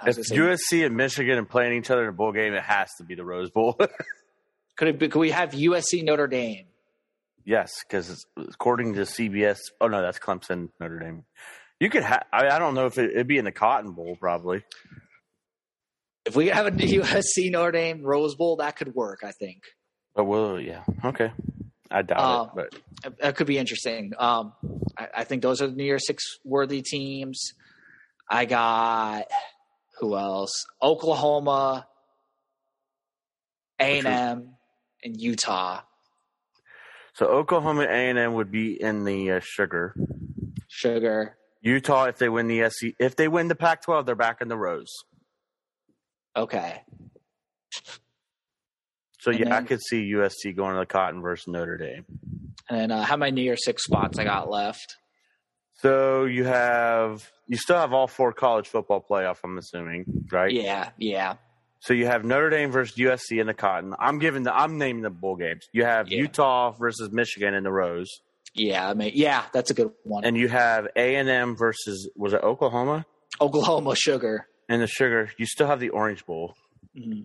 If 0.06 0.18
USC 0.18 0.86
and 0.86 0.96
Michigan 0.96 1.40
are 1.40 1.46
playing 1.46 1.78
each 1.78 1.90
other 1.90 2.04
in 2.04 2.10
a 2.10 2.14
bowl 2.14 2.32
game, 2.32 2.54
it 2.54 2.64
has 2.64 2.90
to 2.98 3.04
be 3.04 3.16
the 3.16 3.26
Rose 3.26 3.50
Bowl. 3.50 3.74
could 4.78 4.88
it 4.88 5.00
be, 5.00 5.08
could 5.08 5.20
we 5.20 5.32
have 5.32 5.52
USC 5.52 6.04
Notre 6.04 6.28
Dame? 6.28 6.68
Yes, 7.46 7.72
because 7.88 8.26
according 8.38 8.96
to 8.96 9.02
CBS, 9.02 9.58
oh 9.82 9.88
no, 9.88 10.02
that's 10.02 10.20
Clemson 10.20 10.70
Notre 10.80 11.00
Dame. 11.00 11.24
You 11.80 11.90
could 11.90 12.04
have. 12.04 12.26
I, 12.34 12.50
I, 12.50 12.60
don't 12.60 12.76
know 12.76 12.88
if 12.88 12.98
it, 12.98 13.16
would 13.16 13.28
be 13.28 13.38
in 13.38 13.46
the 13.46 13.52
Cotton 13.52 13.94
Bowl, 13.94 14.18
probably. 14.20 14.64
If 16.26 16.36
we 16.36 16.48
have 16.48 16.66
a 16.66 16.72
USC 16.72 17.50
Notre 17.52 17.72
Dame 17.72 18.04
Rose 18.04 18.36
Bowl, 18.36 18.58
that 18.58 18.76
could 18.76 18.94
work. 18.94 19.20
I 19.24 19.32
think. 19.32 19.64
But 20.14 20.26
well, 20.26 20.60
yeah, 20.60 20.84
okay. 21.06 21.32
I 21.90 22.02
doubt 22.02 22.20
uh, 22.20 22.62
it, 22.62 22.74
but 23.04 23.18
that 23.20 23.36
could 23.36 23.48
be 23.48 23.58
interesting. 23.58 24.14
Um, 24.18 24.54
I, 24.98 25.08
I, 25.18 25.24
think 25.24 25.42
those 25.42 25.62
are 25.62 25.68
the 25.68 25.76
New 25.76 25.86
Year 25.86 26.00
Six 26.00 26.40
worthy 26.44 26.82
teams. 26.82 27.54
I 28.30 28.46
got 28.46 29.26
who 30.00 30.16
else? 30.16 30.66
Oklahoma, 30.82 31.88
A 33.80 34.00
and 34.00 34.08
M, 34.08 34.56
and 35.04 35.20
Utah. 35.20 35.82
So 37.14 37.26
Oklahoma 37.28 37.84
A 37.84 38.10
and 38.10 38.20
M 38.20 38.34
would 38.34 38.52
be 38.52 38.80
in 38.82 39.04
the 39.04 39.32
uh, 39.32 39.40
sugar. 39.42 39.96
Sugar. 40.68 41.38
Utah, 41.62 42.06
if 42.06 42.18
they 42.18 42.30
win 42.30 42.48
the 42.48 42.70
SC, 42.70 42.96
if 43.00 43.16
they 43.16 43.28
win 43.28 43.48
the 43.48 43.56
Pac-12, 43.56 44.06
they're 44.06 44.16
back 44.16 44.42
in 44.42 44.48
the 44.48 44.58
Rose. 44.58 44.94
Okay. 46.36 46.84
So 49.28 49.32
and 49.32 49.42
yeah, 49.42 49.46
then, 49.50 49.54
I 49.54 49.62
could 49.64 49.82
see 49.82 50.10
USC 50.14 50.56
going 50.56 50.76
to 50.76 50.80
the 50.80 50.86
Cotton 50.86 51.22
versus 51.22 51.50
Notre 51.50 51.78
Dame. 51.78 52.06
And 52.70 52.94
uh, 52.94 53.02
how 53.02 53.18
many 53.18 53.34
New 53.34 53.42
Year 53.42 53.58
Six 53.58 53.84
spots 53.84 54.18
I 54.18 54.24
got 54.24 54.50
left? 54.50 54.96
So 55.82 56.24
you 56.24 56.46
have 56.46 57.30
you 57.46 57.58
still 57.58 57.76
have 57.76 57.92
all 57.92 58.08
four 58.08 58.32
college 58.32 58.70
football 58.70 59.06
playoff. 59.08 59.40
I'm 59.44 59.58
assuming, 59.58 60.06
right? 60.32 60.50
Yeah, 60.50 60.92
yeah. 60.98 61.36
So 61.82 61.94
you 61.94 62.06
have 62.06 62.24
Notre 62.24 62.50
Dame 62.50 62.72
versus 62.72 62.96
USC 62.96 63.42
in 63.42 63.48
the 63.48 63.54
Cotton. 63.54 63.96
I'm 64.00 64.18
giving 64.18 64.44
the 64.44 64.58
I'm 64.58 64.78
naming 64.78 65.02
the 65.02 65.10
bowl 65.10 65.36
games. 65.36 65.68
You 65.74 65.84
have 65.84 66.08
yeah. 66.08 66.20
Utah 66.20 66.72
versus 66.72 67.12
Michigan 67.12 67.54
in 67.54 67.64
the 67.64 67.72
Rose. 67.72 68.22
Yeah, 68.54 68.90
I 68.90 68.94
mean, 68.94 69.12
yeah, 69.14 69.44
that's 69.52 69.72
a 69.72 69.74
good 69.74 69.92
one. 70.04 70.24
And 70.24 70.38
you 70.38 70.48
have 70.48 70.88
A 70.96 71.16
and 71.16 71.28
M 71.28 71.58
versus 71.58 72.10
was 72.16 72.32
it 72.32 72.42
Oklahoma? 72.44 73.06
Oklahoma 73.42 73.94
Sugar. 73.98 74.48
And 74.70 74.82
the 74.82 74.88
Sugar. 74.88 75.32
You 75.38 75.46
still 75.46 75.68
have 75.68 75.82
the 75.82 75.90
Orange 75.90 76.26
Bowl. 76.26 76.56
Mm-hmm 76.98 77.24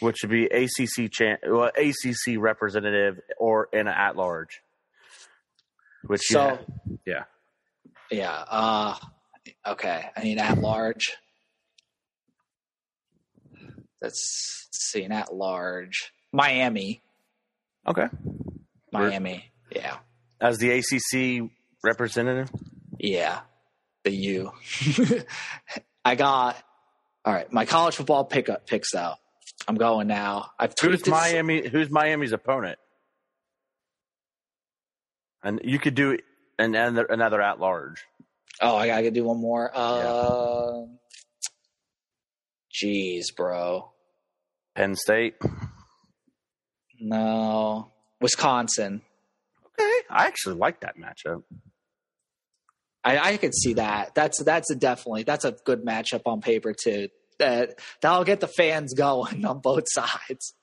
which 0.00 0.18
would 0.22 0.30
be 0.30 0.46
ACC 0.46 1.10
cha- 1.10 1.36
well, 1.46 1.70
ACC 1.76 2.38
representative 2.38 3.20
or 3.38 3.68
in 3.72 3.80
an 3.80 3.88
at 3.88 4.16
large. 4.16 4.62
Which 6.04 6.22
so, 6.22 6.58
yeah, 7.06 7.24
yeah. 8.10 8.32
Uh, 8.48 8.94
okay, 9.66 10.06
I 10.16 10.22
mean 10.22 10.38
at 10.38 10.58
large. 10.58 11.16
Let's 14.00 14.68
see, 14.72 15.02
an 15.02 15.12
at 15.12 15.34
large. 15.34 16.12
Miami. 16.32 17.02
Okay. 17.86 18.06
Miami. 18.92 19.52
Yeah. 19.74 19.98
As 20.40 20.58
the 20.58 20.70
ACC 20.70 21.50
representative. 21.84 22.50
Yeah, 22.98 23.40
the 24.04 24.10
U. 24.12 24.52
I 26.04 26.14
got. 26.14 26.56
All 27.24 27.34
right, 27.34 27.52
my 27.52 27.66
college 27.66 27.96
football 27.96 28.24
pickup 28.24 28.66
picks 28.66 28.94
out. 28.94 29.18
I'm 29.70 29.76
going 29.76 30.08
now. 30.08 30.50
I've 30.58 30.74
who's 30.82 31.06
Miami? 31.06 31.68
Who's 31.68 31.90
Miami's 31.90 32.32
opponent? 32.32 32.76
And 35.44 35.60
you 35.62 35.78
could 35.78 35.94
do 35.94 36.18
another 36.58 37.04
another 37.04 37.40
at 37.40 37.60
large. 37.60 38.04
Oh, 38.60 38.74
I 38.74 38.88
gotta 38.88 39.12
do 39.12 39.22
one 39.22 39.40
more. 39.40 39.70
Uh, 39.72 40.86
jeez, 42.74 43.26
bro. 43.36 43.92
Penn 44.74 44.96
State. 44.96 45.36
No, 47.00 47.92
Wisconsin. 48.20 49.02
Okay, 49.66 49.98
I 50.10 50.26
actually 50.26 50.56
like 50.56 50.80
that 50.80 50.96
matchup. 50.98 51.44
I, 53.04 53.18
I 53.18 53.36
could 53.36 53.54
see 53.54 53.74
that. 53.74 54.16
That's 54.16 54.42
that's 54.42 54.68
a 54.72 54.74
definitely 54.74 55.22
that's 55.22 55.44
a 55.44 55.52
good 55.64 55.84
matchup 55.84 56.22
on 56.26 56.40
paper 56.40 56.74
too. 56.74 57.06
That 57.40 57.80
that'll 58.02 58.24
get 58.24 58.40
the 58.40 58.46
fans 58.46 58.94
going 58.96 59.44
on 59.44 59.58
both 59.58 59.84
sides. 59.88 60.54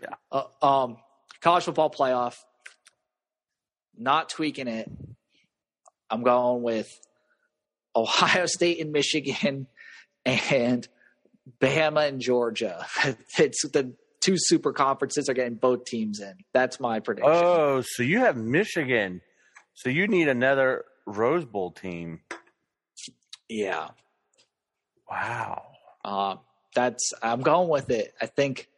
Yeah. 0.00 0.14
Uh, 0.30 0.44
um, 0.62 0.96
college 1.40 1.64
football 1.64 1.90
playoff. 1.90 2.36
Not 3.96 4.30
tweaking 4.30 4.68
it. 4.68 4.90
I'm 6.08 6.22
going 6.22 6.62
with 6.62 6.88
Ohio 7.94 8.46
State 8.46 8.80
and 8.80 8.92
Michigan 8.92 9.66
and 10.24 10.88
Bama 11.60 12.08
and 12.08 12.20
Georgia. 12.20 12.86
It's 13.38 13.62
the 13.68 13.94
two 14.20 14.36
super 14.36 14.72
conferences 14.72 15.28
are 15.28 15.34
getting 15.34 15.56
both 15.56 15.84
teams 15.84 16.20
in. 16.20 16.34
That's 16.54 16.78
my 16.78 17.00
prediction. 17.00 17.32
Oh, 17.34 17.82
so 17.84 18.02
you 18.02 18.20
have 18.20 18.36
Michigan. 18.36 19.20
So 19.74 19.88
you 19.90 20.06
need 20.06 20.28
another 20.28 20.84
Rose 21.06 21.44
Bowl 21.44 21.72
team. 21.72 22.20
yeah. 23.48 23.88
Wow. 25.10 25.71
Uh, 26.04 26.36
that's 26.74 27.12
I'm 27.22 27.42
going 27.42 27.68
with 27.68 27.90
it. 27.90 28.12
I 28.20 28.26
think 28.26 28.68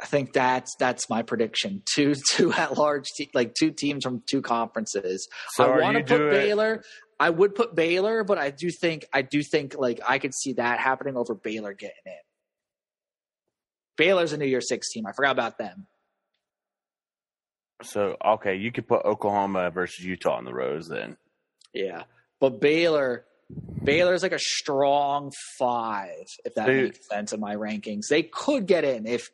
I 0.00 0.06
think 0.06 0.32
that's 0.32 0.74
that's 0.78 1.08
my 1.08 1.22
prediction. 1.22 1.82
Two 1.94 2.14
two 2.30 2.52
at 2.52 2.76
large 2.76 3.06
te- 3.16 3.30
like 3.34 3.54
two 3.54 3.70
teams 3.70 4.04
from 4.04 4.22
two 4.28 4.42
conferences. 4.42 5.28
So 5.54 5.64
I 5.72 5.80
want 5.80 5.96
to 5.96 6.04
put 6.04 6.30
Baylor. 6.30 6.82
I 7.18 7.30
would 7.30 7.54
put 7.54 7.74
Baylor, 7.74 8.24
but 8.24 8.38
I 8.38 8.50
do 8.50 8.70
think 8.70 9.06
I 9.12 9.22
do 9.22 9.42
think 9.42 9.74
like 9.78 10.00
I 10.06 10.18
could 10.18 10.34
see 10.34 10.54
that 10.54 10.80
happening 10.80 11.16
over 11.16 11.34
Baylor 11.34 11.72
getting 11.72 11.96
in. 12.04 12.12
Baylor's 13.96 14.32
a 14.32 14.36
New 14.36 14.46
Year 14.46 14.60
Six 14.60 14.92
team. 14.92 15.06
I 15.06 15.12
forgot 15.12 15.32
about 15.32 15.58
them. 15.58 15.86
So 17.82 18.16
okay, 18.24 18.56
you 18.56 18.72
could 18.72 18.86
put 18.86 19.04
Oklahoma 19.04 19.70
versus 19.70 20.04
Utah 20.04 20.36
on 20.36 20.44
the 20.44 20.52
Rose 20.52 20.88
then. 20.88 21.16
Yeah, 21.72 22.04
but 22.40 22.60
Baylor, 22.60 23.25
Baylor's 23.82 24.22
like 24.22 24.32
a 24.32 24.38
strong 24.38 25.30
five, 25.58 26.26
if 26.44 26.54
that 26.54 26.66
Dude. 26.66 26.84
makes 26.84 27.08
sense 27.08 27.32
in 27.32 27.40
my 27.40 27.54
rankings. 27.54 28.08
They 28.10 28.22
could 28.24 28.66
get 28.66 28.84
in 28.84 29.06
if 29.06 29.30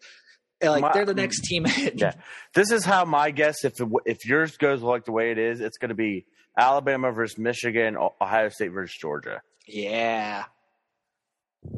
like 0.63 0.83
My- 0.83 0.93
they're 0.93 1.07
the 1.07 1.15
next 1.15 1.41
team 1.45 1.67
in. 1.67 1.97
Yeah. 1.97 2.13
This 2.55 2.71
is 2.71 2.85
how 2.85 3.05
my 3.05 3.31
guess 3.31 3.65
if 3.65 3.81
it, 3.81 3.89
if 4.05 4.27
yours 4.27 4.57
goes 4.59 4.83
like 4.83 5.05
the 5.07 5.13
way 5.13 5.31
it 5.31 5.39
is, 5.39 5.61
it's 5.61 5.79
going 5.79 5.89
to 5.89 5.95
be 5.95 6.27
Alabama 6.59 7.11
versus 7.13 7.39
Michigan, 7.39 7.97
Ohio 7.97 8.49
State 8.51 8.69
versus 8.73 8.97
Georgia. 9.01 9.41
Yeah. 9.67 10.45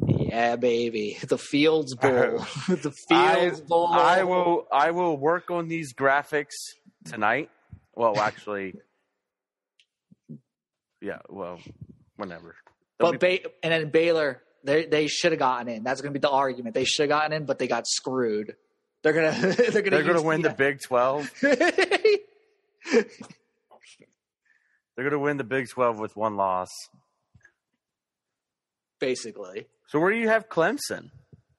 Yeah, 0.07 0.55
baby. 0.57 1.17
The 1.27 1.37
Fields 1.37 1.95
Bowl. 1.95 2.11
the 2.67 2.93
I, 3.11 3.35
Fields 3.35 3.61
Bowl. 3.61 3.87
I 3.87 4.23
will 4.23 4.67
I 4.71 4.91
will 4.91 5.17
work 5.17 5.49
on 5.51 5.67
these 5.67 5.93
graphics 5.93 6.55
tonight. 7.05 7.49
Well, 7.95 8.19
actually, 8.19 8.73
yeah. 11.01 11.19
Well, 11.29 11.59
whenever. 12.17 12.55
They'll 12.99 13.11
But 13.11 13.19
be- 13.19 13.39
ba- 13.43 13.49
and 13.63 13.71
then 13.73 13.89
Baylor, 13.91 14.41
they 14.63 14.85
they 14.85 15.07
should 15.07 15.31
have 15.31 15.39
gotten 15.39 15.67
in. 15.67 15.83
That's 15.83 16.01
going 16.01 16.13
to 16.13 16.19
be 16.19 16.21
the 16.21 16.29
argument. 16.31 16.73
They 16.75 16.85
should 16.85 17.03
have 17.03 17.09
gotten 17.19 17.33
in, 17.33 17.45
but 17.45 17.59
they 17.59 17.67
got 17.67 17.85
screwed. 17.87 18.55
They're 19.03 19.13
gonna 19.13 19.31
they're 19.55 19.81
gonna 19.81 19.89
they're 19.97 20.03
gonna 20.03 20.21
win 20.21 20.41
the 20.41 20.49
Big 20.51 20.81
Twelve. 20.81 21.29
They're 24.95 25.03
going 25.09 25.11
to 25.11 25.19
win 25.19 25.37
the 25.37 25.43
Big 25.43 25.67
Twelve 25.69 25.99
with 25.99 26.15
one 26.15 26.35
loss. 26.37 26.69
basically. 28.99 29.67
So 29.87 29.99
where 29.99 30.11
do 30.11 30.17
you 30.17 30.29
have 30.29 30.47
Clemson? 30.49 31.09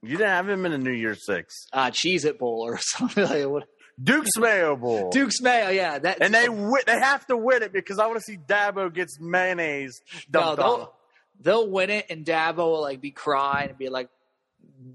You 0.03 0.13
didn't 0.17 0.29
have 0.31 0.49
him 0.49 0.65
in 0.67 0.73
a 0.73 0.79
New 0.79 0.93
Year's 0.93 1.25
Six. 1.27 1.55
Uh 1.73 1.91
Cheez-It 1.91 2.39
Bowl 2.39 2.63
or 2.65 2.79
something 2.81 3.25
like 3.25 3.45
what 3.47 3.69
Duke's 4.03 4.37
Mayo 4.39 4.77
Bowl. 4.77 5.11
Duke's 5.11 5.41
Mayo, 5.41 5.71
yeah. 5.71 5.99
That 5.99 6.19
and 6.21 6.35
they 6.35 6.47
wi- 6.47 6.83
they 6.87 6.99
have 6.99 7.27
to 7.29 7.37
win 7.37 7.63
it 7.63 7.73
because 7.73 7.99
I 7.99 8.07
want 8.07 8.19
to 8.19 8.23
see 8.25 8.37
Dabo 8.37 8.93
gets 8.93 9.19
mayonnaise 9.21 10.01
no, 10.33 10.41
dumped 10.57 10.63
on. 10.63 10.79
they'll, 10.79 10.93
they'll 11.41 11.71
win 11.71 11.91
it 11.91 12.07
and 12.11 12.25
Dabo 12.25 12.57
will 12.59 12.83
like 12.83 13.01
be 13.01 13.11
crying 13.11 13.71
and 13.71 13.79
be 13.79 13.89
like, 13.89 14.09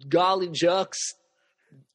Golly 0.07 0.49
Jux, 0.49 0.93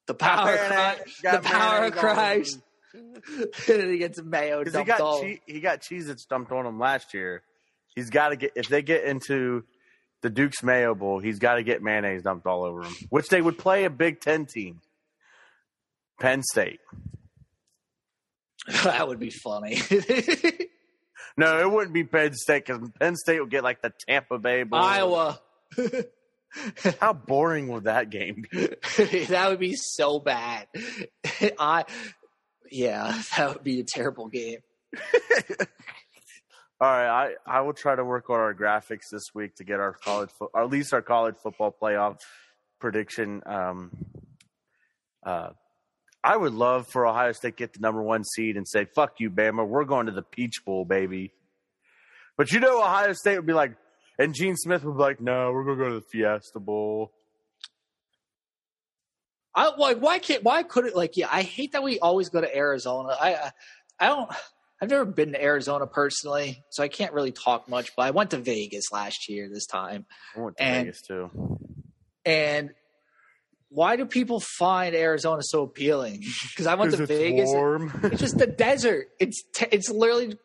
the 0.07 0.15
power 0.15 0.57
cry, 0.57 0.97
the 1.23 1.39
power 1.39 1.39
of 1.39 1.43
mayonnaise 1.43 1.53
all 1.55 1.85
over 1.85 1.91
Christ. 2.01 2.61
and 2.95 3.81
then 3.81 3.91
he 3.91 3.99
gets 3.99 4.21
mayo 4.23 4.59
Because 4.61 4.73
he 4.75 4.79
dumped 4.79 4.89
got 4.89 5.01
all. 5.01 5.21
che- 5.21 5.41
he 5.47 5.61
got 5.61 5.83
cheese 5.83 6.07
that's 6.09 6.25
dumped 6.25 6.51
on 6.51 6.67
him 6.67 6.79
last 6.81 7.15
year. 7.15 7.43
He's 7.95 8.11
got 8.11 8.31
to 8.31 8.37
get 8.37 8.53
if 8.57 8.69
they 8.69 8.83
get 8.83 9.05
into 9.05 9.65
the 10.23 10.31
Duke's 10.31 10.63
Mayo 10.63 10.95
Bowl, 10.95 11.19
he's 11.21 11.39
got 11.39 11.55
to 11.57 11.63
get 11.63 11.83
mayonnaise 11.83 12.23
dumped 12.23 12.47
all 12.47 12.65
over 12.65 12.83
him. 12.83 12.95
Which 13.11 13.29
they 13.29 13.41
would 13.41 13.59
play 13.59 13.85
a 13.85 13.91
Big 13.91 14.21
Ten 14.21 14.47
team, 14.47 14.81
Penn 16.21 16.43
State. 16.43 16.81
that 18.85 19.07
would 19.07 19.19
be 19.19 19.31
funny. 19.31 19.81
No, 21.37 21.61
it 21.61 21.71
wouldn't 21.71 21.93
be 21.93 22.05
Penn 22.05 22.35
State 22.35 22.65
because 22.67 22.89
Penn 22.99 23.15
State 23.15 23.41
would 23.41 23.51
get 23.51 23.63
like 23.63 23.83
the 23.83 23.93
Tampa 24.09 24.39
Bay 24.39 24.63
Bowl. 24.63 24.81
Iowa. 24.81 25.39
How 27.01 27.13
boring 27.13 27.69
would 27.69 27.85
that 27.85 28.09
game 28.09 28.45
be? 28.51 28.69
that 29.29 29.47
would 29.51 29.59
be 29.59 29.75
so 29.75 30.19
bad. 30.19 30.67
I 31.59 31.85
yeah, 32.71 33.23
that 33.37 33.53
would 33.53 33.65
be 33.65 33.81
a 33.81 33.85
terrible 33.85 34.29
game. 34.29 34.61
All 36.79 36.91
right, 36.91 37.35
I, 37.47 37.59
I 37.59 37.61
will 37.63 37.73
try 37.75 37.95
to 37.95 38.05
work 38.05 38.31
on 38.31 38.39
our 38.39 38.55
graphics 38.55 39.09
this 39.11 39.35
week 39.35 39.57
to 39.57 39.65
get 39.65 39.81
our 39.81 39.93
college, 39.93 40.31
fo- 40.39 40.51
or 40.53 40.63
at 40.63 40.71
least 40.71 40.93
our 40.93 41.03
college 41.03 41.37
football 41.43 41.75
playoff 41.81 42.19
prediction. 42.81 43.43
Um, 43.47 43.91
uh, 45.25 45.51
I 46.27 46.37
would 46.37 46.53
love 46.55 46.89
for 46.89 47.07
Ohio 47.07 47.31
State 47.33 47.57
get 47.57 47.73
the 47.75 47.79
number 47.81 48.03
one 48.03 48.25
seed 48.25 48.57
and 48.57 48.67
say, 48.67 48.85
"Fuck 48.97 49.21
you, 49.21 49.31
Bama, 49.31 49.67
we're 49.67 49.85
going 49.85 50.07
to 50.07 50.13
the 50.13 50.23
Peach 50.23 50.65
Bowl, 50.65 50.85
baby." 50.85 51.33
But 52.37 52.51
you 52.53 52.59
know, 52.61 52.83
Ohio 52.83 53.13
State 53.13 53.37
would 53.37 53.47
be 53.47 53.53
like, 53.53 53.77
and 54.19 54.35
Gene 54.35 54.57
Smith 54.57 54.83
would 54.85 54.97
be 54.97 55.03
like, 55.03 55.21
"No, 55.21 55.53
we're 55.53 55.65
going 55.65 55.79
to 55.79 55.85
go 55.85 55.89
to 55.91 55.95
the 56.01 56.07
Fiesta 56.11 56.59
Bowl." 56.59 57.13
I 59.55 59.75
like 59.77 59.99
why 59.99 60.19
can't 60.19 60.43
why 60.43 60.63
could 60.65 60.85
it 60.85 60.95
like 60.95 61.17
yeah, 61.17 61.29
I 61.31 61.43
hate 61.43 61.73
that 61.73 61.83
we 61.83 61.99
always 61.99 62.29
go 62.29 62.41
to 62.41 62.57
Arizona. 62.57 63.17
I 63.19 63.35
I, 63.35 63.51
I 64.01 64.07
don't 64.09 64.31
I've 64.83 64.91
never 64.91 65.07
been 65.07 65.33
to 65.33 65.43
Arizona 65.43 65.87
personally, 65.87 66.63
so 66.69 66.83
I 66.83 66.89
can't 66.89 67.15
really 67.15 67.33
talk 67.33 67.67
much, 67.69 67.97
but 67.97 68.03
I 68.03 68.11
went 68.11 68.33
to 68.33 68.39
Vegas 68.39 68.93
last 68.93 69.31
year 69.31 69.49
this 69.51 69.65
time. 69.67 70.05
I 70.37 70.41
went 70.41 70.57
to 70.59 70.63
And- 70.63 70.85
Vegas 70.87 71.01
too. 71.03 71.59
And 72.27 72.71
why 73.77 73.97
do 73.97 74.07
people 74.07 74.41
find 74.41 74.95
Arizona 74.95 75.43
so 75.43 75.63
appealing? 75.65 76.25
Because 76.51 76.67
I 76.67 76.77
went 76.77 76.95
to 76.95 77.03
it's 77.03 77.09
Vegas. 77.13 77.51
warm. 77.51 77.93
It's 78.05 78.21
just 78.23 78.39
the 78.39 78.47
desert. 78.47 79.09
It's 79.21 79.43
te- 79.53 79.69
it's 79.71 79.91
literally 79.91 80.39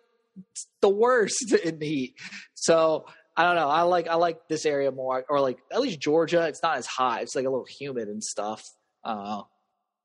the 0.82 0.90
worst 0.90 1.54
in 1.64 1.80
the 1.80 1.88
heat. 1.88 2.16
So 2.56 3.06
I 3.38 3.44
don't 3.46 3.56
know. 3.56 3.70
I 3.70 3.84
like 3.84 4.10
I 4.10 4.16
like 4.16 4.50
this 4.50 4.66
area 4.66 4.92
more, 4.92 5.24
or 5.30 5.40
like 5.40 5.60
at 5.72 5.80
least 5.80 6.02
Georgia. 6.02 6.46
It's 6.48 6.62
not 6.62 6.76
as 6.78 6.86
hot. 6.86 7.22
It's 7.22 7.34
like 7.34 7.46
a 7.46 7.50
little 7.50 7.66
humid 7.80 8.10
and 8.10 8.22
stuff. 8.22 8.62
Uh, 9.02 9.44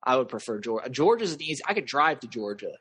I 0.04 0.16
would 0.16 0.28
prefer 0.28 0.60
Georgia. 0.60 0.88
Georgia's 0.88 1.32
an 1.34 1.42
easy. 1.42 1.62
I 1.66 1.74
could 1.74 1.86
drive 1.86 2.20
to 2.20 2.28
Georgia. 2.28 2.74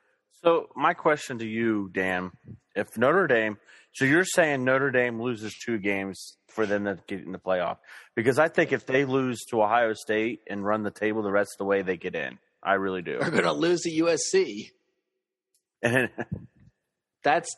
So 0.44 0.70
my 0.76 0.94
question 0.94 1.40
to 1.40 1.46
you, 1.46 1.90
Dan, 1.92 2.30
if 2.76 2.96
Notre 3.00 3.26
Dame, 3.26 3.58
so 3.94 4.06
you're 4.06 4.26
saying 4.26 4.64
Notre 4.64 4.92
Dame 4.92 5.20
loses 5.20 5.56
two 5.58 5.80
games 5.80 6.38
for 6.56 6.66
them 6.66 6.86
to 6.86 6.98
get 7.08 7.22
in 7.22 7.32
the 7.32 7.38
playoff? 7.38 7.78
Because 8.16 8.40
I 8.40 8.48
think 8.48 8.72
if 8.72 8.86
they 8.86 9.06
lose 9.06 9.44
to 9.50 9.62
Ohio 9.62 9.94
State 9.94 10.40
and 10.50 10.66
run 10.66 10.84
the 10.84 10.92
table 10.92 11.22
the 11.22 11.32
rest 11.32 11.52
of 11.56 11.58
the 11.60 11.66
way, 11.66 11.82
they 11.82 11.98
get 11.98 12.16
in. 12.16 12.40
I 12.64 12.74
really 12.74 13.02
do. 13.04 13.20
They're 13.20 13.30
gonna 13.30 13.54
lose 13.54 13.82
to 13.82 13.92
USC. 13.92 14.72
And 15.84 16.10
That's 17.24 17.56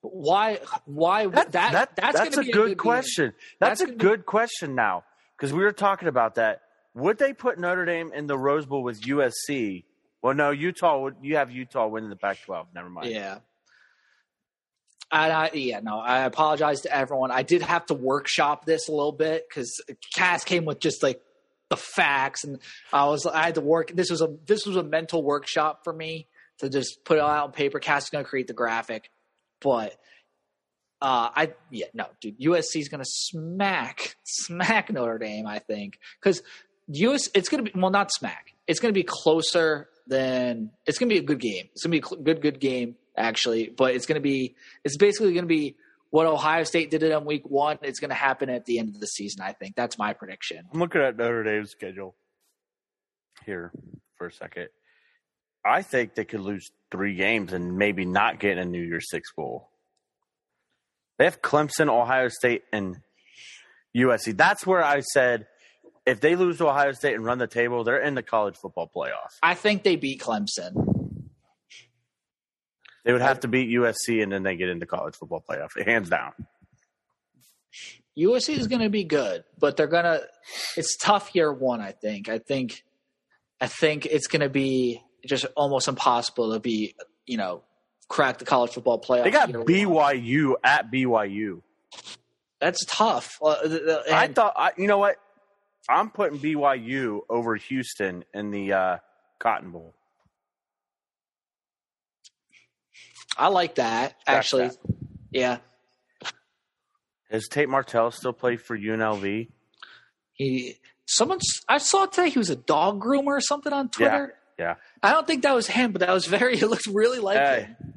why. 0.00 0.58
Why 0.84 1.26
that, 1.26 1.52
that, 1.52 1.72
that's, 1.96 2.18
that's, 2.18 2.34
gonna 2.36 2.42
a 2.42 2.44
be 2.46 2.52
good 2.52 2.68
game. 2.68 2.76
question. 2.76 3.32
That's, 3.60 3.80
That's 3.80 3.82
a 3.82 3.84
gonna 3.86 3.98
be- 3.98 4.02
good 4.04 4.26
question 4.26 4.74
now 4.74 5.04
because 5.36 5.52
we 5.52 5.62
were 5.62 5.72
talking 5.72 6.08
about 6.08 6.36
that. 6.36 6.62
Would 6.94 7.18
they 7.18 7.32
put 7.32 7.58
Notre 7.58 7.84
Dame 7.84 8.12
in 8.14 8.26
the 8.26 8.36
Rose 8.36 8.66
Bowl 8.66 8.82
with 8.82 9.00
USC? 9.02 9.84
Well, 10.22 10.34
no, 10.34 10.50
Utah 10.50 11.00
would. 11.00 11.16
You 11.22 11.36
have 11.36 11.50
Utah 11.50 11.86
winning 11.88 12.10
the 12.10 12.16
Pac-12. 12.16 12.66
Never 12.74 12.88
mind. 12.90 13.10
Yeah. 13.10 13.38
And 15.12 15.30
I, 15.30 15.50
yeah, 15.52 15.80
no, 15.80 15.98
I 15.98 16.20
apologize 16.20 16.80
to 16.82 16.96
everyone. 16.96 17.30
I 17.30 17.42
did 17.42 17.60
have 17.60 17.84
to 17.86 17.94
workshop 17.94 18.64
this 18.64 18.88
a 18.88 18.92
little 18.92 19.12
bit 19.12 19.44
because 19.46 19.82
Cass 20.14 20.42
came 20.42 20.64
with 20.64 20.80
just 20.80 21.02
like 21.02 21.20
the 21.68 21.76
facts, 21.76 22.44
and 22.44 22.58
I 22.92 23.06
was 23.06 23.26
I 23.26 23.44
had 23.44 23.56
to 23.56 23.60
work. 23.60 23.92
This 23.94 24.10
was 24.10 24.22
a 24.22 24.28
this 24.46 24.64
was 24.66 24.76
a 24.76 24.82
mental 24.82 25.22
workshop 25.22 25.84
for 25.84 25.92
me 25.92 26.28
to 26.58 26.70
just 26.70 27.04
put 27.04 27.18
it 27.18 27.22
out 27.22 27.44
on 27.44 27.52
paper. 27.52 27.78
Cass 27.78 28.04
is 28.04 28.10
going 28.10 28.24
to 28.24 28.28
create 28.28 28.46
the 28.46 28.54
graphic, 28.54 29.10
but 29.60 29.92
uh, 31.02 31.28
I 31.34 31.52
yeah 31.70 31.86
no, 31.92 32.06
dude, 32.22 32.40
USC 32.40 32.76
is 32.76 32.88
going 32.88 33.02
to 33.02 33.10
smack 33.10 34.16
smack 34.24 34.90
Notre 34.90 35.18
Dame. 35.18 35.46
I 35.46 35.58
think 35.58 35.98
because 36.22 36.42
US 36.88 37.28
it's 37.34 37.50
going 37.50 37.64
to 37.64 37.70
be 37.70 37.78
well 37.78 37.90
not 37.90 38.10
smack. 38.12 38.54
It's 38.66 38.80
going 38.80 38.94
to 38.94 38.98
be 38.98 39.04
closer 39.04 39.88
than 40.06 40.70
it's 40.86 40.98
going 40.98 41.10
to 41.10 41.14
be 41.14 41.18
a 41.18 41.24
good 41.24 41.40
game. 41.40 41.68
It's 41.72 41.84
going 41.84 42.00
to 42.00 42.08
be 42.08 42.20
a 42.20 42.22
good 42.22 42.40
good 42.40 42.60
game 42.60 42.96
actually, 43.16 43.68
but 43.68 43.94
it's 43.94 44.06
going 44.06 44.16
to 44.16 44.22
be 44.22 44.54
it's 44.84 44.96
basically 44.96 45.32
going 45.32 45.44
to 45.44 45.48
be 45.48 45.76
what 46.10 46.26
Ohio 46.26 46.64
State 46.64 46.90
did 46.90 47.02
it 47.02 47.12
on 47.12 47.24
week 47.24 47.48
one. 47.48 47.78
It's 47.82 47.98
going 47.98 48.10
to 48.10 48.14
happen 48.14 48.50
at 48.50 48.66
the 48.66 48.78
end 48.78 48.90
of 48.90 49.00
the 49.00 49.06
season. 49.06 49.42
I 49.42 49.52
think 49.52 49.74
that's 49.74 49.98
my 49.98 50.12
prediction. 50.12 50.64
I'm 50.72 50.80
looking 50.80 51.00
at 51.00 51.16
Notre 51.16 51.42
Dame's 51.42 51.70
schedule 51.70 52.14
here 53.46 53.72
for 54.16 54.26
a 54.26 54.32
second. 54.32 54.68
I 55.64 55.82
think 55.82 56.14
they 56.14 56.24
could 56.24 56.40
lose 56.40 56.70
three 56.90 57.14
games 57.14 57.52
and 57.52 57.78
maybe 57.78 58.04
not 58.04 58.40
get 58.40 58.52
in 58.52 58.58
a 58.58 58.64
New 58.64 58.82
Year's 58.82 59.08
Six 59.10 59.32
bowl. 59.32 59.70
They 61.18 61.24
have 61.24 61.40
Clemson, 61.40 61.88
Ohio 61.88 62.28
State, 62.28 62.62
and 62.72 62.96
USC. 63.96 64.36
That's 64.36 64.66
where 64.66 64.84
I 64.84 65.00
said 65.00 65.46
if 66.04 66.20
they 66.20 66.34
lose 66.36 66.58
to 66.58 66.68
Ohio 66.68 66.92
State 66.92 67.14
and 67.14 67.24
run 67.24 67.38
the 67.38 67.46
table, 67.46 67.84
they're 67.84 68.02
in 68.02 68.14
the 68.14 68.22
college 68.22 68.56
football 68.56 68.90
playoff. 68.94 69.30
I 69.42 69.54
think 69.54 69.82
they 69.82 69.96
beat 69.96 70.20
Clemson. 70.20 70.91
They 73.04 73.12
would 73.12 73.22
have 73.22 73.40
to 73.40 73.48
beat 73.48 73.68
USC 73.70 74.22
and 74.22 74.30
then 74.30 74.42
they 74.42 74.56
get 74.56 74.68
into 74.68 74.86
college 74.86 75.16
football 75.16 75.42
playoff, 75.48 75.70
hands 75.84 76.08
down. 76.08 76.32
USC 78.16 78.58
is 78.58 78.68
going 78.68 78.82
to 78.82 78.90
be 78.90 79.04
good, 79.04 79.44
but 79.58 79.76
they're 79.76 79.86
going 79.86 80.04
to. 80.04 80.22
It's 80.76 80.96
tough 80.96 81.34
year 81.34 81.52
one. 81.52 81.80
I 81.80 81.92
think. 81.92 82.28
I 82.28 82.38
think. 82.38 82.84
I 83.60 83.68
think 83.68 84.06
it's 84.06 84.26
going 84.26 84.42
to 84.42 84.48
be 84.48 85.00
just 85.24 85.46
almost 85.56 85.86
impossible 85.86 86.52
to 86.52 86.60
be, 86.60 86.94
you 87.26 87.36
know, 87.36 87.62
crack 88.08 88.38
the 88.38 88.44
college 88.44 88.72
football 88.72 89.00
playoff. 89.00 89.24
They 89.24 89.30
got 89.30 89.48
year 89.48 89.58
one. 89.58 89.66
BYU 89.66 90.54
at 90.64 90.90
BYU. 90.90 91.62
That's 92.60 92.84
tough. 92.86 93.38
I 93.42 94.28
thought, 94.28 94.54
I, 94.56 94.72
you 94.76 94.88
know 94.88 94.98
what? 94.98 95.16
I'm 95.88 96.10
putting 96.10 96.38
BYU 96.38 97.20
over 97.28 97.56
Houston 97.56 98.24
in 98.34 98.50
the 98.50 98.72
uh, 98.72 98.96
Cotton 99.38 99.70
Bowl. 99.70 99.94
I 103.36 103.48
like 103.48 103.76
that. 103.76 104.16
Scratch 104.22 104.36
Actually, 104.36 104.68
that. 104.68 104.76
yeah. 105.30 105.58
Does 107.30 107.48
Tate 107.48 107.68
Martell 107.68 108.10
still 108.10 108.32
play 108.34 108.56
for 108.56 108.76
UNLV? 108.76 109.48
He 110.34 110.76
someone 111.06 111.38
I 111.68 111.78
saw 111.78 112.06
today 112.06 112.28
he 112.30 112.38
was 112.38 112.50
a 112.50 112.56
dog 112.56 113.00
groomer 113.02 113.28
or 113.28 113.40
something 113.40 113.72
on 113.72 113.88
Twitter. 113.88 114.34
Yeah. 114.58 114.74
I 115.02 115.12
don't 115.12 115.26
think 115.26 115.42
that 115.42 115.54
was 115.54 115.66
him, 115.66 115.92
but 115.92 116.00
that 116.00 116.10
was 116.12 116.26
very. 116.26 116.56
It 116.60 116.66
looked 116.68 116.86
really 116.86 117.18
like 117.18 117.38
Hey. 117.38 117.62
him. 117.78 117.94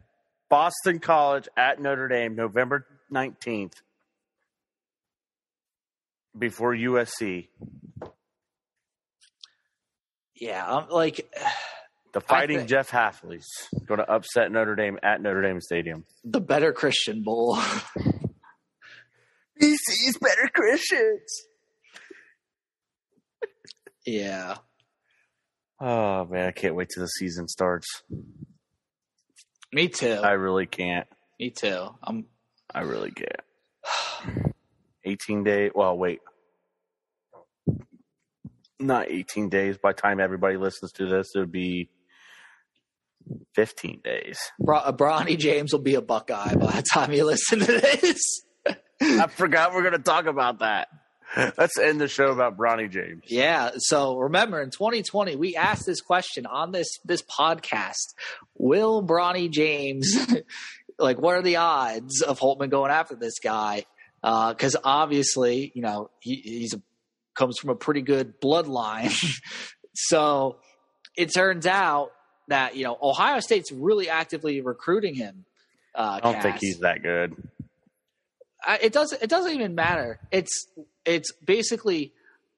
Boston 0.49 0.99
College 0.99 1.47
at 1.57 1.81
Notre 1.81 2.07
Dame, 2.07 2.35
November 2.35 2.85
19th, 3.11 3.73
before 6.37 6.73
USC. 6.73 7.47
Yeah, 10.35 10.65
I'm 10.65 10.89
like 10.89 11.29
The 12.15 12.21
Fighting 12.21 12.57
think- 12.59 12.69
Jeff 12.69 12.89
Hafley's 12.89 13.45
going 13.85 13.99
to 13.99 14.09
upset 14.09 14.49
Notre 14.51 14.75
Dame 14.75 14.97
at 15.03 15.21
Notre 15.21 15.41
Dame 15.41 15.59
Stadium. 15.59 16.05
the 16.23 16.39
better 16.39 16.71
Christian 16.71 17.23
Bowl. 17.23 17.57
BC's 19.61 20.17
better 20.21 20.49
Christians. 20.53 21.43
yeah, 24.05 24.55
Oh 25.79 26.25
man, 26.25 26.47
I 26.47 26.51
can't 26.51 26.75
wait 26.75 26.87
till 26.93 27.03
the 27.03 27.07
season 27.07 27.47
starts. 27.49 28.03
me 29.73 29.89
too. 29.89 30.13
I 30.23 30.31
really 30.31 30.65
can't. 30.67 31.07
me 31.39 31.49
too. 31.49 31.89
I'm 32.01 32.25
I 32.73 32.81
really 32.83 33.11
can't. 33.11 34.53
18 35.03 35.43
days. 35.43 35.71
Well, 35.75 35.97
wait. 35.97 36.19
Not 38.79 39.09
18 39.11 39.49
days. 39.49 39.77
By 39.77 39.91
the 39.91 40.01
time 40.01 40.19
everybody 40.21 40.55
listens 40.57 40.91
to 40.93 41.07
this, 41.07 41.31
it 41.35 41.39
would 41.39 41.51
be 41.51 41.89
15 43.55 44.01
days. 44.03 44.39
Bro- 44.59 44.77
uh, 44.77 44.91
Bronny 44.91 45.37
James 45.37 45.73
will 45.73 45.81
be 45.81 45.95
a 45.95 46.01
Buckeye 46.01 46.55
by 46.55 46.71
the 46.71 46.83
time 46.83 47.11
you 47.11 47.25
listen 47.25 47.59
to 47.59 47.65
this. 47.65 48.21
I 49.01 49.27
forgot 49.27 49.73
we're 49.73 49.81
going 49.81 49.93
to 49.93 49.99
talk 49.99 50.25
about 50.25 50.59
that. 50.59 50.87
Let's 51.57 51.77
end 51.77 51.99
the 51.99 52.07
show 52.07 52.27
about 52.27 52.57
Bronny 52.57 52.89
James. 52.89 53.23
Yeah. 53.27 53.71
So 53.77 54.17
remember, 54.17 54.61
in 54.61 54.69
2020, 54.69 55.35
we 55.35 55.55
asked 55.55 55.85
this 55.85 55.99
question 55.99 56.45
on 56.45 56.71
this 56.71 56.87
this 57.03 57.21
podcast: 57.23 58.13
Will 58.57 59.03
Bronny 59.03 59.49
James, 59.51 60.15
like, 60.99 61.19
what 61.19 61.35
are 61.35 61.41
the 61.41 61.57
odds 61.57 62.21
of 62.21 62.39
Holtmann 62.39 62.69
going 62.69 62.91
after 62.91 63.15
this 63.15 63.39
guy? 63.39 63.85
Because 64.21 64.77
obviously, 64.81 65.71
you 65.75 65.81
know, 65.81 66.09
he 66.19 66.35
he's 66.35 66.73
a, 66.73 66.81
comes 67.35 67.57
from 67.57 67.71
a 67.71 67.75
pretty 67.75 68.01
good 68.01 68.39
bloodline. 68.39 69.13
so 69.93 70.57
it 71.17 71.33
turns 71.33 71.65
out 71.65 72.11
that 72.47 72.75
you 72.75 72.83
know 72.83 72.97
Ohio 73.01 73.39
State's 73.39 73.71
really 73.71 74.09
actively 74.09 74.61
recruiting 74.61 75.15
him. 75.15 75.45
Uh, 75.93 76.19
I 76.21 76.31
don't 76.31 76.41
think 76.41 76.57
he's 76.59 76.79
that 76.79 77.01
good. 77.01 77.35
I- 78.63 78.79
it 78.81 78.93
doesn't 78.93 79.21
it 79.21 79.29
doesn't 79.29 79.51
even 79.53 79.75
matter. 79.75 80.19
It's 80.31 80.67
it's 81.05 81.31
basically 81.33 82.13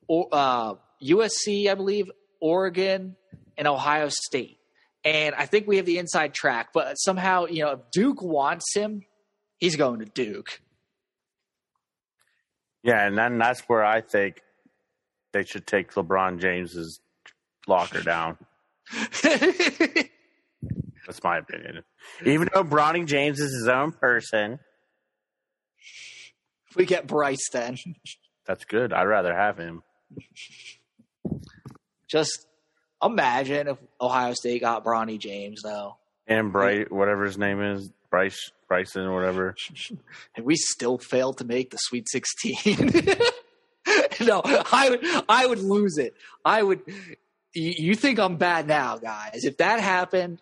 uh, 0.10 0.76
USC, 1.04 1.70
I 1.70 1.76
believe, 1.76 2.10
Oregon, 2.40 3.16
and 3.58 3.68
Ohio 3.68 4.10
State. 4.10 4.58
And 5.04 5.36
I 5.36 5.46
think 5.46 5.68
we 5.68 5.78
have 5.78 5.86
the 5.86 6.00
inside 6.00 6.34
track, 6.34 6.70
but 6.74 6.96
somehow, 6.96 7.46
you 7.46 7.64
know, 7.64 7.72
if 7.72 7.80
Duke 7.92 8.22
wants 8.22 8.66
him, 8.76 9.04
he's 9.58 9.76
going 9.76 10.00
to 10.00 10.06
Duke. 10.06 10.62
Yeah, 12.84 13.06
and 13.06 13.18
then 13.18 13.38
that's 13.38 13.62
where 13.62 13.84
I 13.86 14.02
think 14.02 14.42
they 15.34 15.44
should 15.44 15.68
take 15.68 15.94
LeBron 15.94 16.40
James's 16.40 17.00
locker 17.68 18.02
down. 18.02 18.38
That's 21.08 21.24
my 21.24 21.38
opinion. 21.38 21.84
Even 22.26 22.50
though 22.54 22.64
Bronny 22.64 23.06
James 23.06 23.40
is 23.40 23.54
his 23.54 23.68
own 23.68 23.92
person, 23.94 24.60
we 26.76 26.86
get 26.86 27.08
Bryce, 27.08 27.50
then 27.52 27.78
that's 28.46 28.66
good. 28.66 28.94
I'd 28.94 29.06
rather 29.06 29.34
have 29.34 29.58
him. 29.58 29.84
just 32.08 32.46
imagine 33.04 33.68
if 33.68 33.78
Ohio 34.00 34.34
State 34.34 34.62
got 34.62 34.84
Bronny 34.84 35.20
James, 35.20 35.62
though, 35.64 35.98
And 36.28 36.52
Bright, 36.52 36.92
whatever 36.92 37.26
his 37.26 37.38
name 37.38 37.62
is, 37.62 37.90
Bryce, 38.10 38.52
Bryson, 38.68 39.04
or 39.04 39.14
whatever. 39.14 39.56
and 40.36 40.46
we 40.46 40.56
still 40.56 40.98
failed 40.98 41.38
to 41.40 41.46
make 41.46 41.72
the 41.72 41.78
Sweet 41.78 42.08
Sixteen. 42.10 42.92
no, 44.22 44.42
I 44.44 44.90
would, 44.90 45.06
I 45.30 45.46
would 45.46 45.60
lose 45.60 45.98
it. 45.98 46.16
I 46.44 46.64
would. 46.64 46.82
You, 47.54 47.74
you 47.78 47.96
think 47.96 48.20
I'm 48.20 48.38
bad 48.38 48.68
now, 48.68 48.98
guys? 48.98 49.44
If 49.44 49.58
that 49.58 49.80
happened, 49.80 50.40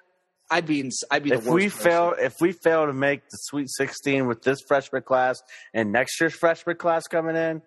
I'd 0.52 0.66
be, 0.66 0.80
in, 0.82 0.92
I'd 1.10 1.24
be 1.24 1.30
the 1.30 1.36
If 1.38 1.46
worst. 1.46 1.54
we 1.56 1.66
person. 1.66 1.82
fail, 1.82 2.16
if 2.20 2.34
we 2.42 2.52
fail 2.52 2.86
to 2.86 2.94
make 2.94 3.22
the 3.30 3.38
Sweet 3.38 3.70
16 3.70 4.28
with 4.28 4.44
this 4.44 4.60
freshman 4.68 5.02
class 5.02 5.42
and 5.74 5.92
next 5.92 6.20
year's 6.20 6.36
freshman 6.36 6.78
class 6.78 7.08
coming 7.08 7.36
in, 7.36 7.62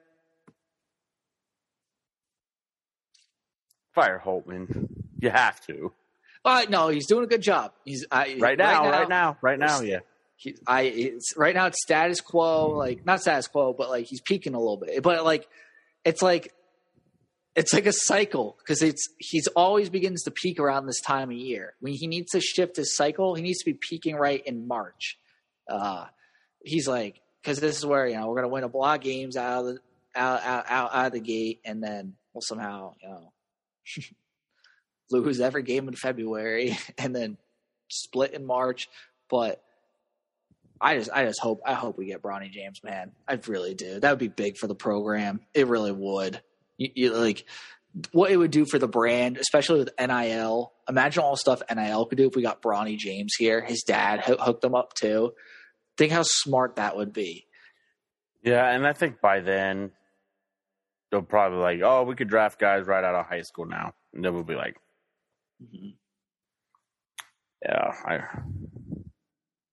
fire 3.95 4.21
Holtmann. 4.25 4.89
You 5.19 5.31
have 5.31 5.61
to 5.67 5.93
Uh, 6.45 6.67
no, 6.69 6.89
he's 6.89 7.07
doing 7.07 7.25
a 7.25 7.27
good 7.27 7.43
job. 7.43 7.73
He's 7.85 8.07
I, 8.11 8.37
right 8.39 8.57
now, 8.57 8.89
right 8.91 9.09
now, 9.09 9.37
right 9.43 9.59
now. 9.59 9.81
Yeah, 9.81 9.99
he, 10.37 10.55
I 10.67 10.83
it's 10.83 11.37
right 11.37 11.55
now 11.55 11.67
it's 11.67 11.83
status 11.83 12.21
quo, 12.21 12.69
like 12.71 13.05
not 13.05 13.21
status 13.21 13.49
quo, 13.49 13.73
but 13.73 13.89
like 13.91 14.07
he's 14.07 14.21
peaking 14.21 14.55
a 14.55 14.59
little 14.59 14.77
bit. 14.77 15.03
But 15.03 15.25
like 15.25 15.49
it's 16.05 16.23
like 16.23 16.53
it's 17.59 17.73
like 17.73 17.87
a 17.87 17.93
cycle 17.93 18.57
because 18.61 18.83
it's 18.83 19.09
he's 19.19 19.49
always 19.49 19.91
begins 19.91 20.23
to 20.23 20.31
peak 20.31 20.61
around 20.61 20.87
this 20.87 21.01
time 21.01 21.31
of 21.31 21.37
year. 21.37 21.75
When 21.81 21.93
he 21.93 22.07
needs 22.07 22.31
to 22.31 22.41
shift 22.41 22.77
his 22.77 22.95
cycle, 22.95 23.35
he 23.35 23.43
needs 23.43 23.59
to 23.59 23.65
be 23.65 23.77
peaking 23.79 24.15
right 24.15 24.41
in 24.47 24.69
March. 24.69 25.19
Uh, 25.69 26.05
he's 26.63 26.87
like 26.87 27.21
because 27.43 27.59
this 27.59 27.77
is 27.77 27.85
where 27.85 28.07
you 28.07 28.15
know 28.15 28.29
we're 28.29 28.37
gonna 28.37 28.49
win 28.49 28.63
a 28.63 28.69
of 28.69 29.01
games 29.01 29.37
out 29.37 29.61
of 29.61 29.67
the 29.67 29.81
out 30.15 30.41
out 30.45 30.65
out, 30.69 30.95
out 30.95 31.07
of 31.07 31.13
the 31.13 31.21
gate, 31.21 31.61
and 31.65 31.83
then 31.83 32.15
we'll 32.33 32.43
somehow 32.43 32.95
you 33.03 33.09
know 33.09 33.33
lose 35.11 35.41
every 35.41 35.65
game 35.65 35.89
in 35.89 35.95
February, 35.95 36.79
and 36.99 37.15
then 37.15 37.39
split 37.89 38.35
in 38.35 38.47
March. 38.47 38.89
But 39.29 39.61
I 40.81 40.97
just 40.97 41.11
I 41.13 41.25
just 41.25 41.41
hope 41.41 41.61
I 41.67 41.75
hope 41.75 41.99
we 41.99 42.07
get 42.07 42.23
Bronny 42.23 42.53
James, 42.53 42.85
man. 42.85 43.11
I 43.27 43.41
really 43.49 43.75
do. 43.75 43.99
That 43.99 44.11
would 44.11 44.21
be 44.21 44.29
big 44.29 44.59
for 44.59 44.69
the 44.69 44.77
program. 44.77 45.41
It 45.55 45.67
really 45.67 45.91
would. 45.91 46.41
You, 46.79 46.89
you, 46.95 47.13
like 47.15 47.45
what 48.13 48.31
it 48.31 48.37
would 48.37 48.51
do 48.51 48.65
for 48.65 48.79
the 48.79 48.89
brand, 48.89 49.37
especially 49.37 49.81
with 49.81 49.91
NIL. 50.01 50.73
Imagine 50.89 51.23
all 51.23 51.33
the 51.33 51.37
stuff 51.39 51.63
NIL 51.75 52.07
could 52.07 52.17
do 52.19 52.29
if 52.29 52.35
we 52.37 52.43
got 52.43 52.63
Bronny 52.63 52.97
James 52.97 53.35
here. 53.39 53.61
His 53.63 53.83
dad 53.87 54.21
ho- 54.21 54.37
hooked 54.39 54.63
them 54.63 54.75
up 54.75 54.95
too. 54.95 55.33
Think 55.97 56.13
how 56.13 56.23
smart 56.25 56.77
that 56.77 56.97
would 56.97 57.13
be. 57.13 57.47
yeah, 58.45 58.71
and 58.71 58.87
I 58.87 58.93
think 58.93 59.21
by 59.21 59.41
then 59.41 59.91
they'll 61.11 61.23
probably 61.23 61.59
like, 61.59 61.81
oh, 61.83 62.05
we 62.05 62.15
could 62.15 62.29
draft 62.29 62.59
guys 62.61 62.87
right 62.87 63.03
out 63.05 63.15
of 63.15 63.27
high 63.27 63.43
school 63.43 63.67
now, 63.67 63.93
and 64.15 64.25
then 64.25 64.33
we'll 64.35 64.45
be 64.45 64.55
like, 64.55 64.77
Mhm. 65.63 65.95
yeah, 67.65 67.93
I. 68.07 68.19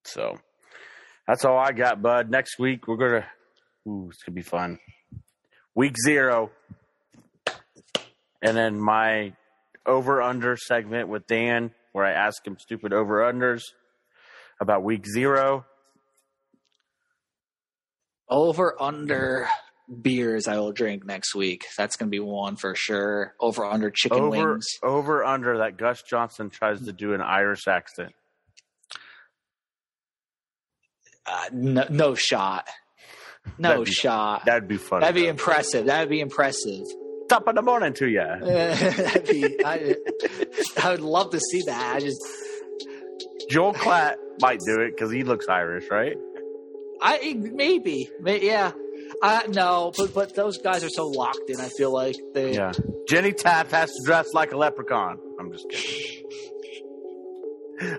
So 0.03 0.37
that's 1.27 1.45
all 1.45 1.57
I 1.57 1.71
got, 1.71 2.01
bud. 2.01 2.29
Next 2.29 2.57
week 2.59 2.87
we're 2.87 2.97
gonna. 2.97 3.25
Ooh, 3.87 4.09
it's 4.11 4.23
gonna 4.23 4.35
be 4.35 4.41
fun. 4.41 4.79
Week 5.75 5.95
zero, 6.05 6.51
and 8.41 8.55
then 8.55 8.79
my 8.79 9.33
over 9.85 10.21
under 10.21 10.57
segment 10.57 11.07
with 11.09 11.27
Dan, 11.27 11.71
where 11.91 12.05
I 12.05 12.11
ask 12.11 12.45
him 12.45 12.57
stupid 12.59 12.93
over 12.93 13.19
unders 13.31 13.61
about 14.59 14.83
week 14.83 15.05
zero. 15.07 15.65
Over 18.29 18.75
under 18.81 19.47
beers 20.01 20.47
I 20.47 20.57
will 20.57 20.71
drink 20.71 21.05
next 21.05 21.35
week. 21.35 21.65
That's 21.77 21.95
gonna 21.95 22.09
be 22.09 22.19
one 22.19 22.55
for 22.55 22.73
sure. 22.75 23.35
Over 23.39 23.65
under 23.65 23.91
chicken 23.91 24.17
Over 24.19 24.29
wings. 24.29 24.65
over 24.81 25.23
under 25.23 25.59
that 25.59 25.77
Gus 25.77 26.01
Johnson 26.01 26.49
tries 26.49 26.83
to 26.85 26.91
do 26.91 27.13
an 27.13 27.21
Irish 27.21 27.67
accent. 27.67 28.13
Uh, 31.27 31.45
no, 31.53 31.85
no 31.89 32.15
shot. 32.15 32.67
No 33.59 33.69
That'd 33.69 33.85
be- 33.85 33.91
shot. 33.91 34.45
That'd 34.45 34.67
be 34.67 34.77
fun. 34.77 35.01
That'd 35.01 35.15
be 35.15 35.27
impressive. 35.27 35.85
That'd 35.85 36.09
be 36.09 36.19
impressive. 36.19 36.83
Top 37.29 37.47
of 37.47 37.55
the 37.55 37.61
morning 37.61 37.93
to 37.93 38.07
you. 38.07 38.21
Be. 39.27 39.65
I, 39.65 39.95
I 40.81 40.91
would 40.91 41.01
love 41.01 41.31
to 41.31 41.39
see 41.39 41.63
that. 41.63 41.95
I 41.95 41.99
just. 41.99 42.19
Joel 43.49 43.73
Klatt 43.73 44.15
might 44.41 44.59
do 44.65 44.81
it 44.81 44.91
because 44.91 45.11
he 45.11 45.23
looks 45.23 45.47
Irish, 45.47 45.85
right? 45.91 46.17
I 47.01 47.33
maybe. 47.33 48.09
May, 48.19 48.45
yeah. 48.45 48.71
Uh, 49.21 49.41
no, 49.49 49.91
but 49.95 50.13
but 50.13 50.35
those 50.35 50.57
guys 50.57 50.83
are 50.83 50.89
so 50.89 51.07
locked 51.07 51.49
in. 51.49 51.59
I 51.59 51.69
feel 51.69 51.93
like 51.93 52.15
they. 52.33 52.53
Yeah. 52.55 52.71
Jenny 53.07 53.33
Taft 53.33 53.71
has 53.71 53.91
to 53.91 54.03
dress 54.05 54.33
like 54.33 54.51
a 54.51 54.57
leprechaun. 54.57 55.19
I'm 55.39 55.51
just 55.51 55.69
kidding. 55.69 56.23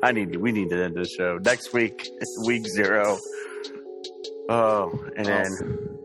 I 0.03 0.12
need. 0.12 0.33
to, 0.33 0.39
We 0.39 0.53
need 0.53 0.70
to 0.70 0.83
end 0.83 0.97
this 0.97 1.12
show 1.12 1.39
next 1.39 1.72
week. 1.72 2.09
Week 2.45 2.66
zero. 2.66 3.18
Oh, 4.49 4.99
and 5.16 5.27
then 5.27 5.99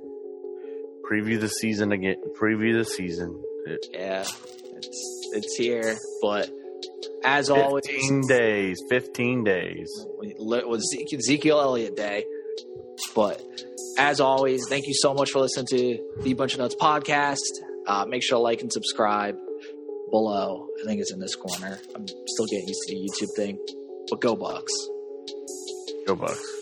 preview 1.12 1.40
the 1.40 1.50
season 1.50 1.92
again. 1.92 2.16
Preview 2.40 2.78
the 2.78 2.86
season. 2.86 3.42
Yeah. 3.92 4.26
It's 4.76 5.30
it's 5.34 5.56
here, 5.56 5.96
but 6.22 6.50
as 7.24 7.50
always, 7.50 7.86
Fifteen 7.86 8.28
days. 8.28 8.82
Fifteen 8.90 9.44
days. 9.44 9.90
was 10.18 10.96
Ezekiel 11.14 11.62
Elliott 11.62 11.96
Day. 11.96 12.26
But 13.16 13.42
as 13.98 14.20
always, 14.20 14.68
thank 14.70 14.88
you 14.88 14.94
so 14.96 15.14
much 15.14 15.32
for 15.32 15.40
listening 15.40 15.68
to 15.68 16.00
the 16.22 16.34
Bunch 16.34 16.54
of 16.54 16.60
Nuts 16.60 16.76
podcast. 16.76 17.38
Uh, 17.88 18.06
make 18.08 18.24
sure 18.24 18.38
to 18.38 18.42
like 18.42 18.62
and 18.62 18.72
subscribe 18.72 19.36
below. 20.10 20.68
I 20.82 20.86
think 20.86 21.02
it's 21.02 21.12
in 21.12 21.20
this 21.20 21.36
corner. 21.36 21.80
I'm 21.96 22.08
still 22.08 22.46
getting 22.46 22.68
used 22.68 22.82
to 22.88 22.96
the 22.96 23.28
YouTube 23.28 23.36
thing. 23.36 23.60
But 24.10 24.22
go 24.22 24.36
Bucks. 24.36 24.74
Go 26.08 26.16
Bucks. 26.16 26.61